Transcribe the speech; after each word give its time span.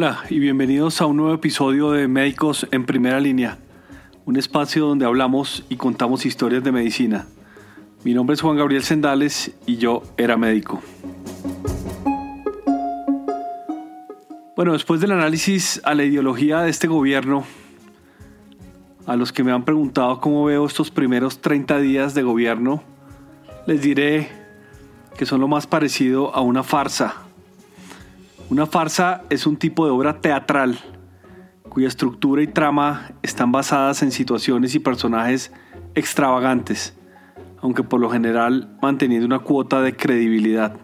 Hola 0.00 0.22
y 0.30 0.38
bienvenidos 0.38 1.00
a 1.00 1.06
un 1.06 1.16
nuevo 1.16 1.34
episodio 1.34 1.90
de 1.90 2.06
Médicos 2.06 2.68
en 2.70 2.86
Primera 2.86 3.18
Línea, 3.18 3.58
un 4.26 4.36
espacio 4.36 4.86
donde 4.86 5.04
hablamos 5.04 5.64
y 5.68 5.74
contamos 5.74 6.24
historias 6.24 6.62
de 6.62 6.70
medicina. 6.70 7.26
Mi 8.04 8.14
nombre 8.14 8.34
es 8.34 8.40
Juan 8.40 8.56
Gabriel 8.56 8.84
Sendales 8.84 9.50
y 9.66 9.78
yo 9.78 10.04
era 10.16 10.36
médico. 10.36 10.80
Bueno, 14.54 14.74
después 14.74 15.00
del 15.00 15.10
análisis 15.10 15.80
a 15.82 15.96
la 15.96 16.04
ideología 16.04 16.60
de 16.60 16.70
este 16.70 16.86
gobierno, 16.86 17.42
a 19.04 19.16
los 19.16 19.32
que 19.32 19.42
me 19.42 19.50
han 19.50 19.64
preguntado 19.64 20.20
cómo 20.20 20.44
veo 20.44 20.64
estos 20.64 20.92
primeros 20.92 21.40
30 21.40 21.80
días 21.80 22.14
de 22.14 22.22
gobierno, 22.22 22.84
les 23.66 23.82
diré 23.82 24.28
que 25.16 25.26
son 25.26 25.40
lo 25.40 25.48
más 25.48 25.66
parecido 25.66 26.32
a 26.36 26.40
una 26.40 26.62
farsa. 26.62 27.27
Una 28.50 28.64
farsa 28.64 29.24
es 29.28 29.46
un 29.46 29.58
tipo 29.58 29.84
de 29.84 29.92
obra 29.92 30.22
teatral 30.22 30.78
cuya 31.68 31.86
estructura 31.86 32.42
y 32.42 32.46
trama 32.46 33.12
están 33.22 33.52
basadas 33.52 34.02
en 34.02 34.10
situaciones 34.10 34.74
y 34.74 34.78
personajes 34.78 35.52
extravagantes, 35.94 36.96
aunque 37.58 37.82
por 37.82 38.00
lo 38.00 38.08
general 38.08 38.78
manteniendo 38.80 39.26
una 39.26 39.40
cuota 39.40 39.82
de 39.82 39.94
credibilidad. 39.94 40.80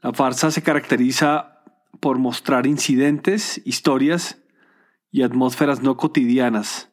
La 0.00 0.14
farsa 0.14 0.50
se 0.50 0.62
caracteriza 0.62 1.62
por 2.00 2.18
mostrar 2.18 2.66
incidentes, 2.66 3.60
historias 3.66 4.42
y 5.10 5.22
atmósferas 5.22 5.82
no 5.82 5.98
cotidianas, 5.98 6.90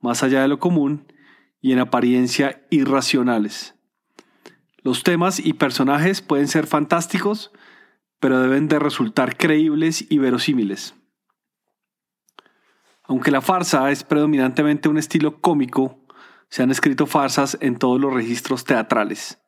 más 0.00 0.24
allá 0.24 0.42
de 0.42 0.48
lo 0.48 0.58
común 0.58 1.06
y 1.60 1.70
en 1.70 1.78
apariencia 1.78 2.66
irracionales. 2.70 3.76
Los 4.82 5.04
temas 5.04 5.38
y 5.38 5.52
personajes 5.52 6.22
pueden 6.22 6.48
ser 6.48 6.66
fantásticos, 6.66 7.52
pero 8.22 8.38
deben 8.38 8.68
de 8.68 8.78
resultar 8.78 9.36
creíbles 9.36 10.06
y 10.08 10.18
verosímiles. 10.18 10.94
Aunque 13.02 13.32
la 13.32 13.40
farsa 13.40 13.90
es 13.90 14.04
predominantemente 14.04 14.88
un 14.88 14.96
estilo 14.96 15.40
cómico, 15.40 16.06
se 16.48 16.62
han 16.62 16.70
escrito 16.70 17.06
farsas 17.08 17.58
en 17.60 17.80
todos 17.80 18.00
los 18.00 18.14
registros 18.14 18.62
teatrales. 18.62 19.42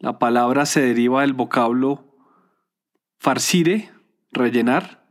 La 0.00 0.18
palabra 0.18 0.66
se 0.66 0.80
deriva 0.80 1.20
del 1.20 1.34
vocablo 1.34 2.16
farcire, 3.20 3.92
rellenar, 4.32 5.06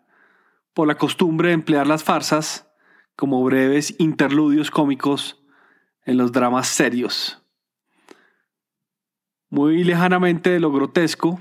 por 0.74 0.86
la 0.86 0.96
costumbre 0.96 1.48
de 1.48 1.54
emplear 1.54 1.88
las 1.88 2.04
farsas 2.04 2.70
como 3.16 3.42
breves 3.46 3.96
interludios 3.98 4.72
cómicos 4.72 5.42
en 6.04 6.18
los 6.18 6.34
dramas 6.34 6.68
serios. 6.68 7.42
Muy 9.50 9.86
lejanamente 9.86 10.50
de 10.50 10.60
lo 10.60 10.74
grotesco, 10.74 11.40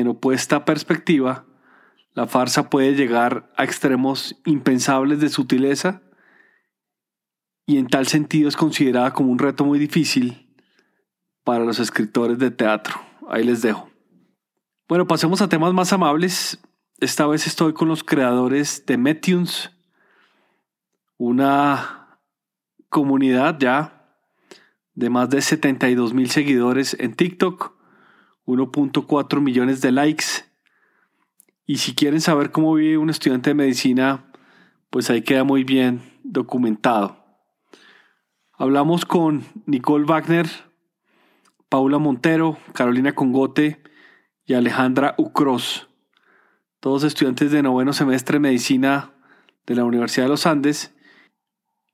en 0.00 0.08
opuesta 0.08 0.64
perspectiva, 0.64 1.46
la 2.14 2.26
farsa 2.26 2.70
puede 2.70 2.94
llegar 2.94 3.50
a 3.56 3.64
extremos 3.64 4.40
impensables 4.44 5.20
de 5.20 5.28
sutileza 5.28 6.02
y 7.66 7.78
en 7.78 7.86
tal 7.86 8.06
sentido 8.06 8.48
es 8.48 8.56
considerada 8.56 9.12
como 9.12 9.30
un 9.30 9.38
reto 9.38 9.64
muy 9.64 9.78
difícil 9.78 10.52
para 11.44 11.64
los 11.64 11.78
escritores 11.78 12.38
de 12.38 12.50
teatro. 12.50 12.94
Ahí 13.28 13.44
les 13.44 13.62
dejo. 13.62 13.88
Bueno, 14.88 15.06
pasemos 15.06 15.40
a 15.40 15.48
temas 15.48 15.72
más 15.72 15.92
amables 15.92 16.58
esta 17.00 17.26
vez 17.26 17.46
estoy 17.46 17.72
con 17.72 17.88
los 17.88 18.04
creadores 18.04 18.84
de 18.84 18.98
Metunes, 18.98 19.70
una 21.16 22.18
comunidad 22.90 23.58
ya 23.58 24.18
de 24.94 25.08
más 25.08 25.30
de 25.30 25.40
72 25.40 26.12
mil 26.12 26.28
seguidores 26.28 26.94
en 27.00 27.14
TikTok, 27.14 27.72
1.4 28.50 29.40
millones 29.40 29.80
de 29.80 29.92
likes. 29.92 30.24
Y 31.66 31.78
si 31.78 31.94
quieren 31.94 32.20
saber 32.20 32.50
cómo 32.50 32.74
vive 32.74 32.98
un 32.98 33.10
estudiante 33.10 33.50
de 33.50 33.54
medicina, 33.54 34.30
pues 34.90 35.10
ahí 35.10 35.22
queda 35.22 35.44
muy 35.44 35.64
bien 35.64 36.02
documentado. 36.24 37.16
Hablamos 38.52 39.04
con 39.04 39.44
Nicole 39.66 40.04
Wagner, 40.04 40.48
Paula 41.68 41.98
Montero, 41.98 42.58
Carolina 42.74 43.14
Congote 43.14 43.82
y 44.44 44.54
Alejandra 44.54 45.14
Ucros 45.16 45.90
todos 46.80 47.04
estudiantes 47.04 47.52
de 47.52 47.62
noveno 47.62 47.92
semestre 47.92 48.36
de 48.36 48.40
medicina 48.40 49.12
de 49.66 49.74
la 49.74 49.84
Universidad 49.84 50.24
de 50.24 50.30
los 50.30 50.46
Andes, 50.46 50.94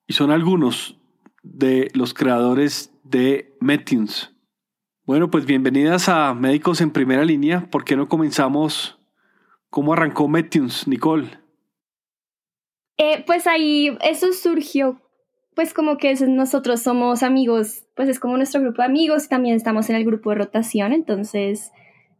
y 0.07 0.13
son 0.13 0.31
algunos 0.31 0.97
de 1.43 1.91
los 1.95 2.15
creadores 2.15 2.93
de 3.03 3.57
Metunes. 3.61 4.33
Bueno, 5.07 5.31
pues 5.31 5.47
bienvenidas 5.47 6.09
a 6.09 6.35
Médicos 6.35 6.81
en 6.81 6.91
Primera 6.91 7.25
Línea. 7.25 7.69
¿Por 7.71 7.85
qué 7.85 7.95
no 7.95 8.09
comenzamos? 8.09 8.99
¿Cómo 9.71 9.93
arrancó 9.93 10.27
Metunes, 10.27 10.89
Nicole? 10.89 11.29
Eh, 12.99 13.23
pues 13.25 13.47
ahí 13.47 13.97
eso 14.03 14.33
surgió, 14.33 15.01
pues 15.55 15.73
como 15.73 15.97
que 15.97 16.13
nosotros 16.27 16.83
somos 16.83 17.23
amigos, 17.23 17.85
pues 17.95 18.09
es 18.09 18.19
como 18.19 18.37
nuestro 18.37 18.61
grupo 18.61 18.83
de 18.83 18.87
amigos 18.87 19.29
también 19.29 19.55
estamos 19.55 19.89
en 19.91 19.95
el 19.95 20.05
grupo 20.05 20.31
de 20.31 20.39
rotación, 20.39 20.93
entonces 20.93 21.71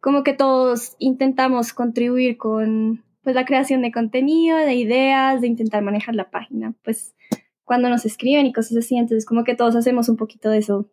como 0.01 0.23
que 0.23 0.35
todos 0.35 0.95
intentamos 1.01 1.73
contribuir 1.73 2.37
con 2.37 3.03
pues 3.25 3.35
la 3.35 3.47
creación 3.47 3.83
de 3.83 3.91
contenido, 3.91 4.59
de 4.59 4.77
ideas, 4.77 5.41
de 5.41 5.49
intentar 5.49 5.83
manejar 5.83 6.15
la 6.15 6.31
página, 6.31 6.73
pues 6.85 7.17
cuando 7.65 7.89
nos 7.89 8.07
escriben 8.07 8.47
y 8.47 8.53
cosas 8.53 8.77
así, 8.77 8.97
entonces 8.97 9.27
como 9.27 9.43
que 9.43 9.57
todos 9.57 9.75
hacemos 9.75 10.09
un 10.09 10.17
poquito 10.17 10.51
de 10.51 10.59
eso, 10.59 10.89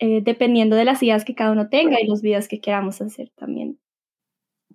eh, 0.00 0.22
dependiendo 0.22 0.76
de 0.76 0.86
las 0.86 1.02
ideas 1.02 1.26
que 1.26 1.34
cada 1.34 1.52
uno 1.52 1.68
tenga 1.68 2.00
y 2.00 2.06
los 2.06 2.22
videos 2.22 2.48
que 2.48 2.58
queramos 2.58 3.02
hacer 3.02 3.30
también. 3.36 3.78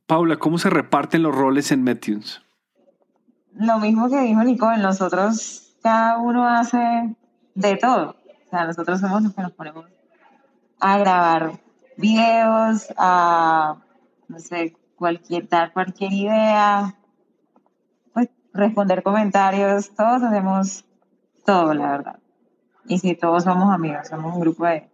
Paula, 0.05 0.37
¿cómo 0.37 0.59
se 0.59 0.69
reparten 0.69 1.23
los 1.23 1.33
roles 1.33 1.71
en 1.71 1.83
Metunes? 1.83 2.43
Lo 3.53 3.79
mismo 3.79 4.07
que 4.07 4.19
dijo 4.21 4.43
Nicole, 4.43 4.77
nosotros 4.77 5.75
cada 5.81 6.19
uno 6.19 6.47
hace 6.47 7.15
de 7.55 7.75
todo. 7.77 8.15
O 8.45 8.49
sea, 8.51 8.65
nosotros 8.65 8.99
somos 8.99 9.23
los 9.23 9.33
que 9.33 9.41
nos 9.41 9.51
ponemos 9.53 9.85
a 10.79 10.97
grabar 10.99 11.59
videos, 11.97 12.93
a, 12.95 13.77
no 14.27 14.37
sé, 14.37 14.75
cualquier, 14.95 15.49
dar 15.49 15.73
cualquier 15.73 16.13
idea, 16.13 16.95
pues 18.13 18.29
responder 18.53 19.01
comentarios, 19.01 19.89
todos 19.95 20.21
hacemos 20.21 20.85
todo, 21.45 21.73
la 21.73 21.89
verdad. 21.89 22.19
Y 22.87 22.99
sí, 22.99 23.15
todos 23.15 23.43
somos 23.43 23.73
amigos, 23.73 24.07
somos 24.07 24.35
un 24.35 24.41
grupo 24.41 24.65
de, 24.65 24.87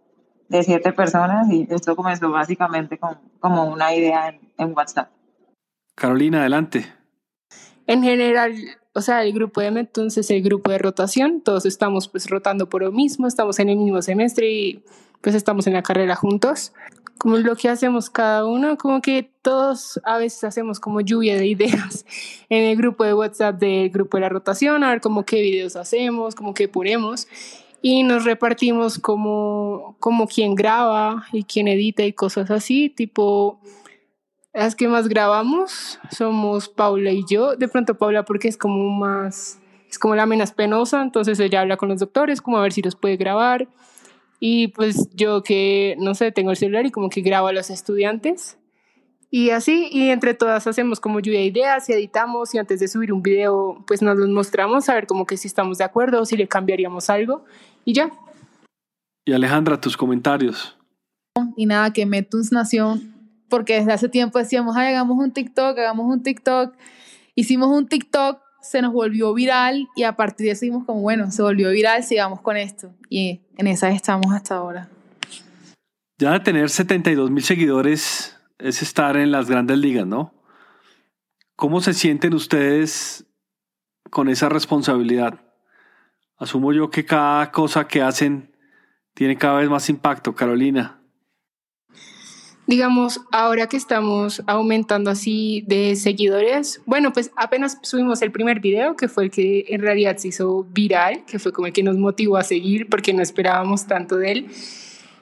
de 0.52 0.62
siete 0.62 0.92
personas 0.92 1.50
y 1.50 1.66
esto 1.70 1.96
comenzó 1.96 2.30
básicamente 2.30 2.98
con, 2.98 3.18
como 3.40 3.64
una 3.64 3.94
idea 3.94 4.28
en, 4.28 4.40
en 4.58 4.76
WhatsApp. 4.76 5.10
Carolina, 5.94 6.40
adelante. 6.40 6.86
En 7.86 8.02
general, 8.02 8.54
o 8.92 9.00
sea, 9.00 9.24
el 9.24 9.32
grupo 9.32 9.60
de 9.60 9.68
entonces 9.68 10.26
es 10.26 10.30
el 10.30 10.42
grupo 10.42 10.70
de 10.70 10.78
rotación, 10.78 11.40
todos 11.40 11.66
estamos 11.66 12.08
pues 12.08 12.28
rotando 12.28 12.68
por 12.68 12.82
lo 12.82 12.92
mismo, 12.92 13.26
estamos 13.26 13.58
en 13.58 13.70
el 13.70 13.76
mismo 13.78 14.02
semestre 14.02 14.50
y 14.50 14.84
pues 15.22 15.34
estamos 15.34 15.66
en 15.66 15.72
la 15.72 15.82
carrera 15.82 16.14
juntos. 16.14 16.72
Como 17.18 17.36
lo 17.36 17.54
que 17.56 17.68
hacemos 17.68 18.10
cada 18.10 18.44
uno, 18.44 18.76
como 18.76 19.00
que 19.00 19.30
todos 19.42 20.00
a 20.04 20.18
veces 20.18 20.44
hacemos 20.44 20.80
como 20.80 21.00
lluvia 21.00 21.36
de 21.36 21.46
ideas 21.46 22.04
en 22.48 22.64
el 22.64 22.76
grupo 22.76 23.04
de 23.04 23.14
WhatsApp 23.14 23.58
del 23.58 23.90
grupo 23.90 24.16
de 24.16 24.22
la 24.22 24.28
rotación, 24.28 24.84
a 24.84 24.90
ver 24.90 25.00
como 25.00 25.24
qué 25.24 25.40
videos 25.40 25.76
hacemos, 25.76 26.34
como 26.34 26.52
qué 26.52 26.68
ponemos 26.68 27.28
y 27.82 28.04
nos 28.04 28.24
repartimos 28.24 28.98
como, 28.98 29.96
como 29.98 30.28
quién 30.28 30.54
graba 30.54 31.26
y 31.32 31.42
quién 31.42 31.66
edita 31.66 32.04
y 32.04 32.12
cosas 32.12 32.50
así, 32.50 32.88
tipo 32.88 33.60
las 34.54 34.76
que 34.76 34.86
más 34.86 35.08
grabamos 35.08 35.98
somos 36.10 36.68
Paula 36.68 37.10
y 37.10 37.24
yo, 37.28 37.56
de 37.56 37.68
pronto 37.68 37.98
Paula 37.98 38.24
porque 38.24 38.48
es 38.48 38.56
como 38.56 38.88
más, 38.90 39.58
es 39.90 39.98
como 39.98 40.14
la 40.14 40.26
menos 40.26 40.52
penosa, 40.52 41.02
entonces 41.02 41.40
ella 41.40 41.62
habla 41.62 41.76
con 41.76 41.88
los 41.88 41.98
doctores 41.98 42.40
como 42.40 42.58
a 42.58 42.62
ver 42.62 42.72
si 42.72 42.82
los 42.82 42.94
puede 42.94 43.16
grabar. 43.16 43.68
Y 44.44 44.68
pues 44.68 45.08
yo 45.14 45.44
que, 45.44 45.94
no 46.00 46.14
sé, 46.16 46.32
tengo 46.32 46.50
el 46.50 46.56
celular 46.56 46.84
y 46.84 46.90
como 46.90 47.10
que 47.10 47.20
grabo 47.20 47.46
a 47.46 47.52
los 47.52 47.70
estudiantes. 47.70 48.58
Y 49.30 49.50
así, 49.50 49.88
y 49.90 50.10
entre 50.10 50.34
todas 50.34 50.66
hacemos 50.66 50.98
como 50.98 51.20
lluvia 51.20 51.38
de 51.38 51.46
ideas 51.46 51.88
y 51.88 51.92
editamos 51.92 52.54
y 52.54 52.58
antes 52.58 52.80
de 52.80 52.88
subir 52.88 53.12
un 53.12 53.22
video 53.22 53.82
pues 53.86 54.02
nos 54.02 54.18
los 54.18 54.28
mostramos 54.28 54.88
a 54.90 54.94
ver 54.94 55.06
como 55.06 55.24
que 55.24 55.38
si 55.38 55.48
estamos 55.48 55.78
de 55.78 55.84
acuerdo 55.84 56.20
o 56.20 56.26
si 56.26 56.36
le 56.36 56.48
cambiaríamos 56.48 57.08
algo 57.08 57.44
y 57.84 57.94
ya. 57.94 58.10
Y 59.24 59.32
Alejandra, 59.32 59.80
tus 59.80 59.96
comentarios. 59.96 60.76
Y 61.56 61.66
nada, 61.66 61.92
que 61.92 62.06
Metuns 62.06 62.52
nació 62.52 63.00
porque 63.48 63.74
desde 63.74 63.92
hace 63.92 64.08
tiempo 64.08 64.38
decíamos, 64.38 64.76
Ay, 64.76 64.88
hagamos 64.88 65.18
un 65.18 65.32
TikTok, 65.32 65.78
hagamos 65.78 66.06
un 66.06 66.22
TikTok. 66.22 66.74
Hicimos 67.34 67.68
un 67.68 67.86
TikTok 67.86 68.40
se 68.62 68.80
nos 68.80 68.92
volvió 68.92 69.34
viral 69.34 69.88
y 69.96 70.04
a 70.04 70.16
partir 70.16 70.46
de 70.46 70.52
eso 70.52 70.60
dijimos 70.64 70.86
como, 70.86 71.00
bueno, 71.00 71.30
se 71.30 71.42
volvió 71.42 71.70
viral, 71.70 72.04
sigamos 72.04 72.40
con 72.40 72.56
esto. 72.56 72.94
Y 73.10 73.40
en 73.58 73.66
esa 73.66 73.90
estamos 73.90 74.32
hasta 74.32 74.54
ahora. 74.54 74.88
Ya 76.18 76.32
de 76.32 76.40
tener 76.40 76.70
72 76.70 77.30
mil 77.30 77.42
seguidores 77.42 78.38
es 78.58 78.80
estar 78.80 79.16
en 79.16 79.32
las 79.32 79.50
grandes 79.50 79.78
ligas, 79.78 80.06
¿no? 80.06 80.32
¿Cómo 81.56 81.80
se 81.80 81.92
sienten 81.92 82.34
ustedes 82.34 83.26
con 84.10 84.28
esa 84.28 84.48
responsabilidad? 84.48 85.40
Asumo 86.42 86.72
yo 86.72 86.90
que 86.90 87.04
cada 87.04 87.52
cosa 87.52 87.86
que 87.86 88.02
hacen 88.02 88.50
tiene 89.14 89.36
cada 89.36 89.60
vez 89.60 89.70
más 89.70 89.88
impacto, 89.88 90.34
Carolina. 90.34 90.98
Digamos, 92.66 93.20
ahora 93.30 93.68
que 93.68 93.76
estamos 93.76 94.42
aumentando 94.48 95.12
así 95.12 95.62
de 95.68 95.94
seguidores, 95.94 96.82
bueno, 96.84 97.12
pues 97.12 97.30
apenas 97.36 97.78
subimos 97.82 98.22
el 98.22 98.32
primer 98.32 98.58
video, 98.58 98.96
que 98.96 99.06
fue 99.06 99.24
el 99.24 99.30
que 99.30 99.66
en 99.68 99.82
realidad 99.82 100.16
se 100.16 100.28
hizo 100.28 100.64
viral, 100.64 101.24
que 101.26 101.38
fue 101.38 101.52
como 101.52 101.68
el 101.68 101.72
que 101.72 101.84
nos 101.84 101.96
motivó 101.96 102.36
a 102.36 102.42
seguir 102.42 102.88
porque 102.88 103.12
no 103.12 103.22
esperábamos 103.22 103.86
tanto 103.86 104.16
de 104.16 104.32
él. 104.32 104.46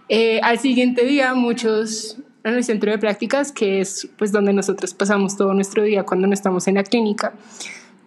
Eh, 0.08 0.40
al 0.42 0.58
siguiente 0.58 1.04
día, 1.04 1.34
muchos 1.34 2.16
en 2.44 2.54
el 2.54 2.64
centro 2.64 2.90
de 2.92 2.96
prácticas, 2.96 3.52
que 3.52 3.82
es 3.82 4.08
pues 4.16 4.32
donde 4.32 4.54
nosotros 4.54 4.94
pasamos 4.94 5.36
todo 5.36 5.52
nuestro 5.52 5.82
día 5.82 6.04
cuando 6.04 6.26
no 6.26 6.32
estamos 6.32 6.66
en 6.66 6.76
la 6.76 6.82
clínica, 6.82 7.34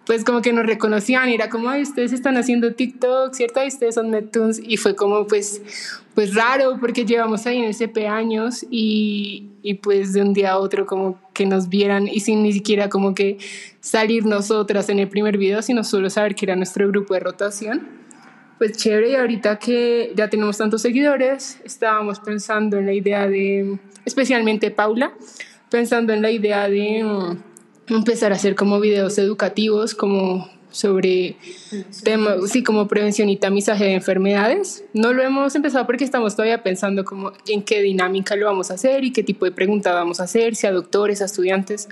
pues 0.06 0.24
como 0.24 0.42
que 0.42 0.52
nos 0.52 0.66
reconocían 0.66 1.28
era 1.28 1.48
como, 1.48 1.70
ay, 1.70 1.82
ustedes 1.82 2.12
están 2.12 2.36
haciendo 2.36 2.74
TikTok, 2.74 3.32
¿cierto? 3.32 3.62
Y 3.64 3.68
ustedes 3.68 3.94
son 3.94 4.10
Neptunes. 4.10 4.60
Y 4.62 4.76
fue 4.76 4.94
como, 4.94 5.26
pues, 5.26 5.62
pues 6.14 6.34
raro 6.34 6.76
porque 6.78 7.06
llevamos 7.06 7.46
ahí 7.46 7.58
en 7.58 7.64
el 7.64 7.74
CP 7.74 8.06
años 8.06 8.66
y, 8.70 9.48
y 9.62 9.74
pues 9.74 10.12
de 10.12 10.22
un 10.22 10.34
día 10.34 10.52
a 10.52 10.58
otro 10.58 10.84
como 10.86 11.18
que 11.32 11.46
nos 11.46 11.68
vieran 11.68 12.06
y 12.06 12.20
sin 12.20 12.42
ni 12.42 12.52
siquiera 12.52 12.88
como 12.88 13.14
que 13.14 13.38
salir 13.80 14.26
nosotras 14.26 14.88
en 14.90 14.98
el 14.98 15.08
primer 15.08 15.38
video, 15.38 15.62
sino 15.62 15.82
solo 15.84 16.10
saber 16.10 16.34
que 16.34 16.44
era 16.44 16.56
nuestro 16.56 16.86
grupo 16.88 17.14
de 17.14 17.20
rotación. 17.20 17.88
Pues 18.58 18.76
chévere, 18.76 19.10
y 19.10 19.14
ahorita 19.16 19.58
que 19.58 20.12
ya 20.14 20.28
tenemos 20.28 20.58
tantos 20.58 20.82
seguidores, 20.82 21.60
estábamos 21.64 22.20
pensando 22.20 22.78
en 22.78 22.86
la 22.86 22.92
idea 22.92 23.26
de, 23.26 23.78
especialmente 24.04 24.70
Paula, 24.70 25.12
pensando 25.70 26.12
en 26.12 26.22
la 26.22 26.30
idea 26.30 26.68
de 26.68 27.36
empezar 27.88 28.32
a 28.32 28.36
hacer 28.36 28.54
como 28.54 28.80
videos 28.80 29.18
educativos, 29.18 29.94
como 29.94 30.48
sobre 30.74 31.36
temas, 32.02 32.50
sí, 32.50 32.64
como 32.64 32.88
prevención 32.88 33.28
y 33.28 33.36
tamizaje 33.36 33.84
de 33.84 33.94
enfermedades. 33.94 34.84
No 34.92 35.12
lo 35.12 35.22
hemos 35.22 35.54
empezado 35.54 35.86
porque 35.86 36.04
estamos 36.04 36.34
todavía 36.34 36.62
pensando 36.62 37.04
como 37.04 37.32
en 37.46 37.62
qué 37.62 37.80
dinámica 37.80 38.34
lo 38.34 38.46
vamos 38.46 38.70
a 38.70 38.74
hacer 38.74 39.04
y 39.04 39.12
qué 39.12 39.22
tipo 39.22 39.44
de 39.44 39.52
preguntas 39.52 39.94
vamos 39.94 40.20
a 40.20 40.24
hacer, 40.24 40.56
si 40.56 40.66
a 40.66 40.72
doctores, 40.72 41.22
a 41.22 41.26
estudiantes, 41.26 41.88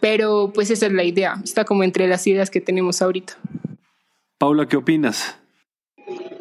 pero 0.00 0.52
pues 0.54 0.70
esa 0.70 0.86
es 0.86 0.92
la 0.92 1.04
idea, 1.04 1.36
está 1.42 1.64
como 1.64 1.84
entre 1.84 2.06
las 2.06 2.26
ideas 2.26 2.50
que 2.50 2.60
tenemos 2.60 3.00
ahorita. 3.00 3.34
Paula, 4.38 4.66
¿qué 4.66 4.76
opinas? 4.76 5.36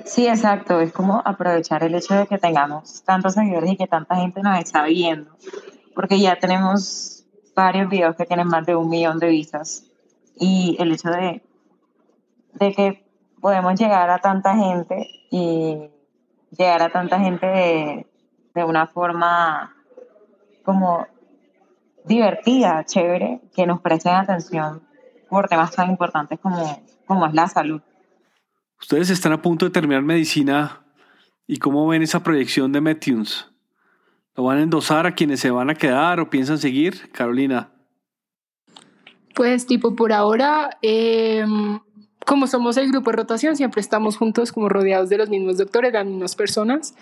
Sí, 0.03 0.27
exacto, 0.27 0.81
es 0.81 0.91
como 0.91 1.21
aprovechar 1.23 1.83
el 1.83 1.95
hecho 1.95 2.15
de 2.15 2.27
que 2.27 2.37
tengamos 2.37 3.03
tantos 3.03 3.35
seguidores 3.35 3.71
y 3.71 3.77
que 3.77 3.87
tanta 3.87 4.17
gente 4.17 4.41
nos 4.41 4.59
está 4.59 4.83
viendo, 4.85 5.37
porque 5.95 6.19
ya 6.19 6.37
tenemos 6.37 7.20
varios 7.63 7.89
videos 7.89 8.15
que 8.15 8.25
tienen 8.25 8.47
más 8.47 8.65
de 8.65 8.75
un 8.75 8.89
millón 8.89 9.19
de 9.19 9.29
vistas. 9.29 9.85
Y 10.35 10.75
el 10.79 10.91
hecho 10.91 11.09
de, 11.09 11.41
de 12.53 12.73
que 12.73 13.05
podemos 13.39 13.79
llegar 13.79 14.09
a 14.09 14.19
tanta 14.19 14.55
gente 14.55 15.07
y 15.29 15.89
llegar 16.51 16.81
a 16.81 16.91
tanta 16.91 17.19
gente 17.19 17.45
de, 17.45 18.07
de 18.53 18.63
una 18.63 18.87
forma 18.87 19.75
como 20.63 21.07
divertida, 22.05 22.83
chévere, 22.85 23.41
que 23.55 23.65
nos 23.65 23.81
presten 23.81 24.13
atención 24.13 24.81
por 25.29 25.47
temas 25.47 25.71
tan 25.71 25.89
importantes 25.89 26.39
como, 26.39 26.83
como 27.05 27.25
es 27.25 27.33
la 27.33 27.47
salud. 27.47 27.81
Ustedes 28.79 29.09
están 29.09 29.33
a 29.33 29.41
punto 29.41 29.65
de 29.65 29.71
terminar 29.71 30.01
medicina 30.01 30.81
y 31.47 31.57
cómo 31.57 31.87
ven 31.87 32.01
esa 32.01 32.21
proyección 32.21 32.71
de 32.71 32.81
Metunes. 32.81 33.50
¿Lo 34.35 34.43
van 34.43 34.59
a 34.59 34.61
endosar 34.63 35.05
a 35.05 35.13
quienes 35.13 35.39
se 35.39 35.51
van 35.51 35.69
a 35.69 35.75
quedar 35.75 36.19
o 36.19 36.29
piensan 36.29 36.57
seguir? 36.57 37.11
Carolina. 37.11 37.71
Pues 39.35 39.65
tipo 39.65 39.95
por 39.95 40.13
ahora, 40.13 40.77
em, 40.81 41.79
como 42.25 42.47
somos 42.47 42.77
el 42.77 42.91
grupo 42.91 43.11
de 43.11 43.17
rotación, 43.17 43.55
siempre 43.55 43.81
estamos 43.81 44.17
juntos 44.17 44.51
como 44.51 44.69
rodeados 44.69 45.09
de 45.09 45.17
los 45.17 45.29
mismos 45.29 45.57
doctores, 45.57 45.91
las 45.93 46.05
mismas 46.05 46.35
personas. 46.35 46.93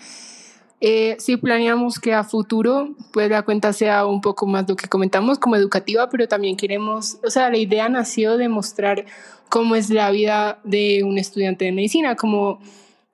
Eh, 0.80 1.16
sí 1.18 1.36
planeamos 1.36 1.98
que 1.98 2.14
a 2.14 2.24
futuro 2.24 2.94
pues 3.12 3.28
la 3.28 3.42
cuenta 3.42 3.74
sea 3.74 4.06
un 4.06 4.22
poco 4.22 4.46
más 4.46 4.66
lo 4.66 4.76
que 4.76 4.88
comentamos 4.88 5.38
como 5.38 5.56
educativa, 5.56 6.08
pero 6.08 6.26
también 6.26 6.56
queremos, 6.56 7.18
o 7.22 7.28
sea, 7.28 7.50
la 7.50 7.58
idea 7.58 7.88
nació 7.90 8.38
de 8.38 8.48
mostrar 8.48 9.04
cómo 9.50 9.76
es 9.76 9.90
la 9.90 10.10
vida 10.10 10.58
de 10.64 11.02
un 11.04 11.18
estudiante 11.18 11.66
de 11.66 11.72
medicina, 11.72 12.16
como 12.16 12.60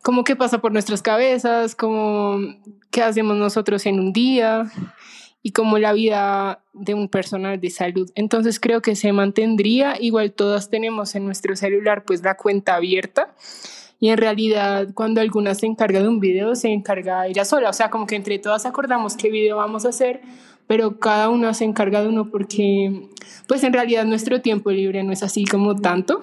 como 0.06 0.22
qué 0.22 0.36
pasa 0.36 0.58
por 0.58 0.70
nuestras 0.70 1.02
cabezas, 1.02 1.74
como 1.74 2.38
qué 2.92 3.02
hacemos 3.02 3.36
nosotros 3.36 3.86
en 3.86 3.98
un 3.98 4.12
día 4.12 4.70
y 5.42 5.50
como 5.50 5.78
la 5.78 5.92
vida 5.92 6.62
de 6.74 6.94
un 6.94 7.08
personal 7.08 7.60
de 7.60 7.70
salud. 7.70 8.08
Entonces 8.14 8.60
creo 8.60 8.80
que 8.82 8.94
se 8.94 9.10
mantendría, 9.10 9.96
igual 9.98 10.30
todas 10.30 10.70
tenemos 10.70 11.16
en 11.16 11.24
nuestro 11.24 11.56
celular 11.56 12.04
pues 12.04 12.22
la 12.22 12.36
cuenta 12.36 12.76
abierta. 12.76 13.34
Y 13.98 14.10
en 14.10 14.18
realidad 14.18 14.86
cuando 14.94 15.20
alguna 15.20 15.56
se 15.56 15.66
encarga 15.66 16.00
de 16.00 16.08
un 16.08 16.20
video 16.20 16.54
se 16.54 16.68
encarga 16.68 17.26
ella 17.26 17.44
sola, 17.44 17.70
o 17.70 17.72
sea 17.72 17.90
como 17.90 18.06
que 18.06 18.14
entre 18.14 18.38
todas 18.38 18.64
acordamos 18.64 19.16
qué 19.16 19.28
video 19.28 19.56
vamos 19.56 19.86
a 19.86 19.88
hacer, 19.88 20.20
pero 20.68 21.00
cada 21.00 21.30
una 21.30 21.52
se 21.52 21.64
encarga 21.64 22.02
de 22.02 22.10
uno 22.10 22.30
porque 22.30 23.08
pues 23.48 23.64
en 23.64 23.72
realidad 23.72 24.04
nuestro 24.04 24.40
tiempo 24.40 24.70
libre 24.70 25.02
no 25.02 25.12
es 25.12 25.24
así 25.24 25.46
como 25.46 25.74
tanto 25.74 26.20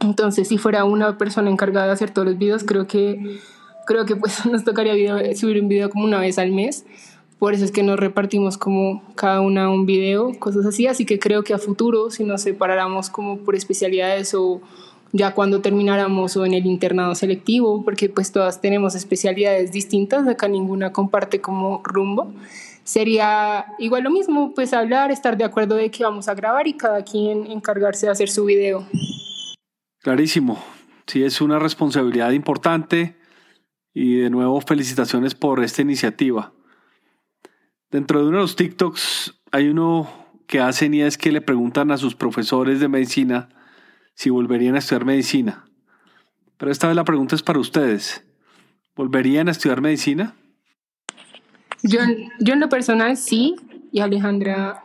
entonces, 0.00 0.48
si 0.48 0.58
fuera 0.58 0.84
una 0.84 1.18
persona 1.18 1.50
encargada 1.50 1.86
de 1.86 1.92
hacer 1.92 2.10
todos 2.10 2.26
los 2.26 2.38
videos, 2.38 2.64
creo 2.64 2.86
que, 2.86 3.38
creo 3.86 4.06
que 4.06 4.16
pues 4.16 4.44
nos 4.50 4.64
tocaría 4.64 5.34
subir 5.36 5.62
un 5.62 5.68
video 5.68 5.90
como 5.90 6.04
una 6.04 6.18
vez 6.18 6.38
al 6.38 6.52
mes. 6.52 6.86
Por 7.38 7.54
eso 7.54 7.64
es 7.64 7.70
que 7.70 7.82
nos 7.82 7.98
repartimos 7.98 8.58
como 8.58 9.02
cada 9.14 9.40
una 9.40 9.70
un 9.70 9.86
video, 9.86 10.38
cosas 10.38 10.66
así. 10.66 10.86
Así 10.86 11.06
que 11.06 11.18
creo 11.18 11.42
que 11.42 11.54
a 11.54 11.58
futuro, 11.58 12.10
si 12.10 12.24
nos 12.24 12.42
separáramos 12.42 13.08
como 13.08 13.38
por 13.38 13.54
especialidades 13.54 14.34
o 14.34 14.60
ya 15.12 15.34
cuando 15.34 15.60
termináramos 15.60 16.36
o 16.36 16.46
en 16.46 16.54
el 16.54 16.66
internado 16.66 17.14
selectivo, 17.14 17.82
porque 17.84 18.08
pues 18.08 18.32
todas 18.32 18.60
tenemos 18.60 18.94
especialidades 18.94 19.72
distintas, 19.72 20.26
acá 20.28 20.48
ninguna 20.48 20.92
comparte 20.92 21.40
como 21.40 21.82
rumbo, 21.82 22.32
sería 22.84 23.66
igual 23.78 24.04
lo 24.04 24.10
mismo, 24.10 24.52
pues 24.54 24.72
hablar, 24.72 25.10
estar 25.10 25.36
de 25.36 25.44
acuerdo 25.44 25.74
de 25.74 25.90
que 25.90 26.04
vamos 26.04 26.28
a 26.28 26.34
grabar 26.34 26.68
y 26.68 26.74
cada 26.74 27.02
quien 27.02 27.50
encargarse 27.50 28.06
de 28.06 28.12
hacer 28.12 28.28
su 28.28 28.44
video. 28.44 28.86
Clarísimo. 30.02 30.62
Sí, 31.06 31.24
es 31.24 31.40
una 31.40 31.58
responsabilidad 31.58 32.30
importante 32.30 33.16
y 33.92 34.16
de 34.16 34.30
nuevo 34.30 34.60
felicitaciones 34.60 35.34
por 35.34 35.62
esta 35.62 35.82
iniciativa. 35.82 36.52
Dentro 37.90 38.20
de 38.20 38.28
uno 38.28 38.38
de 38.38 38.42
los 38.42 38.56
TikToks 38.56 39.42
hay 39.50 39.68
uno 39.68 40.08
que 40.46 40.60
hacen 40.60 40.94
y 40.94 41.02
es 41.02 41.18
que 41.18 41.32
le 41.32 41.40
preguntan 41.40 41.90
a 41.90 41.96
sus 41.96 42.14
profesores 42.14 42.80
de 42.80 42.88
medicina 42.88 43.48
si 44.14 44.30
volverían 44.30 44.76
a 44.76 44.78
estudiar 44.78 45.04
medicina. 45.04 45.64
Pero 46.56 46.70
esta 46.70 46.86
vez 46.86 46.96
la 46.96 47.04
pregunta 47.04 47.34
es 47.34 47.42
para 47.42 47.58
ustedes. 47.58 48.24
¿Volverían 48.94 49.48
a 49.48 49.50
estudiar 49.50 49.80
medicina? 49.80 50.34
Yo, 51.82 52.00
yo 52.38 52.54
en 52.54 52.60
lo 52.60 52.68
personal 52.68 53.16
sí, 53.16 53.56
y 53.92 54.00
Alejandra. 54.00 54.82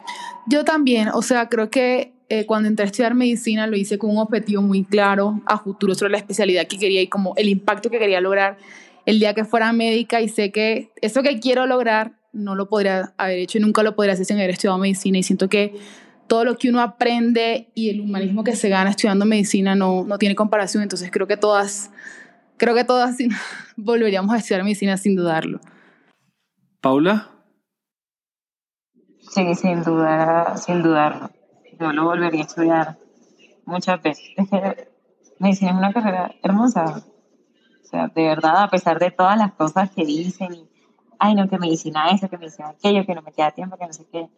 Yo 0.48 0.64
también, 0.64 1.10
o 1.14 1.22
sea, 1.22 1.50
creo 1.50 1.70
que 1.70 2.15
eh, 2.28 2.48
cuando 2.48 2.68
entré 2.68 2.84
a 2.84 2.88
estudiar 2.88 3.14
medicina 3.14 3.68
lo 3.68 3.78
hice 3.78 4.00
con 4.00 4.10
un 4.10 4.18
objetivo 4.18 4.64
muy 4.64 4.84
claro 4.84 5.42
a 5.46 5.60
futuro 5.60 5.94
sobre 5.94 6.12
la 6.12 6.18
especialidad 6.18 6.66
que 6.66 6.80
quería 6.80 7.02
y 7.02 7.08
como 7.08 7.34
el 7.38 7.50
impacto 7.50 7.92
que 7.92 8.00
quería 8.00 8.20
lograr 8.20 8.58
el 9.06 9.20
día 9.20 9.36
que 9.36 9.46
fuera 9.46 9.72
médica 9.74 10.22
y 10.22 10.28
sé 10.28 10.52
que 10.52 10.92
eso 11.02 11.22
que 11.22 11.40
quiero 11.40 11.68
lograr 11.68 12.14
no 12.34 12.56
lo 12.56 12.68
podría 12.68 13.14
haber 13.18 13.38
hecho 13.38 13.60
y 13.60 13.62
nunca 13.62 13.84
lo 13.84 13.96
podría 13.96 14.14
hacer 14.14 14.26
sin 14.26 14.38
haber 14.38 14.50
estudiado 14.50 14.80
medicina 14.80 15.20
y 15.20 15.24
siento 15.24 15.50
que 15.50 15.76
todo 16.26 16.44
lo 16.44 16.58
que 16.58 16.70
uno 16.70 16.82
aprende 16.82 17.70
y 17.76 17.90
el 17.90 18.02
humanismo 18.02 18.44
que 18.44 18.56
se 18.56 18.70
gana 18.70 18.90
estudiando 18.90 19.26
medicina 19.26 19.76
no, 19.76 20.04
no 20.04 20.18
tiene 20.18 20.34
comparación, 20.34 20.82
entonces 20.82 21.12
creo 21.12 21.28
que 21.28 21.38
todas, 21.38 21.92
creo 22.58 22.74
que 22.74 22.84
todas 22.84 23.18
volveríamos 23.76 24.34
a 24.34 24.40
estudiar 24.40 24.64
medicina 24.64 24.98
sin 24.98 25.16
dudarlo. 25.16 25.60
Paula. 26.82 27.30
Sí, 29.32 29.54
sin 29.54 29.84
dudar, 29.84 30.58
sin 30.58 30.82
dudarlo 30.82 31.35
yo 31.80 31.92
lo 31.92 32.06
volvería 32.06 32.42
a 32.42 32.46
estudiar 32.46 32.98
muchas 33.66 34.02
veces. 34.02 34.26
medicina 35.40 35.72
es 35.72 35.78
una 35.78 35.94
carrera 35.94 36.36
hermosa. 36.42 37.04
O 37.84 37.88
sea, 37.88 38.08
de 38.08 38.24
verdad, 38.24 38.64
a 38.64 38.70
pesar 38.70 39.00
de 39.00 39.12
todas 39.12 39.38
las 39.38 39.54
cosas 39.54 39.92
que 39.92 40.06
dicen, 40.06 40.54
y, 40.54 40.68
ay, 41.20 41.36
no, 41.36 41.48
que 41.50 41.58
medicina 41.58 42.10
eso, 42.10 42.30
que 42.30 42.38
medicina 42.38 42.70
aquello, 42.70 43.06
que 43.06 43.16
no 43.16 43.22
me 43.22 43.32
queda 43.32 43.52
tiempo, 43.52 43.78
que 43.78 43.86
no 43.86 43.94
sé 43.94 44.06
qué. 44.12 44.30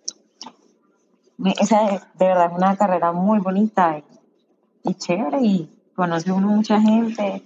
Esa 1.60 1.90
es, 1.90 2.02
de 2.16 2.26
verdad 2.26 2.48
es 2.52 2.58
una 2.58 2.76
carrera 2.76 3.12
muy 3.12 3.40
bonita 3.40 4.00
y, 4.00 4.90
y 4.90 4.94
chévere 4.96 5.40
y 5.42 5.70
conoce 5.96 6.32
uno 6.32 6.48
mucha 6.48 6.82
gente 6.82 7.44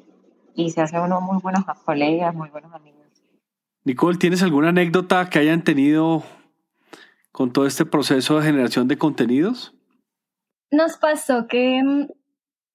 y 0.56 0.70
se 0.72 0.82
hace 0.82 1.00
uno 1.00 1.22
muy 1.22 1.40
buenos 1.42 1.64
colegas, 1.86 2.34
muy 2.34 2.50
buenos 2.50 2.74
amigos. 2.74 3.02
Nicole, 3.84 4.18
¿tienes 4.18 4.44
alguna 4.44 4.70
anécdota 4.70 5.30
que 5.30 5.40
hayan 5.40 5.64
tenido 5.64 6.24
con 7.32 7.52
todo 7.52 7.66
este 7.66 7.86
proceso 7.86 8.38
de 8.38 8.46
generación 8.46 8.88
de 8.88 8.98
contenidos? 8.98 9.74
Nos 10.72 10.98
pasó 10.98 11.48
que 11.48 11.82
mm, 11.84 12.08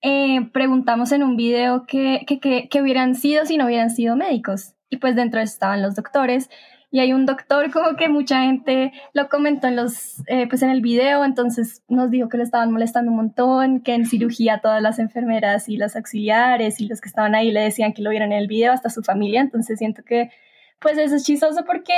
eh, 0.02 0.48
preguntamos 0.52 1.10
en 1.12 1.22
un 1.22 1.36
video 1.36 1.86
qué 1.86 2.24
que, 2.26 2.68
que, 2.68 2.82
hubieran 2.82 3.14
sido 3.14 3.44
si 3.46 3.56
no 3.56 3.66
hubieran 3.66 3.90
sido 3.90 4.14
médicos. 4.14 4.74
Y 4.88 4.98
pues 4.98 5.16
dentro 5.16 5.40
estaban 5.40 5.82
los 5.82 5.96
doctores. 5.96 6.48
Y 6.92 7.00
hay 7.00 7.12
un 7.12 7.26
doctor 7.26 7.72
como 7.72 7.96
que 7.96 8.08
mucha 8.08 8.42
gente 8.42 8.92
lo 9.12 9.28
comentó 9.28 9.66
en, 9.66 9.76
los, 9.76 10.22
eh, 10.28 10.46
pues 10.48 10.62
en 10.62 10.70
el 10.70 10.80
video, 10.80 11.24
entonces 11.24 11.82
nos 11.88 12.10
dijo 12.10 12.28
que 12.28 12.36
le 12.38 12.44
estaban 12.44 12.70
molestando 12.70 13.10
un 13.10 13.16
montón, 13.16 13.80
que 13.80 13.94
en 13.94 14.06
cirugía 14.06 14.60
todas 14.62 14.80
las 14.80 15.00
enfermeras 15.00 15.68
y 15.68 15.76
los 15.76 15.96
auxiliares 15.96 16.80
y 16.80 16.86
los 16.86 17.00
que 17.00 17.08
estaban 17.08 17.34
ahí 17.34 17.50
le 17.50 17.60
decían 17.60 17.92
que 17.92 18.02
lo 18.02 18.10
vieran 18.10 18.32
en 18.32 18.38
el 18.38 18.46
video, 18.46 18.72
hasta 18.72 18.88
su 18.88 19.02
familia. 19.02 19.40
Entonces 19.40 19.78
siento 19.78 20.04
que 20.04 20.30
pues 20.78 20.96
eso 20.96 21.16
es 21.16 21.24
chistoso 21.24 21.64
porque 21.66 21.94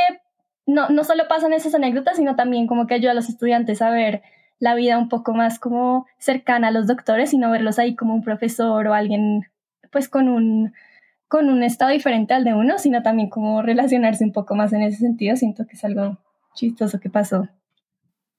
no, 0.67 0.89
no 0.89 1.05
solo 1.05 1.29
pasan 1.29 1.53
esas 1.53 1.75
anécdotas, 1.75 2.17
sino 2.17 2.35
también 2.35 2.67
como 2.67 2.87
que 2.87 2.95
ayuda 2.95 3.13
a 3.13 3.15
los 3.15 3.29
estudiantes 3.29 3.83
a 3.83 3.91
ver 3.91 4.23
la 4.61 4.75
vida 4.75 4.99
un 4.99 5.09
poco 5.09 5.35
más 5.35 5.59
como 5.59 6.07
cercana 6.19 6.69
a 6.69 6.71
los 6.71 6.87
doctores 6.87 7.33
y 7.33 7.39
no 7.39 7.51
verlos 7.51 7.79
ahí 7.79 7.95
como 7.95 8.15
un 8.15 8.23
profesor 8.23 8.87
o 8.87 8.95
alguien 8.95 9.47
pues 9.91 10.09
con 10.09 10.29
un, 10.29 10.73
con 11.29 11.49
un 11.49 11.63
estado 11.63 11.93
diferente 11.93 12.35
al 12.35 12.45
de 12.45 12.55
uno, 12.55 12.79
sino 12.79 13.03
también 13.03 13.31
como 13.31 13.63
relacionarse 13.63 14.25
un 14.25 14.33
poco 14.33 14.55
más 14.55 14.73
en 14.73 14.83
ese 14.83 14.99
sentido. 14.99 15.37
Siento 15.37 15.67
que 15.67 15.77
es 15.77 15.85
algo 15.85 16.19
chistoso 16.55 17.01
que 17.01 17.09
pasó. 17.09 17.49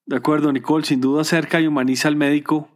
De 0.05 0.17
acuerdo, 0.17 0.51
Nicole, 0.51 0.85
sin 0.85 1.01
duda 1.01 1.21
acerca 1.21 1.61
y 1.61 1.67
humaniza 1.67 2.07
al 2.07 2.15
médico. 2.15 2.67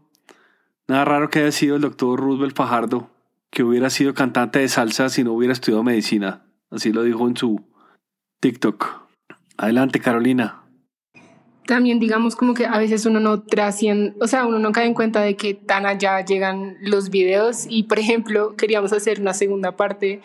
Nada 0.88 1.05
raro 1.05 1.29
que 1.29 1.39
haya 1.39 1.51
sido 1.51 1.75
el 1.75 1.81
doctor 1.81 2.19
Roosevelt 2.19 2.55
Fajardo, 2.55 3.09
que 3.50 3.63
hubiera 3.63 3.89
sido 3.89 4.13
cantante 4.13 4.59
de 4.59 4.67
salsa 4.67 5.09
si 5.09 5.23
no 5.23 5.33
hubiera 5.33 5.53
estudiado 5.53 5.83
medicina. 5.83 6.43
Así 6.69 6.91
lo 6.91 7.03
dijo 7.03 7.27
en 7.27 7.38
su 7.38 7.62
TikTok. 8.39 9.03
Adelante, 9.57 10.00
Carolina 10.00 10.62
también 11.65 12.00
digamos 12.00 12.36
como 12.36 12.53
que 12.53 12.65
a 12.65 12.77
veces 12.77 13.05
uno 13.05 13.20
no 13.20 13.41
trasciende, 13.41 14.13
o 14.20 14.27
sea, 14.27 14.46
uno 14.46 14.60
no 14.60 14.72
cae 14.72 14.86
en 14.86 14.93
cuenta 14.93 15.22
de 15.22 15.36
que 15.36 15.53
tan 15.53 15.86
allá 15.86 16.24
llegan 16.24 16.77
los 16.82 17.10
videos. 17.10 17.65
Y 17.70 17.84
por 17.84 18.00
ejemplo 18.00 18.55
queríamos 18.55 18.93
hacer 18.93 19.20
una 19.22 19.34
segunda 19.34 19.75
parte 19.75 20.22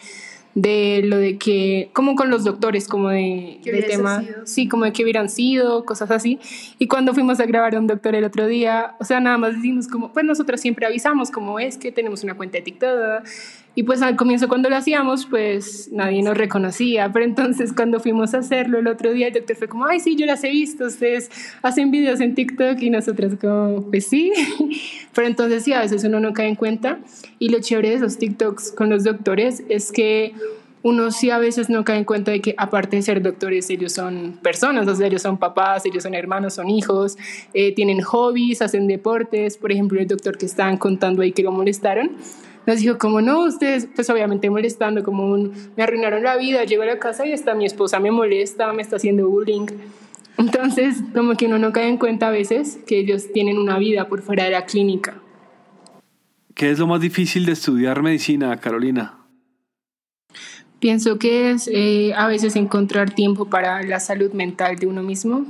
de 0.55 1.03
lo 1.05 1.19
de 1.19 1.39
que, 1.39 1.91
como 1.93 2.17
con 2.17 2.31
los 2.31 2.43
doctores, 2.43 2.89
como 2.89 3.11
de, 3.11 3.61
de 3.63 3.83
tema, 3.83 4.25
sí, 4.45 4.67
como 4.67 4.85
de 4.87 4.93
que 4.93 5.05
hubieran 5.05 5.29
sido, 5.29 5.85
cosas 5.85 6.11
así. 6.11 6.41
Y 6.79 6.89
cuando 6.89 7.15
fuimos 7.15 7.39
a 7.39 7.47
grabar 7.47 7.77
a 7.77 7.79
un 7.79 7.87
doctor 7.87 8.17
el 8.17 8.25
otro 8.25 8.47
día, 8.49 8.97
o 8.99 9.05
sea, 9.05 9.21
nada 9.21 9.39
más 9.39 9.55
decimos 9.55 9.87
como, 9.87 10.13
pues 10.13 10.25
nosotros 10.25 10.61
siempre 10.61 10.85
avisamos 10.87 11.31
como 11.31 11.61
es 11.61 11.79
que 11.79 11.93
tenemos 11.93 12.25
una 12.25 12.35
cuenta 12.35 12.59
de 12.59 12.63
TikTok 12.63 12.91
y 13.79 13.85
pues 13.85 14.03
al 14.03 14.17
comienzo 14.17 14.49
cuando 14.49 14.69
lo 14.69 14.75
hacíamos, 14.75 15.27
pues 15.27 15.89
nadie 15.93 16.21
nos 16.21 16.37
reconocía, 16.37 17.13
pero 17.13 17.25
entonces 17.25 17.73
cuando 17.73 18.01
fuimos 18.01 18.35
a 18.35 18.39
hacerlo 18.39 18.81
el 18.81 18.89
otro 18.89 19.13
día, 19.13 19.29
el 19.29 19.35
doctor 19.35 19.55
fue 19.55 19.69
como, 19.69 19.87
ay, 19.87 20.01
sí, 20.01 20.17
yo 20.17 20.27
las 20.27 20.43
he 20.43 20.49
visto, 20.51 20.87
ustedes 20.87 21.31
hacen 21.63 21.93
videos 21.93 22.19
en 22.19 22.35
TikTok 22.35 22.77
y 22.83 22.91
nosotros 22.91 23.35
como, 23.41 23.89
pues 23.89 24.09
sí, 24.09 24.33
pero 25.15 25.29
entonces 25.29 25.63
sí, 25.63 25.75
a 25.75 25.83
veces 25.83 26.03
uno 26.03 26.19
no 26.19 26.33
cae 26.33 26.49
en 26.49 26.57
cuenta. 26.57 26.99
Y 27.39 27.51
lo 27.51 27.61
chévere 27.61 27.91
de 27.91 27.95
esos 27.95 28.19
TikToks 28.19 28.73
con 28.73 28.91
los 28.91 29.05
doctores 29.05 29.63
es 29.69 29.93
que 29.93 30.35
uno 30.83 31.13
sí 31.13 31.31
a 31.31 31.39
veces 31.39 31.71
no 31.71 31.85
cae 31.85 31.99
en 31.99 32.05
cuenta 32.05 32.33
de 32.33 32.41
que 32.41 32.57
aparte 32.59 32.97
de 32.97 33.03
ser 33.03 33.23
doctores, 33.23 33.71
ellos 33.71 33.93
son 33.93 34.41
personas, 34.43 34.89
o 34.89 34.97
sea, 34.97 35.07
ellos 35.07 35.23
son 35.23 35.39
papás, 35.39 35.87
ellos 35.87 36.03
son 36.03 36.15
hermanos, 36.15 36.55
son 36.55 36.69
hijos, 36.69 37.17
eh, 37.55 37.73
tienen 37.77 38.01
hobbies, 38.01 38.61
hacen 38.61 38.89
deportes, 38.89 39.57
por 39.57 39.71
ejemplo, 39.71 40.01
el 40.01 40.09
doctor 40.09 40.37
que 40.37 40.47
estaban 40.47 40.79
contando 40.79 41.23
ahí 41.23 41.31
que 41.31 41.45
lo 41.45 41.53
molestaron, 41.53 42.11
nos 42.69 42.81
dijo 42.81 42.99
como 42.99 43.23
no, 43.23 43.45
ustedes 43.45 43.89
pues 43.95 44.11
obviamente 44.11 44.51
molestando, 44.51 45.03
como 45.03 45.25
un, 45.25 45.55
me 45.75 45.85
arruinaron 45.85 46.23
la 46.23 46.37
vida, 46.37 46.65
llego 46.65 46.83
a 46.83 46.87
la 46.87 46.99
casa 46.99 47.25
y 47.25 47.33
hasta 47.33 47.55
mi 47.55 47.65
esposa 47.65 47.99
me 47.99 48.11
molesta, 48.11 48.71
me 48.75 48.83
está 48.83 48.97
haciendo 48.97 49.27
bullying. 49.27 49.69
Entonces, 50.37 50.99
como 51.15 51.35
que 51.35 51.47
uno 51.47 51.59
no 51.59 51.73
cae 51.73 51.89
en 51.89 51.97
cuenta 51.97 52.29
a 52.29 52.31
veces 52.31 52.79
que 52.87 52.99
ellos 52.99 53.33
tienen 53.33 53.57
una 53.57 53.79
vida 53.79 54.07
por 54.09 54.21
fuera 54.21 54.45
de 54.45 54.51
la 54.51 54.67
clínica. 54.67 55.15
¿Qué 56.55 56.71
es 56.71 56.79
lo 56.79 56.87
más 56.87 57.01
difícil 57.01 57.47
de 57.47 57.53
estudiar 57.53 58.03
medicina, 58.03 58.55
Carolina? 58.59 59.15
Pienso 60.79 61.19
que 61.19 61.53
es 61.53 61.71
eh, 61.73 62.13
a 62.15 62.27
veces 62.27 62.55
encontrar 62.55 63.15
tiempo 63.15 63.47
para 63.47 63.83
la 63.83 63.99
salud 63.99 64.33
mental 64.35 64.77
de 64.77 64.87
uno 64.87 65.03
mismo. 65.03 65.47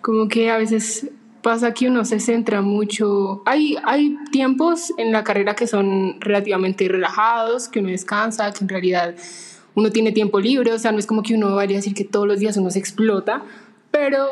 Como 0.00 0.28
que 0.28 0.50
a 0.50 0.56
veces 0.56 1.10
pasa 1.42 1.72
que 1.72 1.88
uno 1.88 2.04
se 2.04 2.20
centra 2.20 2.62
mucho. 2.62 3.42
Hay, 3.46 3.76
hay 3.84 4.16
tiempos 4.30 4.92
en 4.96 5.12
la 5.12 5.24
carrera 5.24 5.54
que 5.54 5.66
son 5.66 6.20
relativamente 6.20 6.86
relajados, 6.88 7.68
que 7.68 7.80
uno 7.80 7.88
descansa, 7.88 8.52
que 8.52 8.64
en 8.64 8.68
realidad 8.68 9.14
uno 9.74 9.90
tiene 9.90 10.12
tiempo 10.12 10.40
libre, 10.40 10.72
o 10.72 10.78
sea, 10.78 10.92
no 10.92 10.98
es 10.98 11.06
como 11.06 11.22
que 11.22 11.34
uno 11.34 11.54
vaya 11.54 11.74
a 11.74 11.76
decir 11.76 11.94
que 11.94 12.04
todos 12.04 12.26
los 12.26 12.38
días 12.40 12.56
uno 12.56 12.70
se 12.70 12.78
explota, 12.78 13.42
pero 13.90 14.28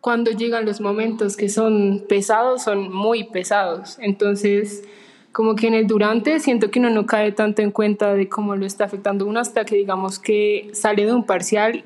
cuando 0.00 0.30
llegan 0.30 0.64
los 0.64 0.80
momentos 0.80 1.36
que 1.36 1.48
son 1.48 2.04
pesados, 2.08 2.62
son 2.62 2.92
muy 2.92 3.24
pesados. 3.24 3.98
Entonces, 4.00 4.84
como 5.32 5.54
que 5.54 5.68
en 5.68 5.74
el 5.74 5.86
durante 5.86 6.40
siento 6.40 6.70
que 6.70 6.78
uno 6.78 6.90
no 6.90 7.06
cae 7.06 7.32
tanto 7.32 7.62
en 7.62 7.70
cuenta 7.70 8.14
de 8.14 8.28
cómo 8.28 8.56
lo 8.56 8.66
está 8.66 8.84
afectando 8.84 9.26
uno 9.26 9.40
hasta 9.40 9.64
que 9.64 9.76
digamos 9.76 10.18
que 10.18 10.70
sale 10.72 11.04
de 11.04 11.12
un 11.12 11.24
parcial 11.24 11.84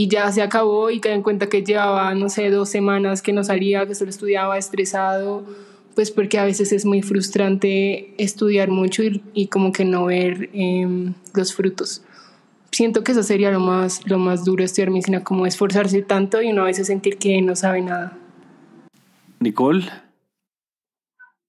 y 0.00 0.08
ya 0.08 0.32
se 0.32 0.40
acabó 0.40 0.88
y 0.88 0.98
cae 0.98 1.12
en 1.12 1.20
cuenta 1.20 1.50
que 1.50 1.62
llevaba, 1.62 2.14
no 2.14 2.30
sé, 2.30 2.48
dos 2.48 2.70
semanas 2.70 3.20
que 3.20 3.34
no 3.34 3.44
salía, 3.44 3.84
que 3.84 3.94
solo 3.94 4.08
estudiaba 4.08 4.56
estresado, 4.56 5.44
pues 5.94 6.10
porque 6.10 6.38
a 6.38 6.46
veces 6.46 6.72
es 6.72 6.86
muy 6.86 7.02
frustrante 7.02 8.14
estudiar 8.16 8.70
mucho 8.70 9.02
y, 9.02 9.48
como 9.48 9.72
que 9.72 9.84
no 9.84 10.06
ver 10.06 10.48
em, 10.54 11.12
los 11.34 11.54
frutos. 11.54 12.02
Siento 12.72 13.04
que 13.04 13.12
eso 13.12 13.22
sería 13.22 13.50
lo 13.50 13.60
más, 13.60 14.00
lo 14.06 14.18
más 14.18 14.42
duro 14.42 14.64
estudiar 14.64 14.88
medicina, 14.88 15.22
como 15.22 15.44
esforzarse 15.44 16.00
tanto 16.00 16.40
y 16.40 16.50
uno 16.50 16.62
a 16.62 16.64
veces 16.64 16.86
sentir 16.86 17.18
que 17.18 17.42
no 17.42 17.54
sabe 17.54 17.82
nada. 17.82 18.16
Nicole. 19.38 19.84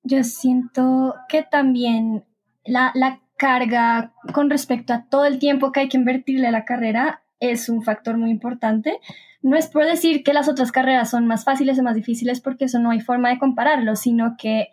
Yo 0.03 0.25
siento 0.25 1.15
que 1.29 1.41
también 1.41 2.25
la, 2.65 2.91
la 2.96 3.22
carga 3.38 4.12
con 4.34 4.50
respecto 4.50 4.91
a 4.91 5.05
todo 5.05 5.24
el 5.24 5.39
tiempo 5.39 5.72
que 5.72 5.79
hay 5.79 5.88
que 5.88 5.96
invertirle 5.96 6.48
a 6.48 6.51
la 6.51 6.65
carrera 6.65 7.22
es 7.41 7.67
un 7.67 7.83
factor 7.83 8.17
muy 8.17 8.31
importante. 8.31 9.00
No 9.41 9.57
es 9.57 9.67
por 9.67 9.86
decir 9.86 10.24
que 10.24 10.33
las 10.33 10.48
otras 10.48 10.71
carreras 10.71 11.10
son 11.10 11.27
más 11.27 11.43
fáciles 11.43 11.77
o 11.77 11.83
más 11.83 11.95
difíciles 11.95 12.39
porque 12.39 12.65
eso 12.65 12.79
no 12.79 12.91
hay 12.91 13.01
forma 13.01 13.29
de 13.29 13.39
compararlo, 13.39 13.98
sino 13.98 14.36
que 14.38 14.69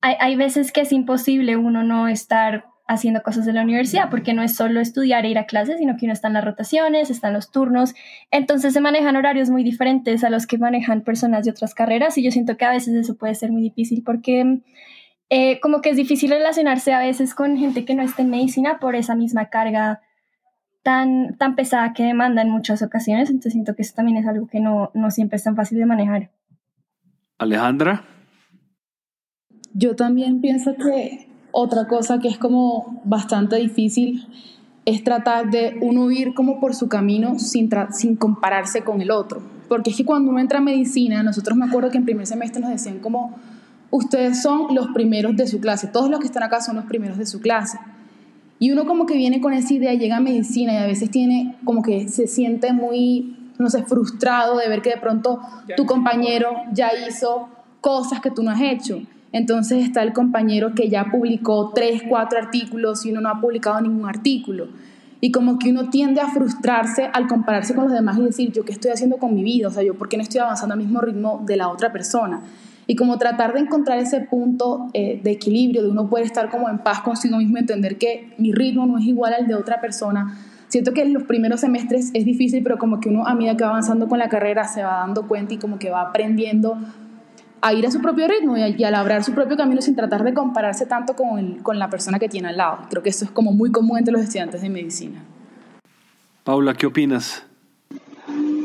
hay, 0.00 0.14
hay 0.20 0.36
veces 0.36 0.70
que 0.70 0.82
es 0.82 0.92
imposible 0.92 1.56
uno 1.56 1.82
no 1.82 2.06
estar 2.06 2.66
haciendo 2.88 3.22
cosas 3.22 3.46
de 3.46 3.52
la 3.52 3.62
universidad, 3.62 4.10
porque 4.10 4.34
no 4.34 4.42
es 4.42 4.54
solo 4.54 4.80
estudiar 4.80 5.24
e 5.24 5.30
ir 5.30 5.38
a 5.38 5.46
clases, 5.46 5.78
sino 5.78 5.96
que 5.96 6.04
uno 6.06 6.12
está 6.12 6.28
en 6.28 6.34
las 6.34 6.44
rotaciones, 6.44 7.10
están 7.10 7.32
los 7.32 7.50
turnos, 7.50 7.94
entonces 8.30 8.72
se 8.72 8.80
manejan 8.80 9.16
horarios 9.16 9.50
muy 9.50 9.62
diferentes 9.62 10.24
a 10.24 10.30
los 10.30 10.46
que 10.46 10.58
manejan 10.58 11.02
personas 11.02 11.44
de 11.44 11.52
otras 11.52 11.74
carreras 11.74 12.18
y 12.18 12.22
yo 12.22 12.30
siento 12.30 12.56
que 12.56 12.64
a 12.64 12.70
veces 12.70 12.94
eso 12.94 13.16
puede 13.16 13.34
ser 13.34 13.50
muy 13.50 13.62
difícil 13.62 14.02
porque 14.04 14.60
eh, 15.30 15.60
como 15.60 15.80
que 15.80 15.90
es 15.90 15.96
difícil 15.96 16.30
relacionarse 16.30 16.92
a 16.92 16.98
veces 16.98 17.34
con 17.34 17.56
gente 17.56 17.84
que 17.84 17.94
no 17.94 18.02
está 18.02 18.22
en 18.22 18.30
medicina 18.30 18.78
por 18.78 18.94
esa 18.96 19.14
misma 19.14 19.48
carga 19.48 20.00
tan, 20.82 21.36
tan 21.38 21.54
pesada 21.54 21.92
que 21.92 22.02
demanda 22.02 22.42
en 22.42 22.50
muchas 22.50 22.82
ocasiones, 22.82 23.30
entonces 23.30 23.52
siento 23.52 23.74
que 23.74 23.82
eso 23.82 23.94
también 23.94 24.18
es 24.18 24.26
algo 24.26 24.46
que 24.46 24.60
no, 24.60 24.90
no 24.94 25.10
siempre 25.10 25.36
es 25.36 25.44
tan 25.44 25.56
fácil 25.56 25.78
de 25.78 25.86
manejar. 25.86 26.30
Alejandra. 27.38 28.04
Yo 29.74 29.96
también 29.96 30.40
pienso 30.40 30.74
que 30.76 31.28
otra 31.52 31.86
cosa 31.86 32.18
que 32.18 32.28
es 32.28 32.38
como 32.38 33.00
bastante 33.04 33.56
difícil 33.56 34.26
es 34.84 35.04
tratar 35.04 35.50
de 35.50 35.78
uno 35.80 36.10
ir 36.10 36.34
como 36.34 36.60
por 36.60 36.74
su 36.74 36.88
camino 36.88 37.38
sin, 37.38 37.70
sin 37.92 38.16
compararse 38.16 38.82
con 38.82 39.00
el 39.00 39.10
otro. 39.10 39.42
Porque 39.68 39.90
es 39.90 39.96
que 39.96 40.04
cuando 40.04 40.30
uno 40.30 40.40
entra 40.40 40.58
a 40.58 40.62
medicina, 40.62 41.22
nosotros 41.22 41.56
me 41.56 41.64
acuerdo 41.64 41.90
que 41.90 41.98
en 41.98 42.04
primer 42.04 42.26
semestre 42.26 42.60
nos 42.60 42.70
decían 42.70 42.98
como, 42.98 43.34
ustedes 43.90 44.42
son 44.42 44.74
los 44.74 44.88
primeros 44.88 45.36
de 45.36 45.46
su 45.46 45.60
clase, 45.60 45.86
todos 45.86 46.10
los 46.10 46.20
que 46.20 46.26
están 46.26 46.42
acá 46.42 46.60
son 46.60 46.76
los 46.76 46.84
primeros 46.86 47.16
de 47.16 47.26
su 47.26 47.40
clase. 47.40 47.78
Y 48.62 48.70
uno 48.70 48.86
como 48.86 49.06
que 49.06 49.16
viene 49.16 49.40
con 49.40 49.54
esa 49.54 49.74
idea, 49.74 49.92
llega 49.94 50.18
a 50.18 50.20
medicina 50.20 50.72
y 50.74 50.76
a 50.76 50.86
veces 50.86 51.10
tiene 51.10 51.56
como 51.64 51.82
que 51.82 52.06
se 52.06 52.28
siente 52.28 52.72
muy, 52.72 53.36
no 53.58 53.68
sé, 53.68 53.82
frustrado 53.82 54.56
de 54.56 54.68
ver 54.68 54.82
que 54.82 54.90
de 54.90 54.98
pronto 54.98 55.40
tu 55.76 55.84
compañero 55.84 56.52
ya 56.72 56.92
hizo 57.08 57.48
cosas 57.80 58.20
que 58.20 58.30
tú 58.30 58.44
no 58.44 58.52
has 58.52 58.60
hecho. 58.60 59.02
Entonces 59.32 59.82
está 59.82 60.04
el 60.04 60.12
compañero 60.12 60.76
que 60.76 60.88
ya 60.88 61.06
publicó 61.06 61.72
tres, 61.74 62.04
cuatro 62.08 62.38
artículos 62.38 63.04
y 63.04 63.10
uno 63.10 63.20
no 63.20 63.30
ha 63.30 63.40
publicado 63.40 63.80
ningún 63.80 64.08
artículo. 64.08 64.68
Y 65.20 65.32
como 65.32 65.58
que 65.58 65.70
uno 65.70 65.90
tiende 65.90 66.20
a 66.20 66.28
frustrarse 66.28 67.10
al 67.12 67.26
compararse 67.26 67.74
con 67.74 67.86
los 67.86 67.92
demás 67.92 68.16
y 68.16 68.22
decir, 68.22 68.52
yo 68.52 68.64
qué 68.64 68.70
estoy 68.70 68.92
haciendo 68.92 69.16
con 69.16 69.34
mi 69.34 69.42
vida, 69.42 69.66
o 69.66 69.70
sea, 69.72 69.82
yo 69.82 69.94
por 69.94 70.08
qué 70.08 70.16
no 70.16 70.22
estoy 70.22 70.38
avanzando 70.38 70.74
al 70.74 70.78
mismo 70.78 71.00
ritmo 71.00 71.42
de 71.44 71.56
la 71.56 71.66
otra 71.66 71.92
persona 71.92 72.42
y 72.92 72.94
como 72.94 73.16
tratar 73.16 73.54
de 73.54 73.60
encontrar 73.60 73.98
ese 73.98 74.20
punto 74.20 74.90
eh, 74.92 75.18
de 75.24 75.30
equilibrio, 75.30 75.82
de 75.82 75.88
uno 75.88 76.10
poder 76.10 76.26
estar 76.26 76.50
como 76.50 76.68
en 76.68 76.76
paz 76.76 77.00
consigo 77.00 77.38
mismo, 77.38 77.56
entender 77.56 77.96
que 77.96 78.34
mi 78.36 78.52
ritmo 78.52 78.84
no 78.84 78.98
es 78.98 79.06
igual 79.06 79.32
al 79.32 79.46
de 79.46 79.54
otra 79.54 79.80
persona. 79.80 80.36
Siento 80.68 80.92
que 80.92 81.00
en 81.00 81.14
los 81.14 81.22
primeros 81.22 81.60
semestres 81.60 82.10
es 82.12 82.26
difícil, 82.26 82.62
pero 82.62 82.76
como 82.76 83.00
que 83.00 83.08
uno 83.08 83.26
a 83.26 83.34
medida 83.34 83.56
que 83.56 83.64
va 83.64 83.70
avanzando 83.70 84.08
con 84.08 84.18
la 84.18 84.28
carrera 84.28 84.68
se 84.68 84.82
va 84.82 84.98
dando 84.98 85.26
cuenta 85.26 85.54
y 85.54 85.56
como 85.56 85.78
que 85.78 85.88
va 85.88 86.02
aprendiendo 86.02 86.76
a 87.62 87.72
ir 87.72 87.86
a 87.86 87.90
su 87.90 88.02
propio 88.02 88.28
ritmo 88.28 88.58
y 88.58 88.84
a, 88.84 88.90
labrar 88.90 89.24
su 89.24 89.32
propio 89.32 89.56
camino 89.56 89.80
sin 89.80 89.96
tratar 89.96 90.22
de 90.22 90.34
compararse 90.34 90.84
tanto 90.84 91.16
con, 91.16 91.60
con 91.60 91.78
la 91.78 91.88
persona 91.88 92.18
que 92.18 92.28
tiene 92.28 92.48
al 92.48 92.58
lado. 92.58 92.80
Creo 92.90 93.02
que 93.02 93.08
eso 93.08 93.24
es 93.24 93.30
como 93.30 93.52
muy 93.52 93.72
común 93.72 93.96
entre 93.96 94.12
los 94.12 94.20
estudiantes 94.20 94.60
de 94.60 94.68
medicina. 94.68 95.24
Paula, 96.44 96.74
¿qué 96.74 96.84
opinas? 96.84 97.42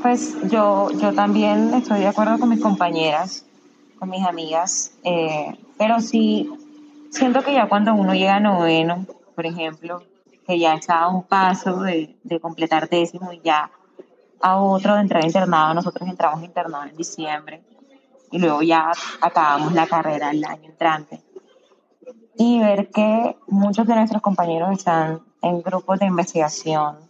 Pues 0.02 0.36
yo, 0.50 0.90
yo 1.00 1.14
también 1.14 1.74
estoy 1.76 2.02
de 2.02 2.08
acuerdo 2.08 2.38
con 2.40 2.50
mis 2.50 2.60
compañeras 2.60 3.46
con 3.98 4.10
mis 4.10 4.26
amigas, 4.26 4.94
eh, 5.04 5.58
pero 5.78 6.00
sí 6.00 6.50
siento 7.12 7.44
que 7.44 7.54
ya 7.54 7.68
cuando 7.68 7.94
uno 7.94 8.14
llega 8.14 8.36
a 8.36 8.40
noveno, 8.40 9.06
por 9.36 9.46
ejemplo, 9.46 10.04
que 10.46 10.60
ya 10.60 10.74
está 10.74 11.00
a 11.00 11.10
un 11.10 11.24
paso 11.24 11.82
de, 11.82 12.16
completar 12.42 12.90
décimo 12.90 13.34
y 13.34 13.42
ya 13.42 13.70
a 14.42 14.58
otro 14.58 14.96
de 14.96 15.02
entrar 15.02 15.24
a 15.24 15.26
internado, 15.26 15.74
nosotros 15.74 16.08
entramos 16.08 16.42
a 16.42 16.46
internado 16.46 16.84
en 16.86 16.96
diciembre 16.96 17.64
y 18.32 18.40
luego 18.40 18.62
ya 18.62 18.92
acabamos 19.22 19.74
la 19.74 19.88
carrera 19.88 20.32
el 20.32 20.44
año 20.44 20.66
entrante. 20.66 21.22
Y 22.38 22.60
ver 22.60 22.90
que 22.92 23.36
muchos 23.48 23.88
de 23.88 23.96
nuestros 23.96 24.22
compañeros 24.22 24.72
están 24.72 25.22
en 25.42 25.62
grupos 25.62 26.00
de 26.00 26.06
investigación 26.06 27.08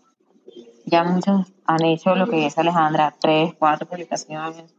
ya 0.87 1.03
muchos 1.03 1.51
han 1.65 1.83
hecho 1.83 2.15
lo 2.15 2.27
que 2.27 2.45
es 2.45 2.57
Alejandra, 2.57 3.13
tres, 3.19 3.53
cuatro 3.59 3.85
publicaciones, 3.87 4.73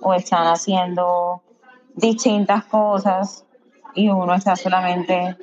o 0.00 0.14
están 0.14 0.46
haciendo 0.46 1.42
distintas 1.94 2.64
cosas 2.64 3.44
y 3.94 4.08
uno 4.08 4.34
está 4.34 4.56
solamente 4.56 5.36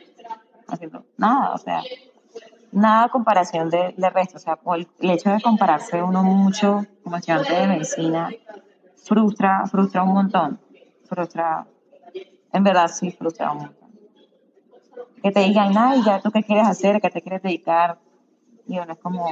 haciendo 0.68 1.06
nada, 1.18 1.54
o 1.54 1.58
sea, 1.58 1.84
nada 2.72 3.10
comparación 3.10 3.70
del 3.70 3.96
de 3.96 4.10
resto, 4.10 4.38
o 4.38 4.40
sea, 4.40 4.60
el, 4.76 4.88
el 5.00 5.12
hecho 5.12 5.30
de 5.30 5.42
compararse 5.42 6.02
uno 6.02 6.24
mucho 6.24 6.86
como 7.04 7.18
estudiante 7.18 7.54
de 7.54 7.68
medicina 7.68 8.30
frustra, 9.04 9.66
frustra 9.68 10.04
un 10.04 10.14
montón, 10.14 10.60
frustra, 11.08 11.66
en 12.52 12.64
verdad 12.64 12.88
sí 12.88 13.12
frustra 13.12 13.52
un 13.52 13.58
montón. 13.60 13.90
Que 15.22 15.32
te 15.32 15.42
digan, 15.42 15.76
ay, 15.78 16.04
ya 16.04 16.20
tú 16.22 16.32
qué 16.32 16.44
quieres 16.44 16.68
hacer, 16.68 17.02
qué 17.02 17.10
te 17.10 17.22
quieres 17.22 17.42
dedicar, 17.42 18.00
y 18.68 18.80
uno 18.80 18.94
es 18.94 19.00
como, 19.00 19.30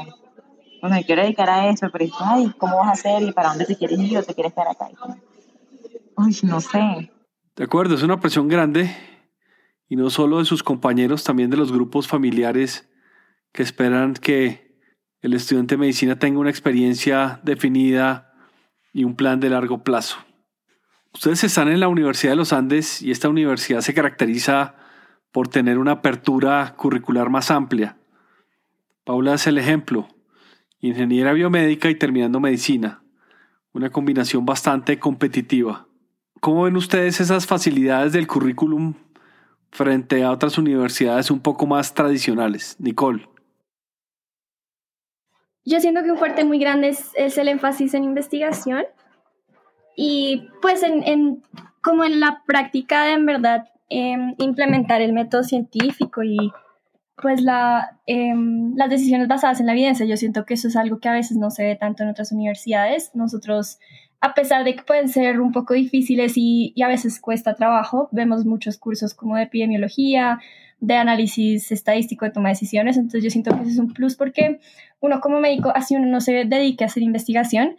me 0.89 1.03
quiero 1.05 1.21
dedicar 1.21 1.49
a 1.49 1.69
eso, 1.69 1.87
pero 1.91 2.05
ay, 2.19 2.51
¿cómo 2.57 2.77
vas 2.77 2.89
a 2.89 2.91
hacer 2.91 3.23
y 3.23 3.31
para 3.31 3.49
dónde 3.49 3.65
te 3.65 3.77
quieres 3.77 3.99
ir 3.99 4.17
o 4.17 4.23
te 4.23 4.33
quieres 4.33 4.51
estar 4.51 4.67
acá? 4.67 4.87
Uy, 6.17 6.37
no 6.43 6.61
sé. 6.61 7.11
De 7.55 7.63
acuerdo, 7.63 7.95
es 7.95 8.03
una 8.03 8.19
presión 8.19 8.47
grande 8.47 8.95
y 9.87 9.95
no 9.95 10.09
solo 10.09 10.39
de 10.39 10.45
sus 10.45 10.63
compañeros, 10.63 11.23
también 11.23 11.49
de 11.49 11.57
los 11.57 11.71
grupos 11.71 12.07
familiares 12.07 12.89
que 13.51 13.63
esperan 13.63 14.13
que 14.13 14.79
el 15.21 15.33
estudiante 15.33 15.75
de 15.75 15.79
medicina 15.79 16.19
tenga 16.19 16.39
una 16.39 16.49
experiencia 16.49 17.39
definida 17.43 18.33
y 18.91 19.03
un 19.03 19.15
plan 19.15 19.39
de 19.39 19.49
largo 19.49 19.83
plazo. 19.83 20.17
Ustedes 21.13 21.43
están 21.43 21.67
en 21.67 21.79
la 21.79 21.87
Universidad 21.87 22.31
de 22.31 22.37
los 22.37 22.53
Andes 22.53 23.01
y 23.01 23.11
esta 23.11 23.29
universidad 23.29 23.81
se 23.81 23.93
caracteriza 23.93 24.75
por 25.31 25.47
tener 25.47 25.77
una 25.77 25.93
apertura 25.93 26.73
curricular 26.75 27.29
más 27.29 27.51
amplia. 27.51 27.97
Paula 29.05 29.35
es 29.35 29.47
el 29.47 29.57
ejemplo, 29.57 30.07
ingeniera 30.83 31.31
biomédica 31.31 31.89
y 31.89 31.95
terminando 31.95 32.41
medicina, 32.41 33.01
una 33.71 33.89
combinación 33.89 34.45
bastante 34.45 34.99
competitiva. 34.99 35.87
¿Cómo 36.41 36.63
ven 36.63 36.75
ustedes 36.75 37.21
esas 37.21 37.47
facilidades 37.47 38.11
del 38.11 38.27
currículum 38.27 38.95
frente 39.71 40.23
a 40.23 40.31
otras 40.31 40.57
universidades 40.57 41.31
un 41.31 41.39
poco 41.39 41.65
más 41.65 41.93
tradicionales? 41.93 42.75
Nicole. 42.79 43.29
Yo 45.63 45.79
siento 45.79 46.03
que 46.03 46.11
un 46.11 46.17
fuerte 46.17 46.43
muy 46.43 46.59
grande 46.59 46.89
es, 46.89 47.37
el 47.37 47.47
énfasis 47.47 47.93
en 47.93 48.03
investigación 48.03 48.83
y 49.95 50.49
pues 50.61 50.83
en, 50.83 51.41
como 51.81 52.03
en 52.03 52.19
la 52.19 52.43
práctica 52.45 53.05
de 53.05 53.13
en 53.13 53.25
verdad 53.25 53.69
em, 53.87 54.35
implementar 54.37 55.01
el 55.01 55.13
método 55.13 55.43
científico 55.43 56.23
y 56.23 56.51
pues 57.21 57.41
la, 57.41 57.99
em, 58.05 58.75
las 58.75 58.89
decisiones 58.89 59.27
basadas 59.27 59.59
en 59.59 59.67
la 59.67 59.73
evidencia. 59.73 60.05
Yo 60.05 60.17
siento 60.17 60.45
que 60.45 60.55
eso 60.55 60.67
es 60.67 60.75
algo 60.75 60.99
que 60.99 61.09
a 61.09 61.13
veces 61.13 61.37
no 61.37 61.51
se 61.51 61.63
ve 61.63 61.75
tanto 61.75 62.03
en 62.03 62.09
otras 62.09 62.31
universidades. 62.31 63.11
Nosotros 63.13 63.79
a 64.23 64.33
pesar 64.33 64.63
de 64.63 64.73
que 64.73 64.83
pueden 64.83 65.09
ser 65.09 65.41
un 65.41 65.51
poco 65.51 65.73
difíciles 65.73 66.35
y, 66.37 66.73
a 66.81 66.87
veces 66.87 67.19
cuesta 67.19 67.55
trabajo, 67.55 68.07
vemos 68.13 68.45
muchos 68.45 68.77
cursos 68.77 69.13
como 69.13 69.35
de 69.35 69.43
epidemiología, 69.43 70.39
de 70.79 70.95
análisis 70.95 71.73
estadístico 71.73 72.23
de 72.23 72.31
toma 72.31 72.47
de 72.47 72.53
decisiones, 72.53 72.95
entonces 72.95 73.21
yo 73.21 73.29
siento 73.29 73.53
que 73.53 73.63
eso 73.63 73.71
es 73.71 73.79
un 73.79 73.91
plus 73.91 74.15
porque 74.15 74.61
uno 75.01 75.19
como 75.19 75.41
médico, 75.41 75.73
así 75.75 75.97
uno 75.97 76.05
no 76.05 76.21
se 76.21 76.45
dedique 76.45 76.85
a 76.85 76.87
hacer 76.87 77.03
investigación, 77.03 77.75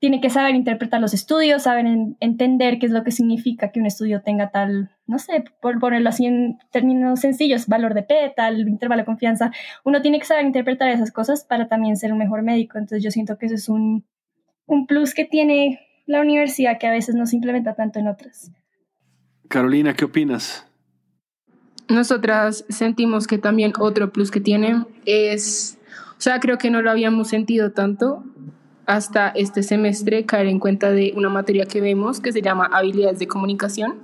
tiene 0.00 0.22
que 0.22 0.30
saber 0.30 0.54
interpretar 0.54 0.98
los 0.98 1.12
estudios, 1.12 1.64
saber 1.64 1.84
entender 2.20 2.78
qué 2.78 2.86
es 2.86 2.92
lo 2.92 3.04
que 3.04 3.10
significa 3.10 3.70
que 3.70 3.80
un 3.80 3.86
estudio 3.86 4.22
tenga 4.22 4.50
tal, 4.50 4.90
no 5.06 5.18
sé, 5.18 5.44
por 5.60 5.78
ponerlo 5.78 6.08
así 6.08 6.24
en 6.24 6.58
términos 6.72 7.20
sencillos, 7.20 7.66
valor 7.66 7.92
de 7.92 8.02
P, 8.02 8.32
tal 8.34 8.66
intervalo 8.66 9.02
de 9.02 9.06
confianza. 9.06 9.52
Uno 9.84 10.00
tiene 10.00 10.18
que 10.18 10.24
saber 10.24 10.46
interpretar 10.46 10.88
esas 10.88 11.12
cosas 11.12 11.44
para 11.44 11.68
también 11.68 11.98
ser 11.98 12.12
un 12.14 12.18
mejor 12.18 12.42
médico. 12.42 12.78
Entonces 12.78 13.04
yo 13.04 13.10
siento 13.10 13.36
que 13.36 13.46
eso 13.46 13.54
es 13.54 13.68
un, 13.68 14.06
un 14.64 14.86
plus 14.86 15.12
que 15.12 15.26
tiene 15.26 15.80
la 16.06 16.22
universidad 16.22 16.78
que 16.78 16.86
a 16.86 16.92
veces 16.92 17.14
no 17.14 17.26
se 17.26 17.36
implementa 17.36 17.74
tanto 17.74 17.98
en 17.98 18.08
otras. 18.08 18.50
Carolina, 19.48 19.92
¿qué 19.92 20.06
opinas? 20.06 20.66
Nosotras 21.90 22.64
sentimos 22.70 23.26
que 23.26 23.36
también 23.36 23.74
otro 23.78 24.12
plus 24.12 24.30
que 24.30 24.40
tiene 24.40 24.82
es, 25.04 25.78
o 26.12 26.20
sea, 26.20 26.40
creo 26.40 26.56
que 26.56 26.70
no 26.70 26.80
lo 26.80 26.90
habíamos 26.90 27.28
sentido 27.28 27.72
tanto 27.72 28.24
hasta 28.90 29.28
este 29.28 29.62
semestre 29.62 30.26
caer 30.26 30.48
en 30.48 30.58
cuenta 30.58 30.90
de 30.90 31.12
una 31.14 31.28
materia 31.28 31.64
que 31.64 31.80
vemos 31.80 32.18
que 32.18 32.32
se 32.32 32.42
llama 32.42 32.68
habilidades 32.72 33.20
de 33.20 33.28
comunicación, 33.28 33.94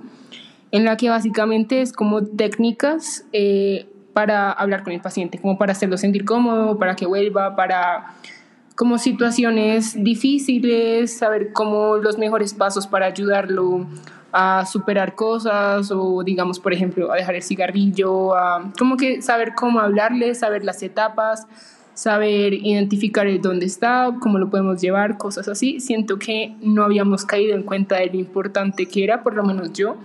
en 0.71 0.85
la 0.85 0.95
que 0.95 1.09
básicamente 1.09 1.81
es 1.81 1.91
como 1.91 2.23
técnicas 2.23 3.25
eh, 3.33 3.89
para 4.13 4.49
hablar 4.49 4.85
con 4.85 4.93
el 4.93 5.01
paciente, 5.01 5.39
como 5.39 5.57
para 5.57 5.73
hacerlo 5.73 5.97
sentir 5.97 6.23
cómodo, 6.23 6.79
para 6.79 6.95
que 6.95 7.05
vuelva, 7.05 7.57
para 7.57 8.13
como 8.77 8.97
situaciones 8.97 10.01
difíciles, 10.01 11.17
saber 11.17 11.51
cómo 11.51 11.97
los 11.97 12.17
mejores 12.17 12.53
pasos 12.53 12.87
para 12.87 13.07
ayudarlo 13.07 13.85
a 14.31 14.65
superar 14.65 15.15
cosas 15.15 15.91
o 15.91 16.23
digamos, 16.23 16.61
por 16.61 16.71
ejemplo, 16.71 17.11
a 17.11 17.17
dejar 17.17 17.35
el 17.35 17.43
cigarrillo, 17.43 18.37
a, 18.37 18.71
como 18.79 18.95
que 18.95 19.21
saber 19.21 19.53
cómo 19.53 19.81
hablarle, 19.81 20.33
saber 20.33 20.63
las 20.63 20.81
etapas, 20.81 21.45
saber 21.97 22.53
identificar 22.53 23.25
el 23.25 23.41
dónde 23.41 23.65
está, 23.65 24.17
cómo 24.21 24.37
lo 24.37 24.51
podemos 24.51 24.79
llevar, 24.79 25.17
cosas 25.17 25.47
así. 25.47 25.79
Siento 25.79 26.19
que 26.19 26.53
no 26.61 26.83
habíamos 26.83 27.25
caído 27.25 27.55
en 27.55 27.63
cuenta 27.63 27.97
de 27.97 28.05
lo 28.05 28.17
importante 28.17 28.85
que 28.85 29.03
era, 29.03 29.23
por 29.23 29.33
lo 29.33 29.43
menos 29.43 29.73
yo, 29.73 29.97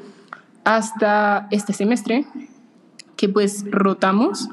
hasta 0.64 1.48
este 1.50 1.74
semestre, 1.74 2.24
que 3.14 3.28
pues 3.28 3.66
rotamos 3.70 4.48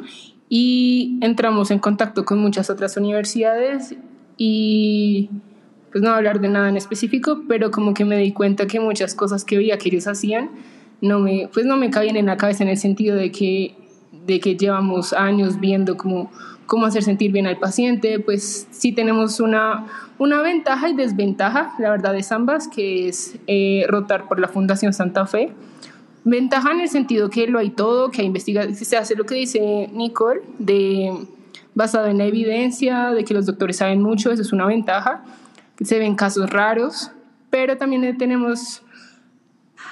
y 0.50 1.18
entramos 1.22 1.72
en 1.72 1.80
contacto 1.80 2.26
con 2.26 2.40
muchas 2.40 2.70
otras 2.70 2.98
universidades 2.98 3.96
y 4.36 5.30
pues 5.94 6.04
no 6.04 6.10
hablar 6.10 6.42
de 6.42 6.50
nada 6.50 6.68
en 6.68 6.76
específico, 6.76 7.44
pero 7.48 7.72
como 7.72 7.94
que 7.94 8.04
me 8.04 8.18
di 8.18 8.34
cuenta 8.34 8.68
que 8.68 8.82
muchas 8.82 9.16
cosas 9.16 9.46
que 9.46 9.56
veía 9.56 9.78
que 9.78 9.88
ellos 9.88 10.08
hacían 10.08 10.50
no 11.00 11.20
me, 11.20 11.50
pues 11.54 11.66
no 11.66 11.78
me 11.78 11.90
cabían 11.90 12.18
en 12.18 12.26
la 12.26 12.36
cabeza 12.36 12.64
en 12.64 12.70
el 12.70 12.78
sentido 12.78 13.16
de 13.16 13.32
que, 13.32 13.76
de 14.26 14.42
que 14.42 14.58
llevamos 14.58 15.14
años 15.14 15.62
viendo 15.62 15.96
cómo, 15.96 16.32
cómo 16.70 16.86
hacer 16.86 17.04
sentir 17.04 17.32
bien 17.32 17.48
al 17.48 17.58
paciente, 17.58 18.20
pues 18.20 18.68
sí 18.72 18.94
tenemos 18.94 19.40
una, 19.40 19.88
una 20.20 20.42
ventaja 20.42 20.88
y 20.88 20.96
desventaja, 20.96 21.74
la 21.80 21.90
verdad 21.90 22.16
es 22.16 22.32
ambas, 22.32 22.68
que 22.68 23.10
es 23.10 23.38
eh, 23.48 23.86
rotar 23.90 24.28
por 24.28 24.40
la 24.40 24.48
Fundación 24.48 24.94
Santa 24.94 25.26
Fe. 25.26 25.52
Ventaja 26.24 26.72
en 26.72 26.82
el 26.82 26.88
sentido 26.88 27.30
que 27.30 27.48
lo 27.48 27.58
hay 27.58 27.72
todo, 27.72 28.12
que 28.12 28.22
investiga, 28.22 28.72
se 28.74 28.98
hace 28.98 29.16
lo 29.16 29.26
que 29.26 29.36
dice 29.36 29.90
Nicole, 29.92 30.42
de 30.60 31.12
basado 31.74 32.08
en 32.08 32.20
la 32.20 32.26
evidencia 32.26 33.12
de 33.12 33.24
que 33.24 33.34
los 33.34 33.48
doctores 33.48 33.78
saben 33.78 34.02
mucho, 34.04 34.32
eso 34.32 34.44
es 34.44 34.54
una 34.54 34.68
ventaja. 34.68 35.24
Se 35.82 35.98
ven 35.98 36.16
casos 36.16 36.52
raros, 36.52 37.12
pero 37.50 37.78
también 37.78 38.16
tenemos 38.18 38.84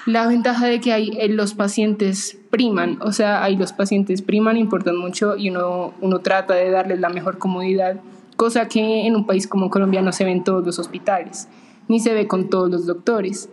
la 0.06 0.28
ventaja 0.28 0.66
de 0.66 0.80
que 0.80 0.92
hay, 0.92 1.10
eh, 1.18 1.28
los 1.28 1.54
pacientes 1.54 2.37
priman, 2.50 2.98
o 3.02 3.12
sea, 3.12 3.42
hay 3.42 3.56
los 3.56 3.72
pacientes 3.72 4.22
priman, 4.22 4.56
importan 4.56 4.96
mucho 4.96 5.36
y 5.36 5.50
uno, 5.50 5.94
uno 6.00 6.20
trata 6.20 6.54
de 6.54 6.70
darles 6.70 7.00
la 7.00 7.08
mejor 7.08 7.38
comodidad, 7.38 8.00
cosa 8.36 8.68
que 8.68 9.06
en 9.06 9.16
un 9.16 9.26
país 9.26 9.46
como 9.46 9.70
Colombia 9.70 10.02
no 10.02 10.12
se 10.12 10.24
ve 10.24 10.32
en 10.32 10.44
todos 10.44 10.64
los 10.64 10.78
hospitales, 10.78 11.48
ni 11.88 12.00
se 12.00 12.14
ve 12.14 12.26
con 12.26 12.48
todos 12.50 12.70
los 12.70 12.86
doctores. 12.86 13.48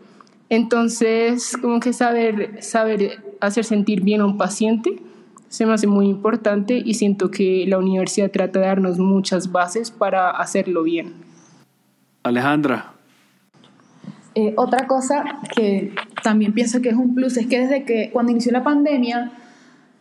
Entonces, 0.49 1.57
como 1.61 1.79
que 1.79 1.93
saber, 1.93 2.63
saber 2.63 3.23
hacer 3.41 3.65
sentir 3.65 4.01
bien 4.01 4.21
a 4.21 4.25
un 4.25 4.37
paciente 4.37 5.01
se 5.55 5.65
me 5.65 5.73
hace 5.73 5.87
muy 5.87 6.07
importante 6.07 6.81
y 6.83 6.95
siento 6.95 7.31
que 7.31 7.65
la 7.65 7.77
universidad 7.77 8.29
trata 8.29 8.59
de 8.59 8.65
darnos 8.65 8.99
muchas 8.99 9.53
bases 9.53 9.89
para 9.89 10.31
hacerlo 10.31 10.83
bien. 10.83 11.13
Alejandra. 12.23 12.94
Eh, 14.35 14.53
otra 14.57 14.85
cosa 14.85 15.23
que 15.55 15.93
también 16.21 16.53
pienso 16.53 16.81
que 16.81 16.89
es 16.89 16.95
un 16.95 17.15
plus 17.15 17.37
es 17.37 17.47
que 17.47 17.59
desde 17.59 17.85
que 17.85 18.09
cuando 18.11 18.33
inició 18.33 18.51
la 18.51 18.63
pandemia, 18.63 19.31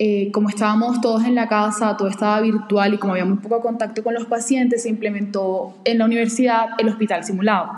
eh, 0.01 0.33
como 0.33 0.49
estábamos 0.49 1.01
todos 1.01 1.25
en 1.25 1.37
la 1.37 1.47
casa, 1.47 1.97
todo 1.97 2.09
estaba 2.09 2.41
virtual 2.41 2.95
y 2.95 2.99
como 2.99 3.13
había 3.13 3.25
muy 3.25 3.37
poco 3.37 3.61
contacto 3.61 4.03
con 4.03 4.13
los 4.13 4.27
pacientes, 4.27 4.83
se 4.83 4.89
implementó 4.89 5.79
en 5.85 5.99
la 5.99 6.05
universidad 6.05 6.71
el 6.79 6.89
hospital 6.89 7.25
simulado. 7.25 7.71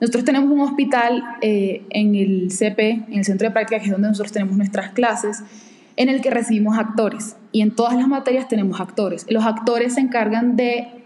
Nosotros 0.00 0.24
tenemos 0.24 0.50
un 0.52 0.60
hospital 0.60 1.22
eh, 1.40 1.84
en 1.90 2.14
el 2.14 2.52
CP, 2.52 2.90
en 3.08 3.14
el 3.14 3.24
centro 3.24 3.48
de 3.48 3.52
práctica, 3.52 3.80
que 3.80 3.86
es 3.86 3.92
donde 3.92 4.08
nosotros 4.08 4.32
tenemos 4.32 4.56
nuestras 4.56 4.90
clases, 4.92 5.42
en 5.96 6.08
el 6.08 6.20
que 6.20 6.30
recibimos 6.30 6.78
actores 6.78 7.36
y 7.50 7.60
en 7.60 7.72
todas 7.72 7.94
las 7.94 8.06
materias 8.06 8.48
tenemos 8.48 8.80
actores. 8.80 9.26
Los 9.28 9.44
actores 9.44 9.94
se 9.94 10.00
encargan 10.00 10.56
de 10.56 11.01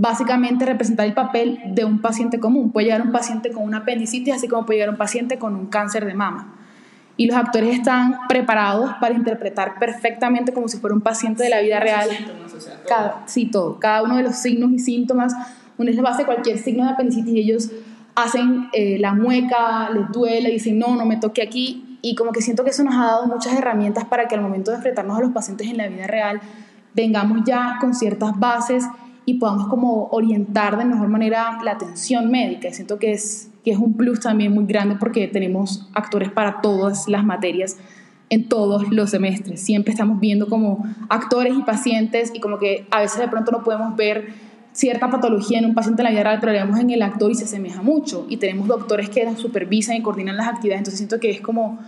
básicamente 0.00 0.64
representar 0.64 1.04
el 1.04 1.12
papel 1.12 1.60
de 1.66 1.84
un 1.84 2.00
paciente 2.00 2.40
común. 2.40 2.72
Puede 2.72 2.86
llegar 2.86 3.02
un 3.02 3.12
paciente 3.12 3.50
con 3.50 3.64
una 3.64 3.78
apendicitis, 3.78 4.34
así 4.34 4.48
como 4.48 4.64
puede 4.64 4.78
llegar 4.78 4.90
un 4.90 4.96
paciente 4.96 5.38
con 5.38 5.54
un 5.54 5.66
cáncer 5.66 6.06
de 6.06 6.14
mama. 6.14 6.54
Y 7.18 7.26
los 7.26 7.36
actores 7.36 7.76
están 7.76 8.16
preparados 8.26 8.92
para 8.98 9.14
interpretar 9.14 9.78
perfectamente 9.78 10.54
como 10.54 10.68
si 10.68 10.78
fuera 10.78 10.96
un 10.96 11.02
paciente 11.02 11.42
de 11.42 11.50
la 11.50 11.60
vida 11.60 11.80
real. 11.80 12.08
Cada, 12.88 13.24
sí, 13.26 13.44
todo. 13.44 13.78
Cada 13.78 14.02
uno 14.02 14.16
de 14.16 14.22
los 14.22 14.36
signos 14.36 14.72
y 14.72 14.78
síntomas. 14.78 15.34
Uno 15.76 15.90
les 15.90 16.00
base 16.00 16.24
cualquier 16.24 16.56
signo 16.56 16.84
de 16.84 16.92
apendicitis 16.92 17.34
y 17.34 17.40
ellos 17.40 17.70
hacen 18.14 18.68
eh, 18.72 18.96
la 18.98 19.12
mueca, 19.12 19.90
les 19.90 20.10
duele, 20.10 20.50
dicen 20.50 20.78
no, 20.78 20.96
no 20.96 21.04
me 21.04 21.18
toque 21.18 21.42
aquí 21.42 21.98
y 22.00 22.14
como 22.14 22.32
que 22.32 22.40
siento 22.40 22.64
que 22.64 22.70
eso 22.70 22.84
nos 22.84 22.94
ha 22.94 23.04
dado 23.04 23.26
muchas 23.26 23.52
herramientas 23.52 24.06
para 24.06 24.28
que 24.28 24.34
al 24.34 24.40
momento 24.40 24.70
de 24.70 24.78
enfrentarnos 24.78 25.18
a 25.18 25.20
los 25.20 25.32
pacientes 25.32 25.68
en 25.68 25.76
la 25.76 25.88
vida 25.88 26.06
real 26.06 26.40
vengamos 26.94 27.42
ya 27.44 27.76
con 27.80 27.94
ciertas 27.94 28.38
bases 28.38 28.84
y 29.26 29.34
podamos 29.34 29.68
como 29.68 30.08
orientar 30.10 30.78
de 30.78 30.84
mejor 30.84 31.08
manera 31.08 31.58
la 31.64 31.72
atención 31.72 32.30
médica. 32.30 32.72
Siento 32.72 32.98
que 32.98 33.12
es, 33.12 33.50
que 33.64 33.72
es 33.72 33.78
un 33.78 33.94
plus 33.94 34.20
también 34.20 34.52
muy 34.52 34.66
grande 34.66 34.96
porque 34.98 35.28
tenemos 35.28 35.88
actores 35.94 36.30
para 36.30 36.60
todas 36.60 37.08
las 37.08 37.24
materias 37.24 37.76
en 38.30 38.48
todos 38.48 38.90
los 38.90 39.10
semestres. 39.10 39.60
Siempre 39.60 39.92
estamos 39.92 40.20
viendo 40.20 40.48
como 40.48 40.84
actores 41.08 41.54
y 41.56 41.62
pacientes 41.62 42.30
y 42.34 42.40
como 42.40 42.58
que 42.58 42.86
a 42.90 43.00
veces 43.00 43.18
de 43.18 43.28
pronto 43.28 43.50
no 43.50 43.62
podemos 43.62 43.96
ver 43.96 44.28
cierta 44.72 45.10
patología 45.10 45.58
en 45.58 45.66
un 45.66 45.74
paciente 45.74 46.02
en 46.02 46.04
la 46.04 46.10
vida 46.10 46.22
real, 46.22 46.38
pero 46.40 46.52
vemos 46.52 46.78
en 46.78 46.90
el 46.90 47.02
actor 47.02 47.30
y 47.30 47.34
se 47.34 47.44
asemeja 47.44 47.82
mucho. 47.82 48.26
Y 48.28 48.36
tenemos 48.36 48.68
doctores 48.68 49.10
que 49.10 49.36
supervisan 49.36 49.96
y 49.96 50.02
coordinan 50.02 50.36
las 50.36 50.48
actividades. 50.48 50.80
Entonces 50.80 50.98
siento 50.98 51.18
que 51.18 51.30
es 51.30 51.40
como 51.40 51.80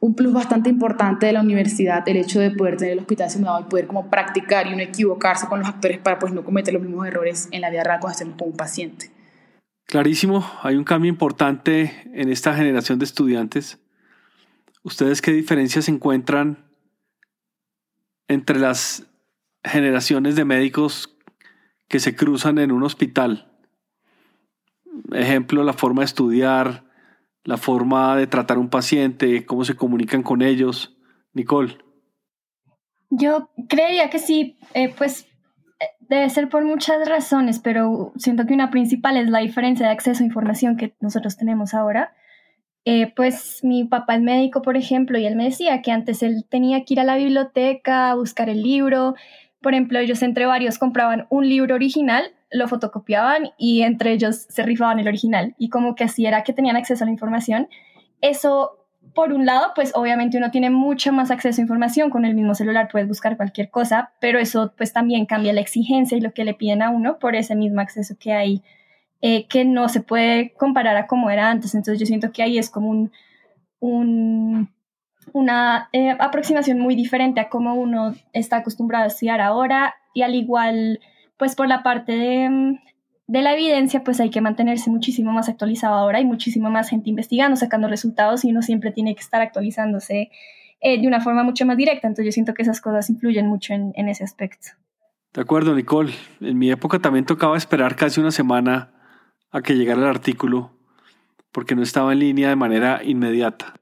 un 0.00 0.14
plus 0.14 0.32
bastante 0.32 0.70
importante 0.70 1.26
de 1.26 1.32
la 1.32 1.42
universidad 1.42 2.08
el 2.08 2.18
hecho 2.18 2.40
de 2.40 2.50
poder 2.50 2.76
tener 2.76 2.92
el 2.92 3.00
hospital 3.00 3.30
simulado 3.30 3.60
y 3.60 3.64
poder 3.64 3.86
como 3.86 4.10
practicar 4.10 4.66
y 4.66 4.76
no 4.76 4.82
equivocarse 4.82 5.46
con 5.48 5.60
los 5.60 5.68
actores 5.68 5.98
para 5.98 6.18
pues 6.18 6.32
no 6.32 6.44
cometer 6.44 6.74
los 6.74 6.82
mismos 6.82 7.06
errores 7.06 7.48
en 7.50 7.60
la 7.60 7.70
vida 7.70 7.84
real 7.84 7.98
cuando 8.00 8.12
estemos 8.12 8.36
con 8.36 8.48
un 8.48 8.56
paciente. 8.56 9.10
Clarísimo, 9.86 10.48
hay 10.62 10.76
un 10.76 10.84
cambio 10.84 11.08
importante 11.08 12.02
en 12.12 12.30
esta 12.30 12.54
generación 12.54 12.98
de 12.98 13.06
estudiantes. 13.06 13.78
¿Ustedes 14.82 15.22
qué 15.22 15.32
diferencias 15.32 15.88
encuentran 15.88 16.66
entre 18.28 18.58
las 18.58 19.06
generaciones 19.64 20.36
de 20.36 20.44
médicos 20.44 21.16
que 21.88 22.00
se 22.00 22.14
cruzan 22.14 22.58
en 22.58 22.70
un 22.70 22.82
hospital? 22.82 23.50
Ejemplo, 25.12 25.64
la 25.64 25.72
forma 25.72 26.02
de 26.02 26.06
estudiar, 26.06 26.87
la 27.48 27.56
forma 27.56 28.14
de 28.14 28.26
tratar 28.26 28.58
un 28.58 28.68
paciente, 28.68 29.46
cómo 29.46 29.64
se 29.64 29.74
comunican 29.74 30.22
con 30.22 30.42
ellos. 30.42 30.98
Nicole. 31.32 31.78
Yo 33.08 33.48
creería 33.70 34.10
que 34.10 34.18
sí, 34.18 34.58
eh, 34.74 34.92
pues 34.94 35.22
eh, 35.80 35.86
debe 36.00 36.28
ser 36.28 36.50
por 36.50 36.62
muchas 36.66 37.08
razones, 37.08 37.58
pero 37.58 38.12
siento 38.16 38.44
que 38.44 38.52
una 38.52 38.70
principal 38.70 39.16
es 39.16 39.30
la 39.30 39.38
diferencia 39.38 39.86
de 39.86 39.92
acceso 39.92 40.22
a 40.22 40.26
información 40.26 40.76
que 40.76 40.94
nosotros 41.00 41.38
tenemos 41.38 41.72
ahora. 41.72 42.12
Eh, 42.84 43.14
pues 43.16 43.60
mi 43.62 43.84
papá 43.84 44.16
es 44.16 44.20
médico, 44.20 44.60
por 44.60 44.76
ejemplo, 44.76 45.18
y 45.18 45.24
él 45.24 45.34
me 45.34 45.44
decía 45.44 45.80
que 45.80 45.90
antes 45.90 46.22
él 46.22 46.44
tenía 46.50 46.84
que 46.84 46.92
ir 46.92 47.00
a 47.00 47.04
la 47.04 47.16
biblioteca 47.16 48.10
a 48.10 48.14
buscar 48.14 48.50
el 48.50 48.62
libro. 48.62 49.14
Por 49.62 49.72
ejemplo, 49.72 49.98
ellos 49.98 50.20
entre 50.20 50.44
varios 50.44 50.78
compraban 50.78 51.26
un 51.30 51.48
libro 51.48 51.76
original 51.76 52.24
lo 52.50 52.68
fotocopiaban 52.68 53.50
y 53.58 53.82
entre 53.82 54.12
ellos 54.12 54.46
se 54.48 54.62
rifaban 54.62 54.98
el 54.98 55.08
original. 55.08 55.54
Y 55.58 55.68
como 55.68 55.94
que 55.94 56.04
así 56.04 56.26
era 56.26 56.44
que 56.44 56.52
tenían 56.52 56.76
acceso 56.76 57.04
a 57.04 57.06
la 57.06 57.12
información. 57.12 57.68
Eso, 58.20 58.86
por 59.14 59.32
un 59.32 59.46
lado, 59.46 59.72
pues 59.74 59.92
obviamente 59.94 60.38
uno 60.38 60.50
tiene 60.50 60.70
mucho 60.70 61.12
más 61.12 61.30
acceso 61.30 61.60
a 61.60 61.62
información. 61.62 62.10
Con 62.10 62.24
el 62.24 62.34
mismo 62.34 62.54
celular 62.54 62.88
puedes 62.90 63.08
buscar 63.08 63.36
cualquier 63.36 63.70
cosa, 63.70 64.12
pero 64.20 64.38
eso 64.38 64.72
pues 64.76 64.92
también 64.92 65.26
cambia 65.26 65.52
la 65.52 65.60
exigencia 65.60 66.16
y 66.16 66.20
lo 66.20 66.32
que 66.32 66.44
le 66.44 66.54
piden 66.54 66.82
a 66.82 66.90
uno 66.90 67.18
por 67.18 67.36
ese 67.36 67.54
mismo 67.54 67.80
acceso 67.80 68.16
que 68.18 68.32
hay, 68.32 68.62
eh, 69.20 69.46
que 69.46 69.64
no 69.64 69.88
se 69.88 70.00
puede 70.00 70.52
comparar 70.54 70.96
a 70.96 71.06
como 71.06 71.30
era 71.30 71.50
antes. 71.50 71.74
Entonces 71.74 72.00
yo 72.00 72.06
siento 72.06 72.32
que 72.32 72.42
ahí 72.42 72.58
es 72.58 72.70
como 72.70 72.88
un, 72.88 73.12
un 73.80 74.70
una 75.32 75.88
eh, 75.92 76.16
aproximación 76.18 76.78
muy 76.78 76.94
diferente 76.94 77.40
a 77.40 77.48
cómo 77.48 77.74
uno 77.74 78.14
está 78.32 78.58
acostumbrado 78.58 79.04
a 79.04 79.08
estudiar 79.08 79.40
ahora 79.40 79.94
y 80.14 80.22
al 80.22 80.34
igual 80.34 81.00
pues 81.38 81.54
por 81.54 81.68
la 81.68 81.82
parte 81.82 82.48
mm, 82.48 82.78
de, 83.26 83.42
la 83.42 83.54
evidencia, 83.54 84.04
pues 84.04 84.20
hay 84.20 84.30
que 84.30 84.40
mantenerse 84.40 84.90
muchísimo 84.90 85.32
más 85.32 85.48
actualizado 85.48 85.94
ahora. 85.94 86.18
Hay 86.18 86.24
muchísimo 86.24 86.70
más 86.70 86.90
gente 86.90 87.08
investigando, 87.08 87.56
sacando 87.56 87.88
resultados 87.88 88.44
y 88.44 88.50
uno 88.50 88.62
siempre 88.62 88.92
tiene 88.92 89.14
que 89.14 89.20
estar 89.20 89.40
actualizándose 89.40 90.30
eh, 90.80 91.00
de 91.00 91.08
una 91.08 91.20
forma 91.20 91.42
mucho 91.44 91.64
más 91.64 91.76
directa. 91.76 92.06
Entonces 92.06 92.26
yo 92.26 92.32
siento 92.32 92.54
que 92.54 92.62
esas 92.62 92.80
cosas 92.80 93.08
influyen 93.08 93.46
mucho 93.46 93.72
en, 93.72 93.92
en 93.94 94.08
ese 94.08 94.24
aspecto. 94.24 94.68
De 95.32 95.40
acuerdo, 95.40 95.74
Nicole. 95.74 96.12
En 96.40 96.58
mi 96.58 96.70
época 96.70 96.98
también 96.98 97.24
tocaba 97.24 97.56
esperar 97.56 97.96
casi 97.96 98.20
una 98.20 98.30
semana 98.30 98.90
a 99.50 99.62
que 99.62 99.74
llegara 99.74 100.00
el 100.00 100.08
artículo 100.08 100.72
porque 101.52 101.74
no 101.74 101.82
estaba 101.82 102.12
en 102.12 102.20
línea 102.20 102.48
de 102.48 102.56
manera 102.56 103.00
inmediata. 103.02 103.74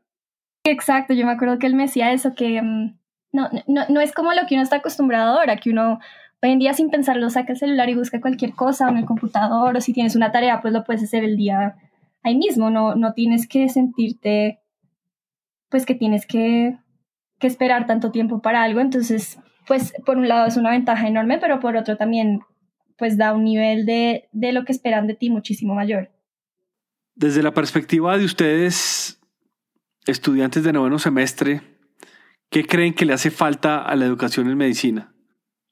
Exacto, 0.64 1.14
yo 1.14 1.26
me 1.26 1.32
acuerdo 1.32 1.58
que 1.58 1.66
él 1.66 1.74
me 1.74 1.84
decía 1.84 2.12
eso, 2.12 2.34
que 2.34 2.60
mm, 2.62 2.98
no, 3.32 3.50
no, 3.66 3.82
no 3.88 4.00
es 4.00 4.12
como 4.12 4.32
lo 4.32 4.46
que 4.46 4.54
uno 4.54 4.62
está 4.62 4.76
acostumbrado 4.76 5.38
ahora, 5.38 5.56
que 5.56 5.70
uno 5.70 6.00
Hoy 6.42 6.50
en 6.50 6.58
día 6.58 6.74
sin 6.74 6.90
pensarlo 6.90 7.30
saca 7.30 7.52
el 7.52 7.58
celular 7.58 7.88
y 7.88 7.94
busca 7.94 8.20
cualquier 8.20 8.52
cosa 8.52 8.88
en 8.88 8.98
el 8.98 9.06
computador 9.06 9.76
o 9.76 9.80
si 9.80 9.92
tienes 9.92 10.16
una 10.16 10.32
tarea 10.32 10.60
pues 10.60 10.72
lo 10.74 10.84
puedes 10.84 11.02
hacer 11.02 11.24
el 11.24 11.36
día 11.36 11.76
ahí 12.22 12.36
mismo, 12.36 12.70
no, 12.70 12.94
no 12.94 13.14
tienes 13.14 13.48
que 13.48 13.68
sentirte 13.68 14.60
pues 15.70 15.86
que 15.86 15.94
tienes 15.94 16.26
que, 16.26 16.76
que 17.38 17.46
esperar 17.46 17.86
tanto 17.86 18.10
tiempo 18.10 18.42
para 18.42 18.62
algo, 18.62 18.80
entonces 18.80 19.38
pues 19.66 19.94
por 20.04 20.18
un 20.18 20.28
lado 20.28 20.46
es 20.46 20.56
una 20.56 20.70
ventaja 20.70 21.08
enorme, 21.08 21.38
pero 21.38 21.58
por 21.58 21.76
otro 21.76 21.96
también 21.96 22.40
pues 22.98 23.16
da 23.16 23.32
un 23.32 23.44
nivel 23.44 23.86
de, 23.86 24.28
de 24.32 24.52
lo 24.52 24.64
que 24.64 24.72
esperan 24.72 25.06
de 25.06 25.14
ti 25.14 25.30
muchísimo 25.30 25.74
mayor. 25.74 26.10
Desde 27.14 27.42
la 27.42 27.52
perspectiva 27.52 28.16
de 28.18 28.24
ustedes, 28.24 29.20
estudiantes 30.06 30.64
de 30.64 30.72
noveno 30.72 30.98
semestre, 30.98 31.62
¿qué 32.50 32.64
creen 32.64 32.94
que 32.94 33.06
le 33.06 33.14
hace 33.14 33.30
falta 33.30 33.82
a 33.82 33.96
la 33.96 34.04
educación 34.04 34.48
en 34.48 34.56
medicina? 34.56 35.15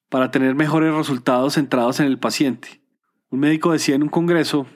Para 0.09 0.31
tener 0.31 0.55
mejores 0.55 0.95
resultados 0.95 1.55
centrados 1.55 2.01
en 2.01 2.07
el 2.07 2.19
paciente. 2.19 2.81
Un 3.31 3.41
médico 3.41 3.73
decía 3.73 3.95
en 3.95 4.03
un 4.03 4.09
congreso, 4.09 4.67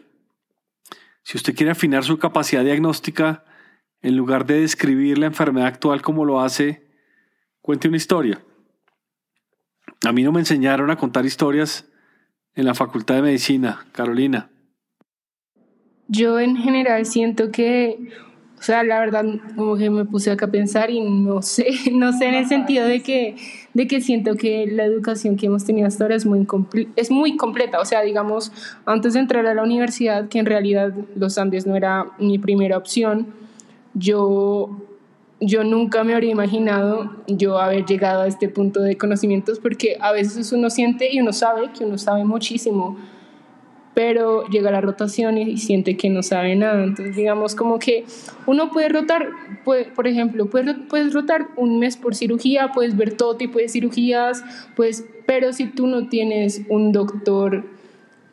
si 1.23 1.37
usted 1.37 1.55
quiere 1.55 1.73
afinar 1.73 2.05
su 2.05 2.19
capacidad 2.19 2.65
diagnóstica, 2.65 3.45
en 4.03 4.17
lugar 4.17 4.47
de 4.47 4.61
describir 4.61 5.19
la 5.19 5.27
enfermedad 5.27 5.69
actual 5.69 6.03
como 6.03 6.25
lo 6.25 6.41
hace, 6.41 6.87
cuente 7.61 7.89
una 7.89 7.97
historia. 7.97 8.41
A 10.07 10.13
mí 10.13 10.23
no 10.23 10.33
me 10.33 10.41
enseñaron 10.41 10.91
a 10.91 10.97
contar 10.97 11.27
historias 11.27 11.89
en 12.55 12.65
la 12.65 12.75
Facultad 12.75 13.17
de 13.17 13.23
Medicina, 13.23 13.87
Carolina. 13.93 14.51
Yo 16.07 16.41
en 16.41 16.57
general 16.57 17.05
siento 17.05 17.51
que 17.51 18.11
o 18.59 18.63
sea, 18.63 18.83
la 18.83 18.99
verdad, 18.99 19.25
como 19.57 19.77
que 19.77 19.89
me 19.89 20.05
puse 20.05 20.31
acá 20.31 20.47
a 20.47 20.51
pensar 20.51 20.91
y 20.91 21.01
no 21.01 21.43
sé, 21.43 21.67
no 21.93 22.13
sé 22.13 22.27
en 22.27 22.35
el 22.35 22.47
sentido 22.47 22.87
de 22.87 23.03
que, 23.03 23.37
de 23.73 23.87
que 23.87 24.01
siento 24.01 24.35
que 24.35 24.67
la 24.67 24.85
educación 24.85 25.37
que 25.37 25.47
hemos 25.47 25.65
tenido 25.65 25.87
hasta 25.87 26.05
ahora 26.05 26.17
es 26.17 26.27
muy, 26.27 26.47
es 26.97 27.11
muy 27.11 27.37
completa. 27.37 27.81
O 27.81 27.85
sea, 27.85 28.03
digamos, 28.03 28.53
antes 28.85 29.15
de 29.15 29.21
entrar 29.21 29.47
a 29.47 29.55
la 29.55 29.63
universidad, 29.63 30.29
que 30.29 30.41
en 30.41 30.47
realidad 30.47 30.93
los 31.15 31.39
Andes 31.39 31.67
no 31.67 31.77
era 31.77 32.07
mi 32.19 32.39
primera 32.39 32.77
opción, 32.77 33.29
yo, 33.95 34.83
yo 35.41 35.63
nunca 35.63 36.03
me 36.03 36.15
habría 36.15 36.33
imaginado 36.33 37.13
yo 37.29 37.59
haber 37.59 37.87
llegado 37.87 38.23
a 38.23 38.27
este 38.27 38.49
punto 38.49 38.81
de 38.81 38.97
conocimientos 38.97 39.61
porque 39.61 39.97
a 40.01 40.13
veces 40.13 40.53
uno 40.53 40.69
siente 40.71 41.13
y 41.13 41.21
uno 41.21 41.33
sabe 41.33 41.71
que 41.77 41.85
uno 41.85 41.97
sabe 41.99 42.25
muchísimo 42.25 42.97
pero 43.99 44.47
llega 44.47 44.71
la 44.71 44.81
rotación 44.81 45.39
y 45.39 45.57
siente 45.57 45.97
que 45.97 46.09
no 46.09 46.23
sabe 46.23 46.55
nada. 46.55 46.85
Entonces, 46.85 47.17
digamos 47.17 47.57
como 47.57 47.81
que 47.81 48.05
uno 48.47 48.71
puede 48.71 48.89
rotar, 48.89 49.29
puede, 49.65 49.87
por 49.87 50.07
ejemplo, 50.07 50.49
puedes, 50.49 50.77
puedes 50.89 51.13
rotar 51.13 51.49
un 51.57 51.81
mes 51.81 51.97
por 51.97 52.15
cirugía, 52.15 52.71
puedes 52.73 52.97
ver 52.97 53.17
todo 53.17 53.35
tipo 53.35 53.59
de 53.59 53.69
cirugías, 53.69 54.45
pues, 54.77 55.05
pero 55.27 55.53
si 55.53 55.67
tú 55.67 55.89
no 55.89 56.09
tienes 56.09 56.63
un 56.69 56.93
doctor 56.93 57.65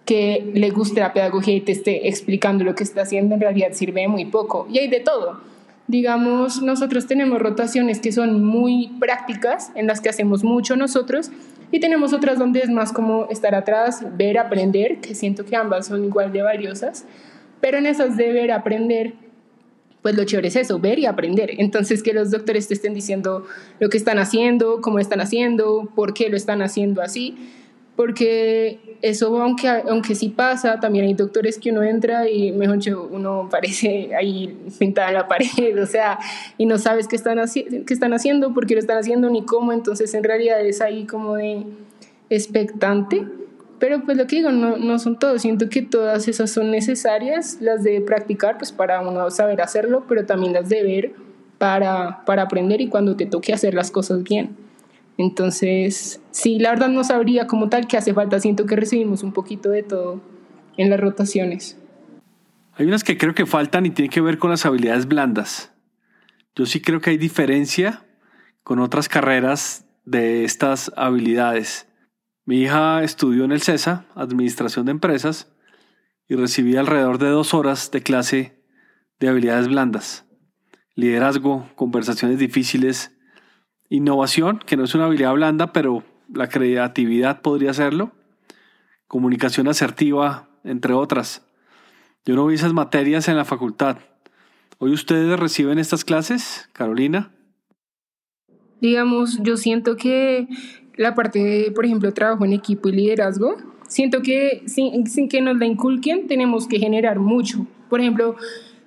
que 0.06 0.52
le 0.54 0.70
guste 0.70 1.00
la 1.00 1.14
pedagogía 1.14 1.56
y 1.56 1.62
te 1.62 1.72
esté 1.72 2.10
explicando 2.10 2.64
lo 2.64 2.76
que 2.76 2.84
está 2.84 3.02
haciendo, 3.02 3.34
en 3.34 3.42
realidad 3.42 3.70
sirve 3.72 4.08
muy 4.08 4.26
poco. 4.26 4.68
Y 4.72 4.78
hay 4.78 4.88
de 4.88 5.00
todo. 5.00 5.42
Digamos, 5.88 6.62
nosotros 6.62 7.08
tenemos 7.08 7.40
rotaciones 7.40 8.00
que 8.00 8.12
son 8.12 8.44
muy 8.46 8.92
prácticas, 9.00 9.72
en 9.74 9.88
las 9.88 10.00
que 10.00 10.10
hacemos 10.10 10.44
mucho 10.44 10.76
nosotros, 10.76 11.32
y 11.72 11.80
tenemos 11.80 12.14
otras 12.14 12.40
donde 12.40 12.60
es 12.60 12.70
más 12.70 12.92
como 12.92 13.28
estar 13.30 13.56
atrás, 13.56 14.06
ver, 14.18 14.38
aprender, 14.38 15.00
que 15.02 15.16
siento 15.16 15.46
que 15.46 15.56
ambas 15.56 15.88
son 15.88 16.06
igual 16.06 16.32
de 16.32 16.42
valiosas, 16.42 17.06
pero 17.62 17.78
en 17.78 17.86
esas 17.86 18.18
de 18.18 18.32
ver, 18.32 18.52
aprender, 18.52 19.14
pues 20.02 20.16
lo 20.16 20.24
chévere 20.24 20.50
es 20.50 20.56
eso, 20.56 20.80
ver 20.80 21.00
y 21.00 21.08
aprender. 21.08 21.52
Entonces 21.58 22.04
que 22.04 22.14
los 22.14 22.30
doctores 22.32 22.68
te 22.68 22.76
estén 22.76 22.94
diciendo 22.94 23.46
lo 23.80 23.90
que 23.90 23.98
están 23.98 24.20
haciendo, 24.20 24.80
cómo 24.82 25.00
están 25.00 25.20
haciendo, 25.20 25.92
por 25.96 26.14
qué 26.14 26.30
lo 26.30 26.38
están 26.38 26.62
haciendo 26.62 27.02
así 27.02 27.36
porque 27.96 28.98
eso, 29.02 29.42
aunque, 29.42 29.68
aunque 29.68 30.16
sí 30.16 30.30
pasa, 30.30 30.80
también 30.80 31.06
hay 31.06 31.14
doctores 31.14 31.58
que 31.60 31.72
uno 31.72 31.84
entra 31.84 32.30
y, 32.30 32.52
mejor 32.52 32.78
dicho, 32.78 33.08
uno 33.12 33.48
parece 33.50 34.14
ahí 34.16 34.58
pintado 34.78 35.10
en 35.10 35.14
la 35.14 35.28
pared, 35.28 35.80
o 35.82 35.86
sea, 35.86 36.20
y 36.58 36.66
no 36.66 36.78
sabes 36.78 37.08
qué 37.08 37.16
están, 37.16 37.40
qué 37.54 37.94
están 37.94 38.14
haciendo, 38.14 38.54
por 38.54 38.66
qué 38.66 38.74
lo 38.74 38.80
están 38.80 38.98
haciendo, 38.98 39.30
ni 39.30 39.44
cómo, 39.44 39.72
entonces 39.72 40.14
en 40.14 40.24
realidad 40.24 40.66
es 40.66 40.82
ahí 40.82 41.06
como 41.06 41.36
de 41.36 41.64
expectante. 42.30 43.26
Pero 43.78 44.02
pues 44.04 44.18
lo 44.18 44.26
que 44.26 44.38
digo, 44.38 44.52
no, 44.52 44.78
no 44.78 45.00
son 45.00 45.20
todos, 45.20 45.42
siento 45.42 45.70
que 45.70 45.82
todas 45.82 46.28
esas 46.28 46.50
son 46.50 46.72
necesarias, 46.72 47.58
las 47.60 47.84
de 47.84 48.02
practicar, 48.02 48.58
pues 48.58 48.72
para 48.72 49.02
uno 49.02 49.30
saber 49.30 49.62
hacerlo, 49.62 50.06
pero 50.08 50.26
también 50.26 50.54
las 50.54 50.70
de 50.70 50.82
ver 50.82 51.12
para, 51.58 52.24
para 52.26 52.44
aprender 52.44 52.82
y 52.82 52.88
cuando 52.88 53.16
te 53.16 53.26
toque 53.26 53.54
hacer 53.54 53.74
las 53.74 53.92
cosas 53.92 54.24
bien. 54.24 54.65
Entonces, 55.18 56.22
sí, 56.32 56.60
la 56.60 56.72
verdad 56.72 56.90
no 56.90 57.04
sabría 57.04 57.48
como 57.48 57.70
tal 57.70 57.88
que 57.88 57.98
hace 57.98 58.14
falta. 58.14 58.40
Siento 58.40 58.66
que 58.66 58.76
recibimos 58.76 59.24
un 59.24 59.32
poquito 59.32 59.70
de 59.70 59.84
todo 59.84 60.22
en 60.78 60.90
las 60.90 61.00
rotaciones. 61.00 61.80
Hay 62.74 62.86
unas 62.88 63.04
que 63.04 63.18
creo 63.18 63.34
que 63.34 63.46
faltan 63.46 63.86
y 63.86 63.92
tienen 63.92 64.12
que 64.12 64.22
ver 64.22 64.38
con 64.38 64.50
las 64.50 64.66
habilidades 64.66 65.08
blandas. 65.08 65.72
Yo 66.56 66.66
sí 66.66 66.82
creo 66.82 67.00
que 67.00 67.12
hay 67.12 67.18
diferencia 67.18 68.06
con 68.64 68.80
otras 68.80 69.08
carreras 69.08 69.86
de 70.04 70.44
estas 70.44 70.92
habilidades. 70.98 71.88
Mi 72.46 72.62
hija 72.62 73.04
estudió 73.04 73.46
en 73.46 73.52
el 73.52 73.62
CESA, 73.62 74.06
Administración 74.16 74.86
de 74.86 74.92
Empresas, 74.92 75.52
y 76.28 76.36
recibí 76.36 76.76
alrededor 76.76 77.18
de 77.18 77.30
dos 77.30 77.54
horas 77.54 77.92
de 77.92 78.02
clase 78.02 78.64
de 79.20 79.30
habilidades 79.30 79.68
blandas, 79.68 80.26
liderazgo, 80.96 81.70
conversaciones 81.76 82.40
difíciles, 82.40 83.15
innovación, 83.90 84.60
que 84.66 84.78
no 84.78 84.84
es 84.84 84.96
una 84.96 85.06
habilidad 85.06 85.34
blanda, 85.34 85.74
pero 85.74 86.04
la 86.34 86.50
creatividad 86.50 87.42
podría 87.42 87.74
serlo, 87.74 88.12
comunicación 89.08 89.68
asertiva, 89.68 90.50
entre 90.64 90.94
otras. 90.94 91.46
Yo 92.26 92.36
no 92.36 92.48
vi 92.48 92.56
esas 92.56 92.74
materias 92.74 93.28
en 93.28 93.38
la 93.38 93.46
facultad. 93.46 93.98
¿Hoy 94.80 94.92
ustedes 94.92 95.40
reciben 95.40 95.80
estas 95.80 96.04
clases, 96.04 96.70
Carolina? 96.74 97.32
Digamos, 98.82 99.40
yo 99.42 99.58
siento 99.58 99.96
que 99.96 100.48
la 100.96 101.16
parte 101.16 101.40
de, 101.40 101.72
por 101.72 101.86
ejemplo, 101.86 102.14
trabajo 102.14 102.46
en 102.46 102.54
equipo 102.54 102.90
y 102.90 102.94
liderazgo, 102.94 103.58
siento 103.88 104.22
que 104.22 104.64
sin, 104.66 105.08
sin 105.08 105.30
que 105.30 105.42
nos 105.42 105.58
la 105.58 105.66
inculquen 105.66 106.28
tenemos 106.28 106.68
que 106.68 106.80
generar 106.80 107.20
mucho. 107.20 107.68
Por 107.90 108.02
ejemplo, 108.02 108.36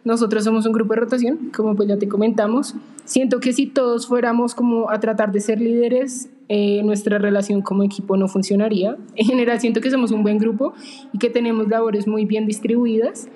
nosotros 0.09 0.43
somos 0.43 0.65
un 0.65 0.73
grupo 0.73 0.95
de 0.95 1.01
rotación, 1.01 1.51
como 1.55 1.77
pues 1.77 1.87
ya 1.87 1.99
te 1.99 2.09
comentamos. 2.09 2.75
Siento 3.05 3.41
que 3.41 3.53
si 3.53 3.67
todos 3.67 4.07
fuéramos 4.07 4.55
como 4.55 4.89
a 4.89 4.99
tratar 5.01 5.33
de 5.33 5.41
ser 5.41 5.61
líderes, 5.61 6.31
eh, 6.49 6.83
nuestra 6.83 7.19
relación 7.19 7.61
como 7.61 7.83
equipo 7.83 8.17
no 8.17 8.27
funcionaría. 8.27 8.97
En 9.17 9.27
general 9.27 9.61
siento 9.61 9.83
que 9.83 9.91
somos 9.91 10.11
un 10.11 10.23
buen 10.23 10.39
grupo 10.39 10.73
y 11.13 11.19
que 11.19 11.29
tenemos 11.29 11.69
labores 11.69 12.09
muy 12.09 12.25
bien 12.25 12.47
distribuidas. 12.47 13.29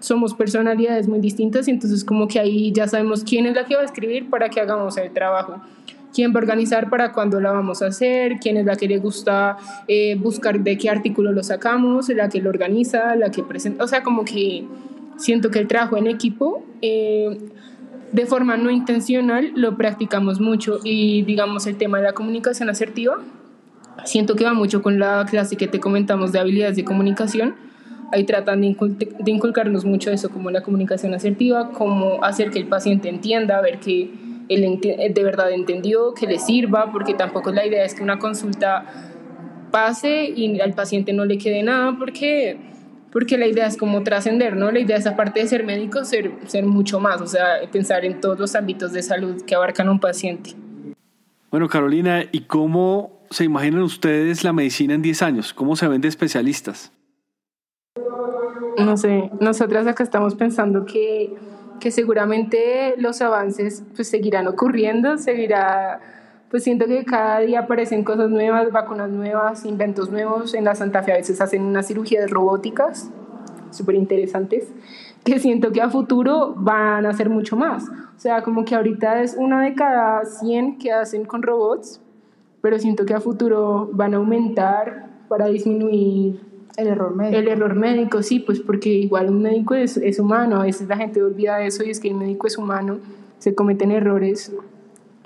Somos 0.00 0.34
personalidades 0.34 1.08
muy 1.08 1.18
distintas 1.18 1.66
y 1.66 1.70
entonces 1.70 2.04
como 2.04 2.28
que 2.28 2.38
ahí 2.38 2.72
ya 2.72 2.86
sabemos 2.86 3.24
quién 3.24 3.46
es 3.46 3.56
la 3.56 3.64
que 3.64 3.74
va 3.74 3.80
a 3.80 3.86
escribir 3.86 4.28
para 4.28 4.50
que 4.50 4.60
hagamos 4.60 4.98
el 4.98 5.10
trabajo 5.10 5.62
quién 6.14 6.32
va 6.32 6.36
a 6.36 6.38
organizar 6.38 6.88
para 6.88 7.12
cuándo 7.12 7.38
la 7.38 7.52
vamos 7.52 7.82
a 7.82 7.88
hacer, 7.88 8.38
quién 8.40 8.56
es 8.56 8.64
la 8.64 8.76
que 8.76 8.88
le 8.88 8.98
gusta 8.98 9.58
eh, 9.86 10.16
buscar 10.16 10.58
de 10.60 10.78
qué 10.78 10.88
artículo 10.88 11.32
lo 11.32 11.42
sacamos, 11.42 12.08
la 12.08 12.30
que 12.30 12.40
lo 12.40 12.48
organiza, 12.48 13.14
la 13.14 13.30
que 13.30 13.42
presenta, 13.42 13.84
o 13.84 13.86
sea, 13.86 14.02
como 14.02 14.24
que 14.24 14.64
siento 15.18 15.50
que 15.50 15.58
el 15.58 15.68
trabajo 15.68 15.96
en 15.96 16.06
equipo 16.06 16.64
eh, 16.80 17.36
de 18.12 18.26
forma 18.26 18.56
no 18.56 18.70
intencional 18.70 19.52
lo 19.54 19.76
practicamos 19.76 20.40
mucho 20.40 20.78
y 20.82 21.22
digamos 21.22 21.66
el 21.66 21.76
tema 21.76 21.98
de 21.98 22.04
la 22.04 22.12
comunicación 22.12 22.70
asertiva, 22.70 23.18
siento 24.04 24.34
que 24.34 24.44
va 24.44 24.54
mucho 24.54 24.82
con 24.82 24.98
la 24.98 25.26
clase 25.28 25.56
que 25.56 25.68
te 25.68 25.80
comentamos 25.80 26.32
de 26.32 26.38
habilidades 26.38 26.76
de 26.76 26.84
comunicación. 26.84 27.56
Ahí 28.10 28.24
tratan 28.24 28.62
de, 28.62 28.74
de 29.18 29.30
inculcarnos 29.30 29.84
mucho 29.84 30.10
eso, 30.10 30.30
como 30.30 30.50
la 30.50 30.62
comunicación 30.62 31.12
asertiva, 31.12 31.72
cómo 31.72 32.24
hacer 32.24 32.50
que 32.50 32.58
el 32.58 32.66
paciente 32.66 33.10
entienda, 33.10 33.60
ver 33.60 33.80
que 33.80 34.10
él 34.48 34.80
de 35.14 35.24
verdad 35.24 35.52
entendió, 35.52 36.14
que 36.14 36.26
le 36.26 36.38
sirva, 36.38 36.90
porque 36.90 37.12
tampoco 37.12 37.52
la 37.52 37.66
idea 37.66 37.84
es 37.84 37.94
que 37.94 38.02
una 38.02 38.18
consulta 38.18 38.86
pase 39.70 40.24
y 40.34 40.58
al 40.60 40.72
paciente 40.72 41.12
no 41.12 41.26
le 41.26 41.36
quede 41.36 41.62
nada, 41.62 41.96
porque 41.98 42.56
porque 43.18 43.36
la 43.36 43.48
idea 43.48 43.66
es 43.66 43.76
como 43.76 44.04
trascender, 44.04 44.54
¿no? 44.54 44.70
La 44.70 44.78
idea 44.78 44.96
es, 44.96 45.04
aparte 45.04 45.40
de 45.40 45.48
ser 45.48 45.64
médico, 45.64 46.04
ser, 46.04 46.30
ser 46.46 46.64
mucho 46.64 47.00
más, 47.00 47.20
o 47.20 47.26
sea, 47.26 47.68
pensar 47.72 48.04
en 48.04 48.20
todos 48.20 48.38
los 48.38 48.54
ámbitos 48.54 48.92
de 48.92 49.02
salud 49.02 49.42
que 49.44 49.56
abarcan 49.56 49.88
a 49.88 49.90
un 49.90 49.98
paciente. 49.98 50.54
Bueno, 51.50 51.66
Carolina, 51.66 52.22
¿y 52.30 52.42
cómo 52.42 53.24
se 53.30 53.42
imaginan 53.42 53.82
ustedes 53.82 54.44
la 54.44 54.52
medicina 54.52 54.94
en 54.94 55.02
10 55.02 55.22
años? 55.22 55.52
¿Cómo 55.52 55.74
se 55.74 55.88
ven 55.88 56.00
de 56.00 56.06
especialistas? 56.06 56.92
No 58.78 58.96
sé, 58.96 59.32
nosotras 59.40 59.88
acá 59.88 60.04
estamos 60.04 60.36
pensando 60.36 60.84
que, 60.84 61.34
que 61.80 61.90
seguramente 61.90 62.94
los 62.98 63.20
avances 63.20 63.82
pues 63.96 64.08
seguirán 64.08 64.46
ocurriendo, 64.46 65.18
seguirá 65.18 65.98
pues 66.50 66.64
siento 66.64 66.86
que 66.86 67.04
cada 67.04 67.40
día 67.40 67.60
aparecen 67.60 68.04
cosas 68.04 68.30
nuevas, 68.30 68.72
vacunas 68.72 69.10
nuevas, 69.10 69.64
inventos 69.64 70.10
nuevos. 70.10 70.54
En 70.54 70.64
la 70.64 70.74
Santa 70.74 71.02
Fe 71.02 71.12
a 71.12 71.16
veces 71.16 71.40
hacen 71.40 71.62
unas 71.62 71.86
cirugías 71.86 72.30
robóticas 72.30 73.10
súper 73.70 73.96
interesantes 73.96 74.72
que 75.24 75.38
siento 75.38 75.72
que 75.72 75.82
a 75.82 75.90
futuro 75.90 76.54
van 76.56 77.04
a 77.04 77.10
hacer 77.10 77.28
mucho 77.28 77.56
más. 77.56 77.88
O 77.88 78.20
sea, 78.20 78.42
como 78.42 78.64
que 78.64 78.74
ahorita 78.74 79.22
es 79.22 79.36
una 79.38 79.62
de 79.62 79.74
cada 79.74 80.24
100 80.24 80.78
que 80.78 80.90
hacen 80.90 81.26
con 81.26 81.42
robots, 81.42 82.00
pero 82.62 82.78
siento 82.78 83.04
que 83.04 83.14
a 83.14 83.20
futuro 83.20 83.90
van 83.92 84.14
a 84.14 84.16
aumentar 84.16 85.08
para 85.28 85.46
disminuir 85.46 86.40
el 86.76 86.86
error 86.86 87.14
médico. 87.14 87.38
El 87.38 87.48
error 87.48 87.74
médico, 87.74 88.22
sí, 88.22 88.40
pues 88.40 88.60
porque 88.60 88.88
igual 88.88 89.28
un 89.28 89.42
médico 89.42 89.74
es, 89.74 89.98
es 89.98 90.18
humano, 90.18 90.60
a 90.60 90.64
veces 90.64 90.88
la 90.88 90.96
gente 90.96 91.22
olvida 91.22 91.62
eso 91.62 91.84
y 91.84 91.90
es 91.90 92.00
que 92.00 92.08
el 92.08 92.14
médico 92.14 92.46
es 92.46 92.56
humano, 92.56 92.98
se 93.38 93.54
cometen 93.54 93.90
errores 93.90 94.54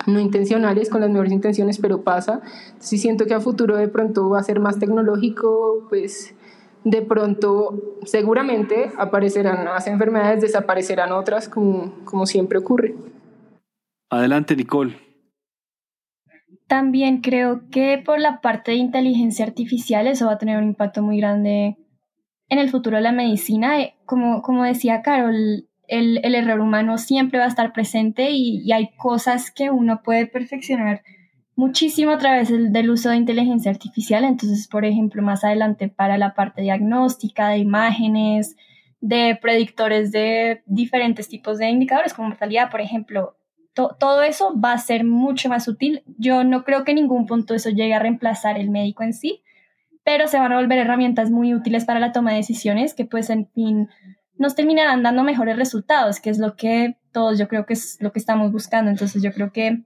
no 0.07 0.19
intencionales, 0.19 0.89
con 0.89 1.01
las 1.01 1.09
mejores 1.09 1.31
intenciones, 1.31 1.79
pero 1.79 2.03
pasa. 2.03 2.41
Si 2.79 2.97
siento 2.97 3.25
que 3.25 3.33
a 3.33 3.39
futuro 3.39 3.77
de 3.77 3.87
pronto 3.87 4.29
va 4.29 4.39
a 4.39 4.43
ser 4.43 4.59
más 4.59 4.79
tecnológico, 4.79 5.85
pues 5.89 6.35
de 6.83 7.01
pronto 7.01 7.99
seguramente 8.03 8.91
aparecerán 8.97 9.63
nuevas 9.63 9.87
enfermedades, 9.87 10.41
desaparecerán 10.41 11.11
otras, 11.11 11.47
como, 11.47 11.93
como 12.03 12.25
siempre 12.25 12.57
ocurre. 12.57 12.95
Adelante, 14.09 14.55
Nicole. 14.55 14.97
También 16.67 17.21
creo 17.21 17.69
que 17.71 18.01
por 18.03 18.19
la 18.19 18.41
parte 18.41 18.71
de 18.71 18.77
inteligencia 18.77 19.45
artificial 19.45 20.07
eso 20.07 20.25
va 20.25 20.33
a 20.33 20.37
tener 20.37 20.57
un 20.57 20.65
impacto 20.65 21.01
muy 21.01 21.17
grande 21.17 21.77
en 22.49 22.59
el 22.59 22.69
futuro 22.69 22.97
de 22.97 23.03
la 23.03 23.11
medicina. 23.11 23.81
Eh, 23.81 23.95
como, 24.05 24.41
como 24.41 24.63
decía 24.63 25.01
Carol, 25.01 25.67
el, 25.87 26.19
el, 26.23 26.35
error 26.35 26.59
humano 26.59 26.97
siempre 26.97 27.39
va 27.39 27.45
a 27.45 27.49
estar 27.49 27.73
presente 27.73 28.31
y, 28.31 28.71
hay 28.71 28.91
cosas 28.97 29.51
que 29.51 29.69
uno 29.69 30.01
puede 30.03 30.25
perfeccionar 30.25 31.01
muchísimo 31.55 32.11
a 32.11 32.17
través 32.17 32.49
del, 32.49 32.89
uso 32.89 33.09
de 33.09 33.17
inteligencia 33.17 33.71
artificial. 33.71 34.23
Entonces, 34.23 34.67
por 34.67 34.85
ejemplo, 34.85 35.21
más 35.21 35.43
adelante 35.43 35.89
para 35.89 36.17
la 36.17 36.33
parte 36.33 36.61
diagnóstica, 36.61 37.49
de 37.49 37.57
imágenes, 37.57 38.55
de 39.01 39.37
predictores 39.41 40.11
de 40.11 40.63
diferentes 40.65 41.27
tipos 41.27 41.57
de 41.57 41.69
indicadores, 41.69 42.13
como 42.13 42.29
mortalidad, 42.29 42.71
por 42.71 42.81
ejemplo, 42.81 43.35
todo 43.73 44.21
eso 44.21 44.53
va 44.59 44.73
a 44.73 44.77
ser 44.77 45.03
mucho 45.03 45.49
más 45.49 45.67
útil. 45.67 46.03
Yo 46.17 46.43
no 46.43 46.63
creo 46.63 46.83
que 46.83 46.91
en 46.91 46.97
ningún 46.97 47.25
punto 47.25 47.53
eso 47.53 47.69
llegue 47.69 47.93
a 47.93 47.99
reemplazar 47.99 48.59
el 48.59 48.69
médico 48.69 49.03
en 49.03 49.13
sí, 49.13 49.41
pero 50.03 50.27
se 50.27 50.37
van 50.37 50.51
a 50.51 50.57
volver 50.57 50.79
herramientas 50.79 51.31
muy 51.31 51.53
útiles 51.53 51.85
para 51.85 51.99
la 51.99 52.11
toma 52.11 52.31
de 52.31 52.37
decisiones 52.37 52.93
que 52.93 53.05
pues 53.05 53.29
en 53.29 53.47
fin 53.47 53.89
nos 54.37 54.55
terminarán 54.55 55.03
dando 55.03 55.23
mejores 55.23 55.57
resultados, 55.57 56.19
que 56.19 56.29
es 56.29 56.39
lo 56.39 56.55
que 56.55 56.97
todos 57.11 57.37
yo 57.37 57.47
creo 57.47 57.65
que 57.65 57.73
es 57.73 57.97
lo 58.01 58.11
que 58.11 58.19
estamos 58.19 58.51
buscando. 58.51 58.91
Entonces 58.91 59.21
yo 59.21 59.31
creo 59.31 59.51
que 59.51 59.83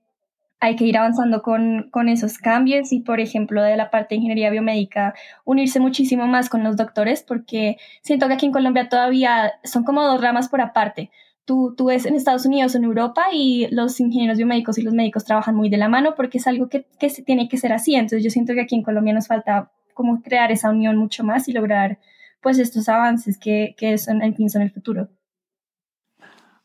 hay 0.59 0.75
que 0.75 0.85
ir 0.85 0.97
avanzando 0.97 1.41
con, 1.41 1.89
con 1.91 2.09
esos 2.09 2.37
cambios 2.39 2.91
y, 2.91 3.01
por 3.01 3.19
ejemplo, 3.19 3.61
de 3.61 3.77
la 3.77 3.91
parte 3.91 4.15
de 4.15 4.17
ingeniería 4.17 4.49
biomédica, 4.49 5.13
unirse 5.45 5.79
muchísimo 5.79 6.25
más 6.25 6.49
con 6.49 6.63
los 6.63 6.75
doctores, 6.75 7.23
porque 7.23 7.77
siento 8.01 8.27
que 8.27 8.33
aquí 8.33 8.47
en 8.47 8.51
Colombia 8.51 8.89
todavía 8.89 9.53
son 9.63 9.83
como 9.83 10.03
dos 10.03 10.19
ramas 10.19 10.49
por 10.49 10.61
aparte. 10.61 11.11
Tú, 11.45 11.75
tú 11.77 11.85
ves 11.85 12.05
en 12.05 12.15
Estados 12.15 12.45
Unidos 12.45 12.75
en 12.75 12.83
Europa 12.83 13.27
y 13.31 13.67
los 13.71 13.99
ingenieros 13.99 14.37
biomédicos 14.37 14.77
y 14.77 14.81
los 14.81 14.93
médicos 14.93 15.23
trabajan 15.23 15.55
muy 15.55 15.69
de 15.69 15.77
la 15.77 15.87
mano 15.87 16.13
porque 16.15 16.39
es 16.39 16.47
algo 16.47 16.67
que, 16.67 16.87
que 16.99 17.09
se 17.09 17.21
tiene 17.21 17.47
que 17.47 17.57
ser 17.57 17.71
así. 17.71 17.95
Entonces 17.95 18.23
yo 18.23 18.31
siento 18.31 18.53
que 18.53 18.61
aquí 18.61 18.75
en 18.75 18.83
Colombia 18.83 19.13
nos 19.13 19.27
falta 19.27 19.71
como 19.93 20.21
crear 20.21 20.51
esa 20.51 20.69
unión 20.69 20.97
mucho 20.97 21.23
más 21.23 21.47
y 21.47 21.53
lograr 21.53 21.99
pues 22.41 22.59
estos 22.59 22.89
avances 22.89 23.37
que, 23.37 23.75
que 23.77 23.97
son, 23.97 24.21
en 24.21 24.35
fin, 24.35 24.49
son 24.49 24.61
el 24.61 24.71
futuro. 24.71 25.09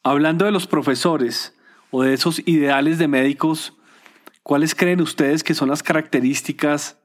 Hablando 0.02 0.44
de 0.44 0.50
los 0.50 0.66
profesores 0.66 1.54
o 1.90 2.02
de 2.02 2.14
esos 2.14 2.42
ideales 2.46 2.98
de 2.98 3.08
médicos, 3.08 3.76
¿cuáles 4.42 4.74
creen 4.74 5.00
ustedes 5.00 5.44
que 5.44 5.54
son 5.54 5.68
las 5.68 5.82
características 5.82 6.98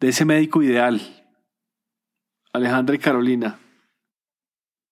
de 0.00 0.08
ese 0.08 0.24
médico 0.24 0.62
ideal? 0.62 1.00
Alejandra 2.52 2.96
y 2.96 2.98
Carolina. 2.98 3.58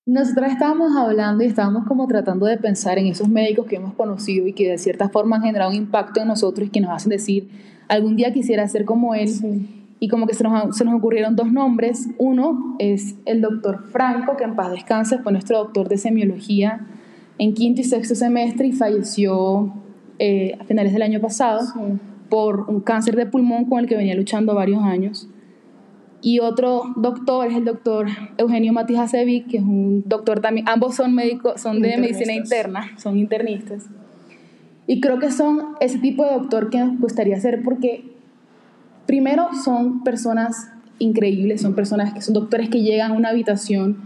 Nosotras 0.06 0.52
estábamos 0.52 0.96
hablando 0.96 1.44
y 1.44 1.46
estábamos 1.46 1.86
como 1.86 2.06
tratando 2.08 2.46
de 2.46 2.56
pensar 2.56 2.98
en 2.98 3.06
esos 3.06 3.28
médicos 3.28 3.66
que 3.66 3.76
hemos 3.76 3.94
conocido 3.94 4.46
y 4.46 4.54
que 4.54 4.68
de 4.68 4.78
cierta 4.78 5.08
forma 5.08 5.36
han 5.36 5.42
generado 5.42 5.70
un 5.70 5.76
impacto 5.76 6.20
en 6.20 6.28
nosotros 6.28 6.66
y 6.66 6.70
que 6.70 6.80
nos 6.80 6.90
hacen 6.90 7.10
decir, 7.10 7.48
algún 7.88 8.16
día 8.16 8.32
quisiera 8.32 8.66
ser 8.66 8.84
como 8.84 9.14
él 9.14 9.28
y 10.00 10.08
como 10.08 10.26
que 10.26 10.34
se 10.34 10.42
nos, 10.42 10.76
se 10.76 10.84
nos 10.84 10.94
ocurrieron 10.94 11.36
dos 11.36 11.52
nombres. 11.52 12.08
Uno 12.16 12.76
es 12.78 13.16
el 13.26 13.42
doctor 13.42 13.84
Franco, 13.92 14.36
que 14.36 14.44
en 14.44 14.56
paz 14.56 14.72
descanse, 14.72 15.18
fue 15.18 15.30
nuestro 15.30 15.58
doctor 15.58 15.88
de 15.88 15.98
semiología 15.98 16.86
en 17.38 17.54
quinto 17.54 17.82
y 17.82 17.84
sexto 17.84 18.14
semestre 18.14 18.66
y 18.66 18.72
falleció 18.72 19.72
eh, 20.18 20.56
a 20.58 20.64
finales 20.64 20.92
del 20.92 21.02
año 21.02 21.20
pasado 21.20 21.60
por 22.30 22.68
un 22.68 22.80
cáncer 22.80 23.14
de 23.16 23.26
pulmón 23.26 23.66
con 23.66 23.78
el 23.78 23.86
que 23.86 23.96
venía 23.96 24.14
luchando 24.14 24.54
varios 24.54 24.82
años. 24.82 25.28
Y 26.22 26.40
otro 26.40 26.92
doctor 26.96 27.46
es 27.46 27.56
el 27.56 27.64
doctor 27.64 28.08
Eugenio 28.36 28.72
Matijasevic, 28.72 29.48
que 29.48 29.56
es 29.58 29.62
un 29.62 30.04
doctor 30.06 30.40
también, 30.40 30.68
ambos 30.68 30.96
son 30.96 31.14
médicos, 31.14 31.60
son 31.60 31.80
de 31.80 31.96
medicina 31.96 32.34
interna, 32.34 32.90
son 32.98 33.16
internistas. 33.16 33.86
Y 34.86 35.00
creo 35.00 35.18
que 35.18 35.30
son 35.30 35.76
ese 35.80 35.98
tipo 35.98 36.24
de 36.24 36.32
doctor 36.32 36.68
que 36.68 36.78
nos 36.78 37.00
gustaría 37.00 37.40
ser 37.40 37.62
porque 37.62 38.04
Primero, 39.10 39.48
son 39.64 40.04
personas 40.04 40.70
increíbles, 41.00 41.62
son 41.62 41.74
personas 41.74 42.14
que 42.14 42.22
son 42.22 42.32
doctores 42.32 42.68
que 42.68 42.80
llegan 42.80 43.10
a 43.10 43.14
una 43.16 43.30
habitación 43.30 43.96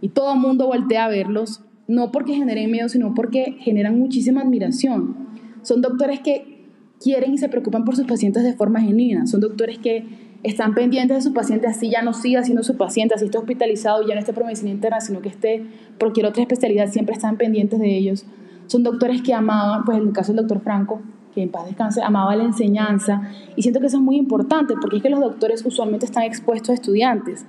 y 0.00 0.08
todo 0.08 0.32
el 0.32 0.40
mundo 0.40 0.66
voltea 0.66 1.04
a 1.04 1.08
verlos, 1.08 1.60
no 1.88 2.10
porque 2.10 2.32
generen 2.32 2.70
miedo, 2.70 2.88
sino 2.88 3.12
porque 3.12 3.58
generan 3.60 3.98
muchísima 3.98 4.40
admiración. 4.40 5.14
Son 5.60 5.82
doctores 5.82 6.20
que 6.20 6.64
quieren 6.98 7.34
y 7.34 7.36
se 7.36 7.50
preocupan 7.50 7.84
por 7.84 7.96
sus 7.96 8.06
pacientes 8.06 8.44
de 8.44 8.54
forma 8.54 8.80
genuina, 8.80 9.26
son 9.26 9.42
doctores 9.42 9.78
que 9.78 10.06
están 10.42 10.72
pendientes 10.72 11.18
de 11.18 11.20
su 11.20 11.34
paciente, 11.34 11.66
así 11.66 11.90
ya 11.90 12.00
no 12.00 12.14
siga 12.14 12.42
siendo 12.42 12.62
su 12.62 12.78
paciente, 12.78 13.14
así 13.14 13.26
está 13.26 13.38
hospitalizado 13.38 14.08
ya 14.08 14.14
no 14.14 14.20
esté 14.20 14.32
por 14.32 14.46
medicina 14.46 14.70
interna, 14.70 15.02
sino 15.02 15.20
que 15.20 15.28
esté 15.28 15.66
por 15.98 16.08
cualquier 16.08 16.24
otra 16.24 16.40
especialidad, 16.40 16.88
siempre 16.88 17.14
están 17.14 17.36
pendientes 17.36 17.78
de 17.78 17.94
ellos. 17.94 18.24
Son 18.68 18.82
doctores 18.82 19.20
que 19.20 19.34
amaban, 19.34 19.84
pues 19.84 19.98
en 19.98 20.04
el 20.06 20.12
caso 20.14 20.32
del 20.32 20.46
doctor 20.46 20.62
Franco, 20.62 21.02
que 21.36 21.42
en 21.42 21.50
paz 21.50 21.66
descanse, 21.66 22.02
amaba 22.02 22.34
la 22.34 22.44
enseñanza 22.44 23.30
y 23.56 23.62
siento 23.62 23.78
que 23.78 23.86
eso 23.86 23.98
es 23.98 24.02
muy 24.02 24.16
importante 24.16 24.74
porque 24.80 24.96
es 24.96 25.02
que 25.02 25.10
los 25.10 25.20
doctores 25.20 25.64
usualmente 25.66 26.06
están 26.06 26.22
expuestos 26.22 26.70
a 26.70 26.72
estudiantes 26.72 27.44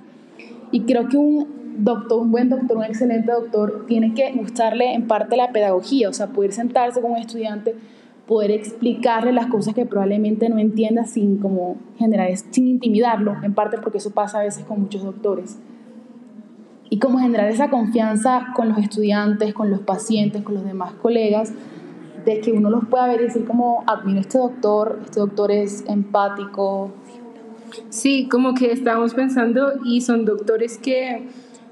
y 0.70 0.82
creo 0.82 1.08
que 1.08 1.16
un 1.16 1.58
doctor, 1.78 2.20
un 2.20 2.30
buen 2.30 2.50
doctor, 2.50 2.76
un 2.76 2.84
excelente 2.84 3.32
doctor, 3.32 3.86
tiene 3.86 4.12
que 4.12 4.30
gustarle 4.32 4.92
en 4.92 5.06
parte 5.06 5.36
la 5.36 5.52
pedagogía, 5.52 6.10
o 6.10 6.12
sea, 6.12 6.28
poder 6.28 6.52
sentarse 6.52 7.00
con 7.00 7.12
un 7.12 7.16
estudiante, 7.16 7.74
poder 8.26 8.50
explicarle 8.50 9.32
las 9.32 9.46
cosas 9.46 9.74
que 9.74 9.86
probablemente 9.86 10.50
no 10.50 10.58
entienda 10.58 11.04
sin 11.04 11.38
como 11.38 11.76
generar, 11.96 12.28
sin 12.50 12.68
intimidarlo, 12.68 13.36
en 13.42 13.54
parte 13.54 13.78
porque 13.78 13.98
eso 13.98 14.10
pasa 14.10 14.40
a 14.40 14.42
veces 14.42 14.64
con 14.64 14.82
muchos 14.82 15.02
doctores. 15.02 15.58
Y 16.90 16.98
como 16.98 17.18
generar 17.18 17.48
esa 17.48 17.70
confianza 17.70 18.48
con 18.54 18.68
los 18.68 18.78
estudiantes, 18.78 19.54
con 19.54 19.70
los 19.70 19.80
pacientes, 19.80 20.42
con 20.42 20.54
los 20.54 20.64
demás 20.64 20.92
colegas, 20.94 21.54
de 22.24 22.40
que 22.40 22.52
uno 22.52 22.70
los 22.70 22.86
pueda 22.86 23.06
ver 23.06 23.20
y 23.20 23.24
decir 23.24 23.44
como, 23.44 23.84
admiro 23.86 24.18
a 24.18 24.20
este 24.22 24.38
doctor, 24.38 25.00
este 25.04 25.20
doctor 25.20 25.50
es 25.50 25.84
empático. 25.86 26.92
Sí, 27.90 28.28
como 28.30 28.54
que 28.54 28.72
estábamos 28.72 29.14
pensando 29.14 29.74
y 29.84 30.00
son 30.00 30.24
doctores 30.24 30.78
que, 30.78 31.28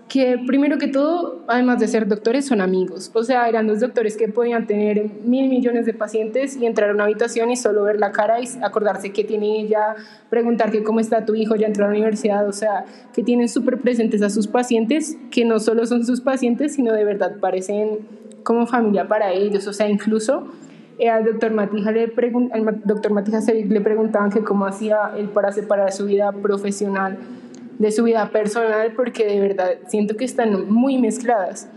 que 0.09 0.39
primero 0.47 0.79
que 0.79 0.89
todo, 0.89 1.43
además 1.49 1.81
de 1.81 1.89
ser 1.89 2.07
doctores, 2.07 2.47
son 2.47 2.61
amigos. 2.61 3.11
O 3.15 3.23
sea, 3.23 3.49
eran 3.49 3.67
dos 3.67 3.81
doctores 3.81 4.17
que 4.17 4.29
podían 4.29 4.67
tener 4.67 5.11
mil 5.25 5.49
millones 5.49 5.87
de 5.87 5.95
pacientes 5.95 6.57
y 6.57 6.67
entrar 6.67 6.91
a 6.91 6.95
una 6.95 7.05
habitación 7.05 7.51
y 7.51 7.57
solo 7.57 7.83
ver 7.83 7.99
la 7.99 8.13
cara 8.13 8.41
y 8.41 8.47
acordarse 8.63 9.11
qué 9.13 9.25
tiene 9.25 9.61
ella, 9.61 9.95
preguntar 10.31 10.71
que 10.71 10.83
cómo 10.83 11.01
está 11.01 11.25
tu 11.25 11.35
hijo, 11.35 11.57
ya 11.57 11.67
entró 11.67 11.85
a 11.85 11.89
la 11.89 11.95
universidad. 11.95 12.47
O 12.49 12.53
sea, 12.53 12.85
que 13.15 13.23
tienen 13.23 13.49
súper 13.49 13.79
presentes 13.81 14.23
a 14.23 14.31
sus 14.31 14.47
pacientes, 14.47 15.17
que 15.31 15.45
no 15.45 15.59
solo 15.59 15.87
son 15.87 16.05
sus 16.05 16.21
pacientes, 16.21 16.75
sino 16.75 16.93
de 16.93 17.05
verdad 17.05 17.37
parecen 17.41 18.26
como 18.47 18.65
familia 18.69 19.09
para 19.09 19.33
ellos. 19.33 19.67
O 19.67 19.73
sea, 19.73 19.89
incluso 19.89 20.47
eh, 21.01 21.11
al 21.11 21.25
doctor 21.25 21.51
Matija 21.51 21.91
le, 21.91 22.13
al 22.53 22.81
doctor 22.85 23.13
Matija 23.13 23.41
le 23.53 23.81
preguntaban 23.81 24.31
que 24.31 24.45
cómo 24.45 24.67
hacía 24.67 25.13
él 25.17 25.29
para 25.31 25.51
separar 25.51 25.93
su 25.93 26.07
vida 26.07 26.31
profesional 26.31 27.19
de 27.81 27.91
su 27.91 28.05
vida 28.05 28.31
personal, 28.31 28.93
porque 28.95 29.27
de 29.27 29.41
verdad 29.41 29.71
siento 29.89 30.17
que 30.17 30.25
están 30.25 30.73
muy 30.73 30.97
mezcladas. 30.97 31.69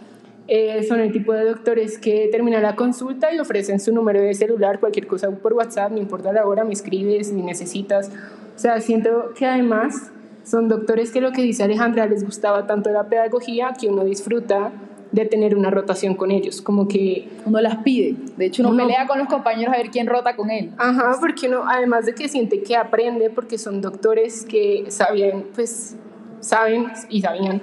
Eh, 0.48 0.84
son 0.84 1.00
el 1.00 1.12
tipo 1.12 1.34
de 1.34 1.44
doctores 1.44 1.98
que 1.98 2.30
terminan 2.32 2.62
la 2.62 2.76
consulta 2.76 3.34
y 3.34 3.40
ofrecen 3.40 3.80
su 3.80 3.92
número 3.92 4.22
de 4.22 4.34
celular, 4.36 4.80
cualquier 4.80 5.08
cosa 5.08 5.30
por 5.32 5.54
WhatsApp, 5.54 5.92
no 5.92 5.98
importa 5.98 6.32
la 6.32 6.46
hora, 6.46 6.64
me 6.64 6.74
escribes, 6.74 7.34
ni 7.34 7.42
necesitas. 7.42 8.12
O 8.56 8.60
sea, 8.60 8.80
siento 8.80 9.34
que 9.36 9.48
además 9.48 10.12
son 10.44 10.68
doctores 10.68 11.12
que 11.12 11.20
lo 11.20 11.32
que 11.32 11.42
dice 11.42 11.64
Alejandra 11.64 12.06
les 12.06 12.24
gustaba 12.24 12.68
tanto 12.68 12.92
la 12.92 13.10
pedagogía 13.10 13.74
que 13.80 13.88
uno 13.88 14.04
disfruta 14.04 14.72
de 15.12 15.26
tener 15.26 15.58
una 15.58 15.72
rotación 15.72 16.16
con 16.16 16.32
ellos, 16.32 16.62
como 16.62 16.88
que... 16.88 17.28
Uno 17.46 17.60
las 17.62 17.78
pide, 17.78 18.16
de 18.38 18.46
hecho 18.46 18.68
uno, 18.68 18.78
pelea 18.78 19.08
con 19.08 19.18
los 19.18 19.28
compañeros 19.28 19.74
a 19.74 19.78
ver 19.78 19.90
quién 19.90 20.08
rota 20.08 20.36
con 20.36 20.52
él. 20.52 20.72
Ajá, 20.78 21.18
porque 21.20 21.48
uno, 21.48 21.64
además 21.68 22.06
de 22.06 22.14
que 22.14 22.28
siente 22.28 22.62
que 22.62 22.76
aprende, 22.76 23.30
porque 23.30 23.58
son 23.58 23.82
doctores 23.82 24.46
que 24.46 24.86
sabían, 24.90 25.46
pues, 25.56 25.96
saben 26.40 26.88
y 27.10 27.22
sabían 27.22 27.62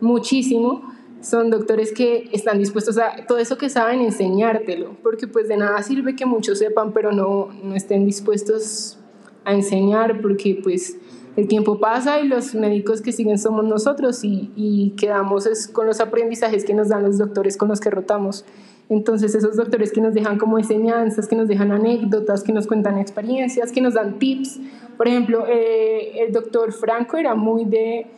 muchísimo, 0.00 0.82
son 1.20 1.50
doctores 1.50 1.92
que 1.92 2.28
están 2.32 2.58
dispuestos 2.58 2.98
a 2.98 3.26
todo 3.26 3.38
eso 3.38 3.58
que 3.58 3.68
saben 3.68 4.00
enseñártelo, 4.00 4.96
porque 5.02 5.26
pues 5.26 5.48
de 5.48 5.56
nada 5.56 5.82
sirve 5.82 6.16
que 6.16 6.26
muchos 6.26 6.58
sepan, 6.58 6.92
pero 6.92 7.12
no, 7.12 7.50
no 7.62 7.74
estén 7.74 8.06
dispuestos 8.06 8.98
a 9.44 9.52
enseñar, 9.52 10.20
porque 10.22 10.58
pues 10.62 10.96
el 11.36 11.48
tiempo 11.48 11.78
pasa 11.78 12.20
y 12.20 12.28
los 12.28 12.54
médicos 12.54 13.02
que 13.02 13.12
siguen 13.12 13.38
somos 13.38 13.64
nosotros 13.64 14.24
y, 14.24 14.50
y 14.56 14.90
quedamos 14.96 15.46
es 15.46 15.68
con 15.68 15.86
los 15.86 16.00
aprendizajes 16.00 16.64
que 16.64 16.74
nos 16.74 16.88
dan 16.88 17.02
los 17.02 17.18
doctores 17.18 17.56
con 17.56 17.68
los 17.68 17.80
que 17.80 17.90
rotamos. 17.90 18.44
Entonces 18.90 19.36
esos 19.36 19.56
doctores 19.56 19.92
que 19.92 20.00
nos 20.00 20.14
dejan 20.14 20.36
como 20.36 20.58
enseñanzas, 20.58 21.28
que 21.28 21.36
nos 21.36 21.46
dejan 21.46 21.70
anécdotas, 21.70 22.42
que 22.42 22.52
nos 22.52 22.66
cuentan 22.66 22.98
experiencias, 22.98 23.70
que 23.70 23.80
nos 23.80 23.94
dan 23.94 24.18
tips. 24.18 24.58
Por 24.96 25.06
ejemplo, 25.06 25.44
eh, 25.48 26.24
el 26.26 26.32
doctor 26.32 26.72
Franco 26.72 27.16
era 27.16 27.36
muy 27.36 27.64
de, 27.64 28.08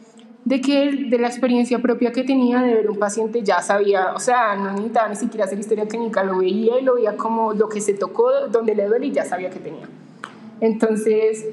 de 0.47 0.61
que 0.63 0.91
de 1.11 1.19
la 1.19 1.29
experiencia 1.29 1.79
propia 1.81 2.11
que 2.11 2.25
tenía 2.25 2.63
de 2.63 2.75
ver 2.75 2.91
un 2.91 2.99
paciente 2.99 3.43
ya 3.43 3.61
sabía, 3.61 4.15
o 4.17 4.19
sea, 4.19 4.57
no 4.57 4.71
necesitaba 4.71 5.11
ni 5.11 5.17
siquiera 5.17 5.45
hacer 5.45 5.59
historia 5.59 5.87
clínica, 5.87 6.25
lo 6.25 6.39
veía 6.39 6.81
y 6.81 6.83
lo 6.83 6.95
veía 6.95 7.19
como 7.19 7.53
lo 7.53 7.69
que 7.69 7.83
se 7.83 7.93
tocó, 7.93 8.31
donde 8.51 8.75
le 8.75 8.87
duele 8.87 9.09
y 9.09 9.13
ya 9.13 9.27
sabía 9.27 9.51
que 9.51 9.59
tenía. 9.59 9.87
Entonces, 10.63 11.49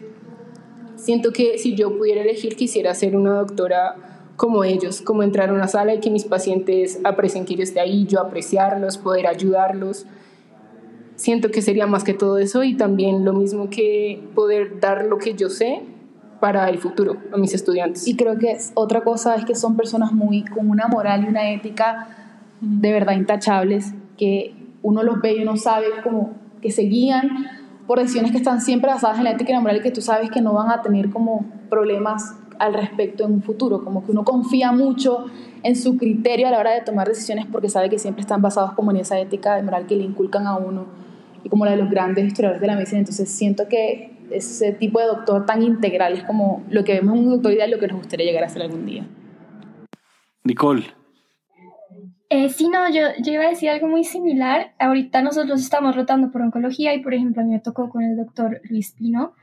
Siento 1.00 1.32
que 1.32 1.58
si 1.58 1.76
yo 1.76 1.98
pudiera 1.98 2.22
elegir, 2.22 2.56
quisiera 2.56 2.94
ser 2.94 3.16
una 3.16 3.36
doctora 3.36 3.96
como 4.36 4.64
ellos, 4.64 5.02
como 5.02 5.24
entrar 5.24 5.50
a 5.50 5.54
una 5.54 5.68
sala 5.68 5.94
y 5.94 6.00
que 6.00 6.10
mis 6.10 6.26
pacientes 6.26 7.00
aprecien 7.04 7.46
que 7.46 7.56
yo 7.56 7.64
esté 7.64 7.80
ahí, 7.80 8.06
yo 8.06 8.20
apreciarlos, 8.20 8.98
poder 8.98 9.28
ayudarlos. 9.28 10.06
Siento 11.16 11.52
que 11.52 11.62
sería 11.62 11.88
más 11.88 12.04
que 12.04 12.14
todo 12.14 12.38
eso 12.38 12.64
y 12.64 12.76
también 12.76 13.26
lo 13.26 13.34
mismo 13.34 13.70
que 13.70 14.24
poder 14.36 14.80
dar 14.80 15.06
lo 15.06 15.18
que 15.18 15.34
yo 15.34 15.50
sé 15.50 15.82
para 16.40 16.70
el 16.70 16.78
futuro 16.78 17.18
a 17.34 17.38
mis 17.38 17.54
estudiantes. 17.54 18.08
Y 18.08 18.16
creo 18.16 18.38
que 18.38 18.58
otra 18.76 19.02
cosa 19.02 19.36
es 19.36 19.46
que 19.46 19.56
son 19.56 19.76
personas 19.76 20.14
muy 20.14 20.46
con 20.46 20.70
una 20.70 20.88
moral 20.88 21.26
y 21.26 21.28
una 21.28 21.52
ética 21.52 22.08
de 22.62 22.92
verdad 22.92 23.14
intachables, 23.14 23.94
que 24.18 24.54
uno 24.82 25.04
los 25.04 25.22
ve 25.22 25.34
y 25.34 25.42
uno 25.44 25.58
sabe 25.58 25.88
como 26.04 26.34
que 26.62 26.72
se 26.72 26.84
guían 26.84 27.59
por 27.90 27.98
decisiones 27.98 28.32
que 28.32 28.38
están 28.38 28.62
siempre 28.62 28.88
basadas 28.88 29.18
en 29.18 29.24
la 29.24 29.32
ética 29.32 29.50
y 29.50 29.54
la 29.56 29.62
moral 29.62 29.78
y 29.78 29.82
que 29.82 29.90
tú 29.90 30.00
sabes 30.00 30.30
que 30.30 30.42
no 30.42 30.54
van 30.54 30.70
a 30.70 30.84
tener 30.84 31.10
como 31.10 31.48
problemas 31.72 32.36
al 32.60 32.76
respecto 32.76 33.26
en 33.26 33.34
un 33.34 33.42
futuro, 33.42 33.84
como 33.84 34.06
que 34.06 34.12
uno 34.12 34.24
confía 34.24 34.72
mucho 34.72 35.26
en 35.64 35.76
su 35.76 35.98
criterio 35.98 36.48
a 36.48 36.52
la 36.52 36.60
hora 36.60 36.70
de 36.70 36.82
tomar 36.82 37.08
decisiones 37.08 37.48
porque 37.52 37.68
sabe 37.68 37.90
que 37.90 37.98
siempre 37.98 38.22
están 38.22 38.44
basados 38.44 38.74
como 38.74 38.92
en 38.92 38.98
esa 38.98 39.20
ética 39.20 39.56
de 39.56 39.64
moral 39.64 39.88
que 39.88 39.96
le 39.96 40.04
inculcan 40.04 40.46
a 40.46 40.56
uno 40.56 40.86
y 41.44 41.50
como 41.50 41.66
la 41.66 41.72
de 41.72 41.78
los 41.78 41.90
grandes 41.90 42.28
historiadores 42.28 42.62
de 42.62 42.68
la 42.68 42.76
medicina. 42.76 43.00
Entonces 43.00 43.28
siento 43.28 43.68
que 43.68 44.16
ese 44.30 44.72
tipo 44.74 45.00
de 45.00 45.08
doctor 45.08 45.48
tan 45.48 45.64
integral 45.64 46.14
es 46.14 46.24
como 46.26 46.62
lo 46.70 46.84
que 46.84 46.94
vemos 46.94 47.18
en 47.18 47.24
un 47.24 47.30
doctor 47.32 47.54
ideal, 47.54 47.72
lo 47.72 47.80
que 47.80 47.88
nos 47.88 47.98
gustaría 47.98 48.28
llegar 48.28 48.44
a 48.44 48.50
ser 48.50 48.62
algún 48.62 48.86
día. 48.86 49.08
Nicole, 50.44 50.86
eh, 52.30 52.50
sí, 52.50 52.70
no, 52.70 52.90
yo, 52.90 53.02
yo 53.22 53.34
iba 53.34 53.46
a 53.46 53.50
decir 53.50 53.70
algo 53.70 53.88
muy 53.88 54.04
similar. 54.04 54.74
Ahorita 54.80 55.22
nosotros 55.22 55.62
estamos 55.62 55.96
rotando 55.96 56.32
por 56.32 56.42
oncología 56.42 56.94
y, 56.94 57.02
por 57.02 57.14
ejemplo, 57.14 57.42
a 57.42 57.46
mí 57.46 57.52
me 57.52 57.60
tocó 57.60 57.90
con 57.90 58.04
el 58.04 58.16
doctor 58.16 58.62
Luis 58.70 58.92
Pino 58.92 59.34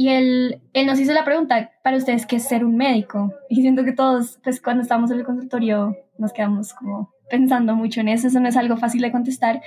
y 0.00 0.10
él, 0.10 0.60
él 0.74 0.86
nos 0.86 1.00
hizo 1.00 1.12
la 1.12 1.24
pregunta, 1.24 1.72
para 1.82 1.96
ustedes, 1.96 2.24
¿qué 2.24 2.36
es 2.36 2.46
ser 2.46 2.64
un 2.64 2.76
médico? 2.76 3.34
Y 3.48 3.62
siento 3.62 3.84
que 3.84 3.90
todos, 3.90 4.38
pues 4.44 4.60
cuando 4.60 4.82
estamos 4.82 5.10
en 5.10 5.18
el 5.18 5.24
consultorio, 5.24 5.96
nos 6.18 6.32
quedamos 6.32 6.72
como 6.72 7.12
pensando 7.28 7.74
mucho 7.74 8.00
en 8.00 8.06
eso, 8.06 8.28
eso 8.28 8.38
no 8.38 8.48
es 8.48 8.56
algo 8.56 8.76
fácil 8.76 9.00
de 9.00 9.10
contestar. 9.10 9.60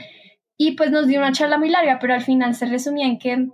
Y 0.56 0.78
pues 0.78 0.90
nos 0.90 1.08
dio 1.08 1.20
una 1.20 1.34
charla 1.34 1.58
muy 1.58 1.68
larga, 1.68 2.00
pero 2.00 2.14
al 2.14 2.22
final 2.22 2.56
se 2.56 2.66
resumía 2.66 3.08
en 3.08 3.20
que 3.20 3.50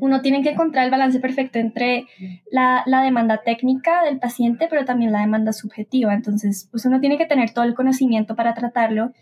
uno 0.00 0.20
tiene 0.20 0.42
que 0.42 0.50
encontrar 0.50 0.84
el 0.84 0.90
balance 0.90 1.20
perfecto 1.20 1.58
entre 1.58 2.06
la, 2.50 2.84
demanda 3.04 3.42
técnica 3.44 4.02
del 4.04 4.18
paciente, 4.18 4.66
pero 4.68 4.84
también 4.84 5.12
la 5.12 5.20
demanda 5.20 5.52
subjetiva. 5.52 6.14
Entonces, 6.14 6.68
pues 6.70 6.84
uno 6.86 7.00
tiene 7.00 7.18
que 7.18 7.26
tener 7.26 7.50
todo 7.50 7.64
el 7.64 7.74
conocimiento 7.74 8.34
para 8.36 8.54
tratarlo, 8.54 9.12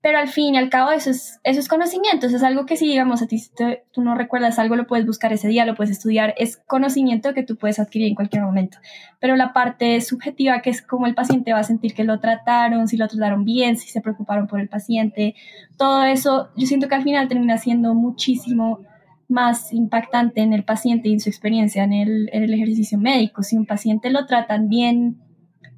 pero 0.00 0.18
al 0.18 0.28
fin 0.28 0.54
y 0.54 0.58
al 0.58 0.68
cabo 0.68 0.90
eso 0.90 1.08
es, 1.10 1.40
eso 1.44 1.60
es 1.60 1.66
conocimiento, 1.66 2.26
eso 2.26 2.36
es 2.36 2.42
algo 2.42 2.66
que 2.66 2.76
si 2.76 2.86
digamos 2.86 3.22
a 3.22 3.26
ti 3.26 3.42
tú 3.90 4.02
no 4.02 4.14
recuerdas 4.14 4.58
algo, 4.58 4.76
lo 4.76 4.86
puedes 4.86 5.06
buscar 5.06 5.32
ese 5.32 5.48
día, 5.48 5.64
lo 5.64 5.74
puedes 5.74 5.92
estudiar, 5.92 6.34
es 6.36 6.58
conocimiento 6.58 7.32
que 7.32 7.42
tú 7.42 7.56
puedes 7.56 7.78
adquirir 7.78 8.08
en 8.08 8.14
cualquier 8.14 8.42
momento. 8.42 8.76
Pero 9.18 9.34
la 9.36 9.54
parte 9.54 9.98
subjetiva, 10.02 10.60
que 10.60 10.68
es 10.68 10.82
cómo 10.82 11.06
el 11.06 11.14
paciente 11.14 11.54
va 11.54 11.60
a 11.60 11.64
sentir 11.64 11.94
que 11.94 12.04
lo 12.04 12.20
trataron, 12.20 12.86
si 12.86 12.98
lo 12.98 13.08
trataron 13.08 13.44
bien, 13.44 13.78
si 13.78 13.88
se 13.88 14.02
preocuparon 14.02 14.46
por 14.46 14.60
el 14.60 14.68
paciente, 14.68 15.36
todo 15.78 16.04
eso, 16.04 16.50
yo 16.54 16.66
siento 16.66 16.86
que 16.88 16.96
al 16.96 17.02
final 17.02 17.26
termina 17.28 17.56
siendo 17.56 17.94
muchísimo 17.94 18.80
más 19.28 19.72
impactante 19.72 20.40
en 20.40 20.52
el 20.52 20.64
paciente 20.64 21.08
y 21.08 21.14
en 21.14 21.20
su 21.20 21.28
experiencia 21.28 21.84
en 21.84 21.92
el, 21.92 22.30
en 22.32 22.42
el 22.44 22.54
ejercicio 22.54 22.98
médico. 22.98 23.42
Si 23.42 23.56
un 23.56 23.66
paciente 23.66 24.10
lo 24.10 24.26
tratan 24.26 24.68
bien, 24.68 25.20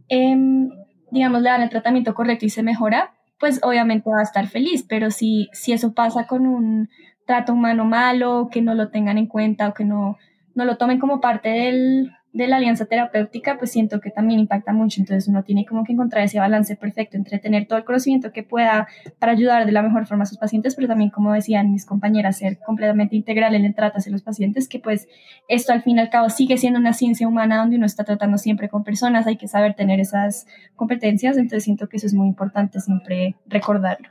em, 0.09 0.70
digamos, 1.11 1.42
le 1.42 1.51
dan 1.51 1.62
el 1.62 1.70
tratamiento 1.70 2.14
correcto 2.14 2.47
y 2.47 2.51
se 2.51 2.62
mejora, 2.62 3.14
pues 3.38 3.61
obviamente 3.62 4.11
va 4.11 4.20
a 4.20 4.24
estar 4.24 4.47
feliz, 4.47 4.84
pero 4.88 5.11
si, 5.11 5.49
si 5.53 5.72
eso 5.72 5.92
pasa 5.92 6.26
con 6.26 6.47
un 6.47 6.88
trato 7.26 7.53
humano 7.53 7.84
malo, 7.84 8.49
que 8.51 8.62
no 8.62 8.74
lo 8.74 8.88
tengan 8.88 9.18
en 9.18 9.26
cuenta 9.26 9.68
o 9.68 9.74
que 9.74 9.84
no, 9.84 10.16
no 10.55 10.64
lo 10.64 10.76
tomen 10.76 10.99
como 10.99 11.20
parte 11.20 11.49
del, 11.49 12.12
de 12.37 12.47
la 12.47 12.57
alianza 12.57 12.84
terapéutica, 12.84 13.57
pues 13.57 13.72
siento 13.72 13.99
que 14.01 14.11
también 14.11 14.41
impacta 14.41 14.72
mucho. 14.74 15.01
Entonces 15.01 15.26
uno 15.26 15.43
tiene 15.43 15.64
como 15.64 15.84
que 15.84 15.93
encontrar 15.93 16.24
ese 16.24 16.39
balance 16.39 16.76
perfecto 16.76 17.16
entre 17.16 17.39
tener 17.39 17.66
todo 17.66 17.78
el 17.78 17.84
conocimiento 17.84 18.30
que 18.30 18.43
pueda 18.43 18.89
para 19.18 19.32
ayudar 19.32 19.64
de 19.64 19.72
la 19.72 19.80
mejor 19.80 20.07
forma 20.07 20.24
a 20.24 20.26
sus 20.26 20.37
pacientes, 20.37 20.74
pero 20.74 20.87
también, 20.87 21.09
como 21.09 21.32
decían 21.32 21.72
mis 21.72 21.87
compañeras, 21.87 22.37
ser 22.37 22.59
completamente 22.59 23.16
integral 23.16 23.55
en 23.55 23.64
el 23.64 23.74
trato 23.74 23.99
hacia 23.99 24.12
los 24.12 24.22
pacientes, 24.22 24.68
que 24.68 24.78
pues 24.78 25.09
esto 25.49 25.72
al 25.72 25.82
fin 25.82 25.97
y 25.97 26.01
al 26.01 26.11
cabo 26.11 26.28
sigue 26.28 26.59
siendo 26.59 26.78
una 26.78 26.93
ciencia 26.93 27.26
humana 27.26 27.57
donde 27.57 27.76
uno 27.76 27.87
está 27.87 28.05
tratando 28.05 28.37
siempre 28.37 28.68
con 28.68 28.84
personas, 28.84 29.26
hay 29.26 29.39
que 29.39 29.49
saber 29.49 29.74
tener 29.74 29.99
esas 29.99 30.47
competencias, 30.74 31.39
entonces 31.39 31.64
siento 31.64 31.89
que 31.89 31.97
eso 31.97 32.07
es 32.07 32.12
muy 32.12 32.28
importante 32.28 32.80
siempre 32.80 33.37
recordarlo. 33.47 34.11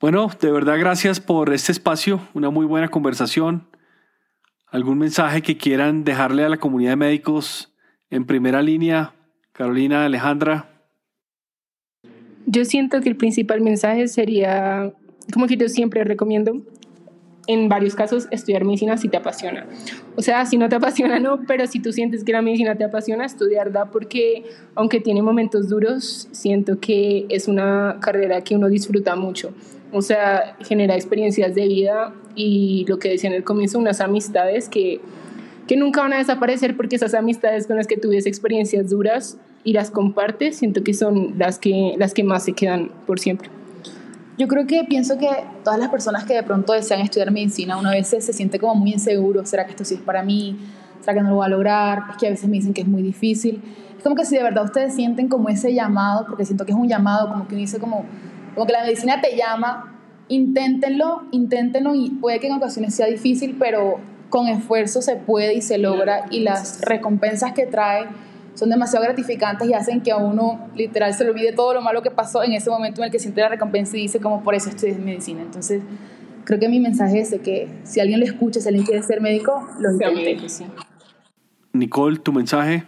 Bueno, 0.00 0.28
de 0.40 0.50
verdad 0.50 0.78
gracias 0.78 1.20
por 1.20 1.52
este 1.52 1.70
espacio, 1.70 2.20
una 2.34 2.50
muy 2.50 2.66
buena 2.66 2.88
conversación 2.88 3.68
¿Algún 4.70 4.98
mensaje 4.98 5.40
que 5.40 5.56
quieran 5.56 6.04
dejarle 6.04 6.44
a 6.44 6.48
la 6.50 6.58
comunidad 6.58 6.90
de 6.90 6.96
médicos 6.96 7.72
en 8.10 8.26
primera 8.26 8.60
línea? 8.60 9.14
Carolina, 9.52 10.04
Alejandra. 10.04 10.68
Yo 12.44 12.66
siento 12.66 13.00
que 13.00 13.08
el 13.08 13.16
principal 13.16 13.62
mensaje 13.62 14.08
sería, 14.08 14.92
como 15.32 15.46
que 15.46 15.56
yo 15.56 15.68
siempre 15.70 16.04
recomiendo, 16.04 16.62
en 17.46 17.70
varios 17.70 17.94
casos, 17.94 18.28
estudiar 18.30 18.66
medicina 18.66 18.98
si 18.98 19.08
te 19.08 19.16
apasiona. 19.16 19.66
O 20.16 20.22
sea, 20.22 20.44
si 20.44 20.58
no 20.58 20.68
te 20.68 20.76
apasiona, 20.76 21.18
no, 21.18 21.40
pero 21.46 21.66
si 21.66 21.80
tú 21.80 21.92
sientes 21.92 22.22
que 22.22 22.32
la 22.32 22.42
medicina 22.42 22.76
te 22.76 22.84
apasiona, 22.84 23.24
estudiarla 23.24 23.86
porque, 23.86 24.44
aunque 24.74 25.00
tiene 25.00 25.22
momentos 25.22 25.70
duros, 25.70 26.28
siento 26.32 26.78
que 26.78 27.24
es 27.30 27.48
una 27.48 27.96
carrera 28.00 28.42
que 28.42 28.54
uno 28.54 28.68
disfruta 28.68 29.16
mucho. 29.16 29.54
O 29.92 30.02
sea, 30.02 30.56
genera 30.60 30.94
experiencias 30.94 31.54
de 31.54 31.66
vida 31.66 32.12
y 32.34 32.84
lo 32.88 32.98
que 32.98 33.08
decía 33.08 33.30
en 33.30 33.36
el 33.36 33.44
comienzo, 33.44 33.78
unas 33.78 34.00
amistades 34.00 34.68
que, 34.68 35.00
que 35.66 35.76
nunca 35.76 36.02
van 36.02 36.12
a 36.12 36.18
desaparecer 36.18 36.76
porque 36.76 36.96
esas 36.96 37.14
amistades 37.14 37.66
con 37.66 37.76
las 37.76 37.86
que 37.86 37.96
tuviste 37.96 38.28
experiencias 38.28 38.90
duras 38.90 39.38
y 39.64 39.72
las 39.72 39.90
compartes, 39.90 40.56
siento 40.56 40.82
que 40.84 40.94
son 40.94 41.38
las 41.38 41.58
que, 41.58 41.94
las 41.98 42.14
que 42.14 42.24
más 42.24 42.44
se 42.44 42.52
quedan 42.52 42.90
por 43.06 43.18
siempre. 43.18 43.50
Yo 44.38 44.46
creo 44.46 44.66
que 44.66 44.84
pienso 44.84 45.18
que 45.18 45.28
todas 45.64 45.80
las 45.80 45.88
personas 45.88 46.24
que 46.24 46.34
de 46.34 46.44
pronto 46.44 46.72
desean 46.72 47.00
estudiar 47.00 47.32
medicina, 47.32 47.76
una 47.76 47.90
vez 47.90 48.06
se 48.06 48.20
siente 48.20 48.60
como 48.60 48.76
muy 48.76 48.92
inseguro, 48.92 49.44
¿será 49.44 49.64
que 49.64 49.72
esto 49.72 49.84
sí 49.84 49.94
es 49.94 50.00
para 50.00 50.22
mí? 50.22 50.56
¿Será 51.00 51.14
que 51.14 51.22
no 51.22 51.30
lo 51.30 51.36
voy 51.36 51.46
a 51.46 51.48
lograr? 51.48 52.04
Es 52.10 52.16
que 52.18 52.28
a 52.28 52.30
veces 52.30 52.48
me 52.48 52.56
dicen 52.56 52.72
que 52.72 52.82
es 52.82 52.86
muy 52.86 53.02
difícil. 53.02 53.60
Es 53.96 54.02
como 54.04 54.14
que 54.14 54.24
si 54.24 54.36
de 54.36 54.44
verdad 54.44 54.64
ustedes 54.64 54.94
sienten 54.94 55.28
como 55.28 55.48
ese 55.48 55.74
llamado, 55.74 56.24
porque 56.26 56.44
siento 56.44 56.64
que 56.64 56.70
es 56.70 56.78
un 56.78 56.86
llamado, 56.86 57.28
como 57.28 57.48
que 57.48 57.54
uno 57.54 57.62
dice 57.62 57.80
como, 57.80 58.04
como 58.58 58.66
que 58.66 58.72
la 58.72 58.82
medicina 58.82 59.20
te 59.20 59.36
llama, 59.36 59.94
inténtenlo, 60.26 61.22
inténtenlo 61.30 61.94
y 61.94 62.10
puede 62.10 62.40
que 62.40 62.48
en 62.48 62.54
ocasiones 62.54 62.92
sea 62.92 63.06
difícil, 63.06 63.54
pero 63.56 64.00
con 64.30 64.48
esfuerzo 64.48 65.00
se 65.00 65.14
puede 65.14 65.54
y 65.54 65.62
se 65.62 65.78
logra 65.78 66.24
y 66.32 66.40
las 66.40 66.80
recompensas 66.80 67.52
que 67.52 67.66
trae 67.66 68.06
son 68.54 68.70
demasiado 68.70 69.04
gratificantes 69.04 69.68
y 69.68 69.74
hacen 69.74 70.00
que 70.00 70.10
a 70.10 70.16
uno 70.16 70.70
literal 70.74 71.14
se 71.14 71.22
le 71.22 71.30
olvide 71.30 71.52
todo 71.52 71.72
lo 71.72 71.82
malo 71.82 72.02
que 72.02 72.10
pasó 72.10 72.42
en 72.42 72.52
ese 72.52 72.68
momento 72.68 73.00
en 73.00 73.04
el 73.04 73.12
que 73.12 73.20
siente 73.20 73.42
la 73.42 73.48
recompensa 73.48 73.96
y 73.96 74.00
dice 74.00 74.18
como 74.18 74.42
por 74.42 74.56
eso 74.56 74.70
estudié 74.70 74.94
medicina. 74.94 75.42
Entonces, 75.42 75.84
creo 76.42 76.58
que 76.58 76.68
mi 76.68 76.80
mensaje 76.80 77.20
es 77.20 77.30
de 77.30 77.38
que 77.38 77.68
si 77.84 78.00
alguien 78.00 78.18
lo 78.18 78.26
escucha, 78.26 78.58
si 78.58 78.66
alguien 78.66 78.84
quiere 78.84 79.04
ser 79.04 79.20
médico, 79.20 79.68
lo 79.78 79.92
intente. 79.92 80.48
Sí. 80.48 80.66
Nicole, 81.74 82.18
tu 82.18 82.32
mensaje. 82.32 82.82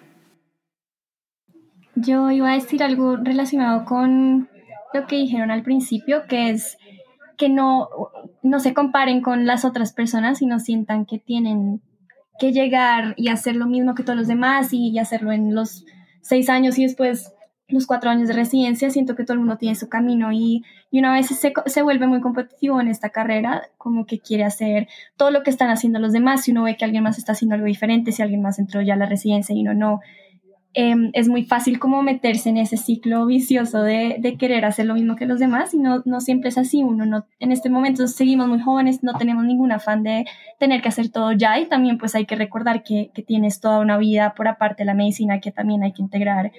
Yo 1.94 2.28
iba 2.32 2.50
a 2.50 2.54
decir 2.54 2.82
algo 2.82 3.14
relacionado 3.18 3.84
con 3.84 4.48
lo 4.92 5.06
que 5.06 5.16
dijeron 5.16 5.50
al 5.50 5.62
principio, 5.62 6.22
que 6.28 6.50
es 6.50 6.76
que 7.36 7.48
no, 7.48 7.88
no 8.42 8.60
se 8.60 8.74
comparen 8.74 9.22
con 9.22 9.46
las 9.46 9.64
otras 9.64 9.92
personas 9.92 10.42
y 10.42 10.46
no 10.46 10.58
sientan 10.58 11.06
que 11.06 11.18
tienen 11.18 11.80
que 12.38 12.52
llegar 12.52 13.14
y 13.16 13.28
hacer 13.28 13.56
lo 13.56 13.66
mismo 13.66 13.94
que 13.94 14.02
todos 14.02 14.18
los 14.18 14.28
demás 14.28 14.72
y, 14.72 14.98
hacerlo 14.98 15.32
en 15.32 15.54
los 15.54 15.84
seis 16.20 16.50
años 16.50 16.78
y 16.78 16.82
después 16.82 17.32
los 17.68 17.86
cuatro 17.86 18.10
años 18.10 18.28
de 18.28 18.34
residencia, 18.34 18.90
siento 18.90 19.14
que 19.14 19.24
todo 19.24 19.34
el 19.34 19.40
mundo 19.40 19.56
tiene 19.56 19.76
su 19.76 19.88
camino 19.88 20.32
y, 20.32 20.64
y 20.90 20.98
una 20.98 21.14
vez 21.14 21.28
se, 21.28 21.52
se, 21.66 21.82
vuelve 21.82 22.06
muy 22.06 22.20
competitivo 22.20 22.80
en 22.80 22.88
esta 22.88 23.10
carrera, 23.10 23.62
como 23.78 24.06
que 24.06 24.18
quiere 24.18 24.44
hacer 24.44 24.88
todo 25.16 25.30
lo 25.30 25.42
que 25.42 25.50
están 25.50 25.70
haciendo 25.70 25.98
los 26.00 26.12
demás, 26.12 26.42
si 26.42 26.50
uno 26.50 26.64
ve 26.64 26.76
que 26.76 26.84
alguien 26.84 27.04
más 27.04 27.16
está 27.16 27.32
haciendo 27.32 27.54
algo 27.54 27.66
diferente, 27.66 28.10
si 28.10 28.22
alguien 28.22 28.42
más 28.42 28.58
entró 28.58 28.82
ya 28.82 28.94
a 28.94 28.96
la 28.96 29.06
residencia 29.06 29.54
y 29.54 29.60
uno 29.60 29.74
no, 29.74 30.00
Em, 30.72 31.10
es 31.14 31.28
muy 31.28 31.44
fácil 31.44 31.80
como 31.80 32.00
meterse 32.02 32.48
en 32.48 32.56
ese 32.56 32.76
ciclo 32.76 33.26
vicioso 33.26 33.82
de, 33.82 34.16
de, 34.20 34.36
querer 34.36 34.64
hacer 34.64 34.86
lo 34.86 34.94
mismo 34.94 35.16
que 35.16 35.26
los 35.26 35.40
demás 35.40 35.74
y 35.74 35.78
no, 35.78 36.02
no 36.04 36.20
siempre 36.20 36.50
es 36.50 36.58
así. 36.58 36.84
Uno 36.84 37.06
no, 37.06 37.26
en 37.40 37.50
este 37.50 37.70
momento 37.70 38.06
seguimos 38.06 38.46
muy 38.46 38.60
jóvenes, 38.60 39.02
no 39.02 39.14
tenemos 39.14 39.44
ningún 39.44 39.72
afán 39.72 40.04
de 40.04 40.26
tener 40.60 40.80
que 40.80 40.88
hacer 40.88 41.08
todo 41.08 41.32
ya 41.32 41.58
y 41.58 41.66
también 41.66 41.98
pues 41.98 42.14
hay 42.14 42.24
que 42.24 42.36
recordar 42.36 42.84
que, 42.84 43.10
que 43.12 43.22
tienes 43.22 43.60
toda 43.60 43.80
una 43.80 43.98
vida 43.98 44.34
por 44.36 44.46
aparte 44.46 44.82
de 44.82 44.86
la 44.86 44.94
medicina 44.94 45.40
que 45.40 45.50
también 45.50 45.82
hay 45.82 45.92
que 45.92 46.02
integrar. 46.02 46.52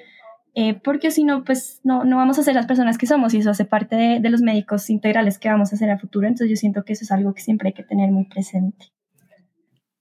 Eh, 0.53 0.73
porque 0.73 1.11
si 1.11 1.23
no, 1.23 1.45
pues 1.45 1.79
no, 1.83 2.03
no 2.03 2.17
vamos 2.17 2.37
a 2.37 2.43
ser 2.43 2.55
las 2.55 2.65
personas 2.65 2.97
que 2.97 3.07
somos 3.07 3.33
y 3.33 3.37
eso 3.37 3.51
hace 3.51 3.63
parte 3.63 3.95
de, 4.19 4.29
los 4.29 4.41
médicos 4.41 4.89
integrales 4.89 5.39
que 5.39 5.49
vamos 5.49 5.71
a 5.71 5.75
hacer 5.75 5.89
a 5.89 5.97
futuro. 5.97 6.27
Entonces 6.27 6.49
yo 6.49 6.55
siento 6.57 6.83
que 6.83 6.93
eso 6.93 7.05
es 7.05 7.11
algo 7.11 7.33
que 7.33 7.41
siempre 7.41 7.69
hay 7.69 7.73
que 7.73 7.83
tener 7.83 8.11
muy 8.11 8.25
presente. 8.25 8.87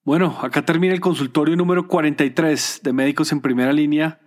Bueno, 0.03 0.39
acá 0.41 0.65
termina 0.65 0.95
el 0.95 1.01
consultorio 1.01 1.57
número 1.57 1.87
43 1.87 2.81
de 2.83 2.93
Médicos 2.95 3.33
en 3.33 3.43
Primera 3.43 3.75
Línea, 3.75 4.19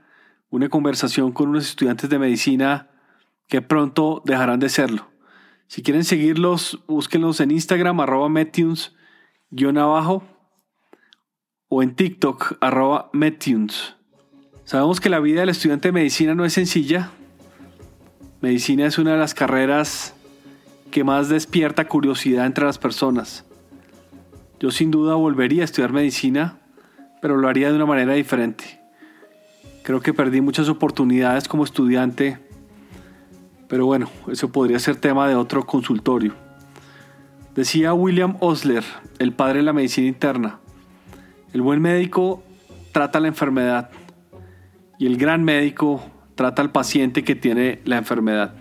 una 0.51 0.69
conversación 0.69 1.31
con 1.31 1.49
unos 1.49 1.67
estudiantes 1.67 2.11
de 2.11 2.19
medicina 2.19 2.91
que 3.47 3.63
pronto 3.63 4.21
dejarán 4.23 4.59
de 4.59 4.69
serlo. 4.69 5.09
Si 5.65 5.81
quieren 5.81 6.03
seguirlos, 6.03 6.83
búsquenlos 6.87 7.39
en 7.39 7.49
Instagram, 7.49 7.99
arroba 8.01 8.29
Metunes, 8.29 8.93
guion 9.49 9.79
abajo, 9.79 10.23
o 11.69 11.81
en 11.81 11.95
TikTok, 11.95 12.57
arroba 12.61 13.09
Metunes. 13.11 13.95
Sabemos 14.65 15.01
que 15.01 15.09
la 15.09 15.19
vida 15.19 15.39
del 15.39 15.49
estudiante 15.49 15.87
de 15.87 15.93
medicina 15.93 16.35
no 16.35 16.45
es 16.45 16.53
sencilla. 16.53 17.09
Medicina 18.41 18.85
es 18.85 18.99
una 18.99 19.13
de 19.13 19.17
las 19.17 19.33
carreras 19.33 20.13
que 20.91 21.03
más 21.03 21.29
despierta 21.29 21.87
curiosidad 21.87 22.45
entre 22.45 22.63
las 22.63 22.77
personas. 22.77 23.43
Yo 24.63 24.71
sin 24.71 24.91
duda 24.91 25.15
volvería 25.15 25.63
a 25.63 25.65
estudiar 25.65 25.91
medicina, 25.91 26.57
pero 27.21 27.35
lo 27.35 27.49
haría 27.49 27.67
de 27.67 27.75
una 27.75 27.85
manera 27.85 28.13
diferente. 28.13 28.79
Creo 29.83 29.99
que 29.99 30.13
perdí 30.13 30.39
muchas 30.39 30.69
oportunidades 30.69 31.49
como 31.49 31.65
estudiante, 31.65 32.39
pero 33.67 33.85
bueno, 33.85 34.09
eso 34.31 34.53
podría 34.53 34.79
ser 34.79 34.95
tema 34.95 35.27
de 35.27 35.35
otro 35.35 35.65
consultorio. 35.65 36.33
Decía 37.53 37.93
William 37.93 38.37
Osler, 38.39 38.85
el 39.19 39.33
padre 39.33 39.57
de 39.57 39.63
la 39.63 39.73
medicina 39.73 40.07
interna, 40.07 40.59
el 41.51 41.61
buen 41.61 41.81
médico 41.81 42.41
trata 42.93 43.19
la 43.19 43.27
enfermedad 43.27 43.89
y 44.97 45.07
el 45.07 45.17
gran 45.17 45.43
médico 45.43 46.01
trata 46.35 46.61
al 46.61 46.71
paciente 46.71 47.25
que 47.25 47.35
tiene 47.35 47.81
la 47.83 47.97
enfermedad. 47.97 48.53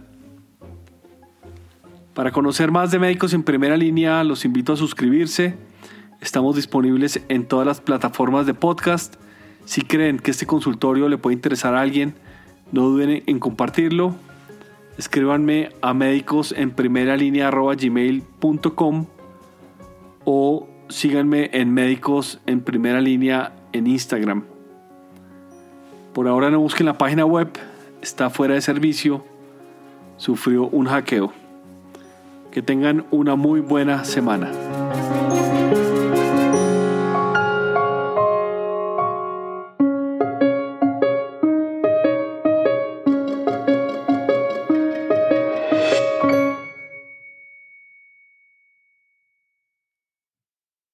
Para 2.12 2.32
conocer 2.32 2.72
más 2.72 2.90
de 2.90 2.98
médicos 2.98 3.34
en 3.34 3.44
primera 3.44 3.76
línea, 3.76 4.24
los 4.24 4.44
invito 4.44 4.72
a 4.72 4.76
suscribirse 4.76 5.70
Estamos 6.22 6.54
disponibles 6.54 7.20
en 7.28 7.46
todas 7.46 7.66
las 7.66 7.80
plataformas 7.80 8.46
de 8.46 8.54
podcast. 8.54 9.16
Si 9.64 9.82
creen 9.82 10.20
que 10.20 10.30
este 10.30 10.46
consultorio 10.46 11.08
le 11.08 11.18
puede 11.18 11.34
interesar 11.34 11.74
a 11.74 11.80
alguien, 11.80 12.14
no 12.70 12.82
duden 12.82 13.24
en 13.26 13.40
compartirlo. 13.40 14.14
Escríbanme 14.96 15.70
a 15.82 15.94
médicos 15.94 16.54
en 16.56 16.70
primera 16.70 17.16
o 20.24 20.68
síganme 20.88 21.50
en 21.54 21.74
médicos 21.74 22.40
en 22.46 22.60
primera 22.60 23.00
línea 23.00 23.52
en 23.72 23.88
Instagram. 23.88 24.44
Por 26.14 26.28
ahora 26.28 26.50
no 26.50 26.60
busquen 26.60 26.86
la 26.86 26.98
página 26.98 27.26
web, 27.26 27.48
está 28.00 28.30
fuera 28.30 28.54
de 28.54 28.60
servicio, 28.60 29.24
sufrió 30.18 30.68
un 30.68 30.86
hackeo. 30.86 31.32
Que 32.52 32.62
tengan 32.62 33.06
una 33.10 33.34
muy 33.34 33.58
buena 33.58 34.04
semana. 34.04 34.52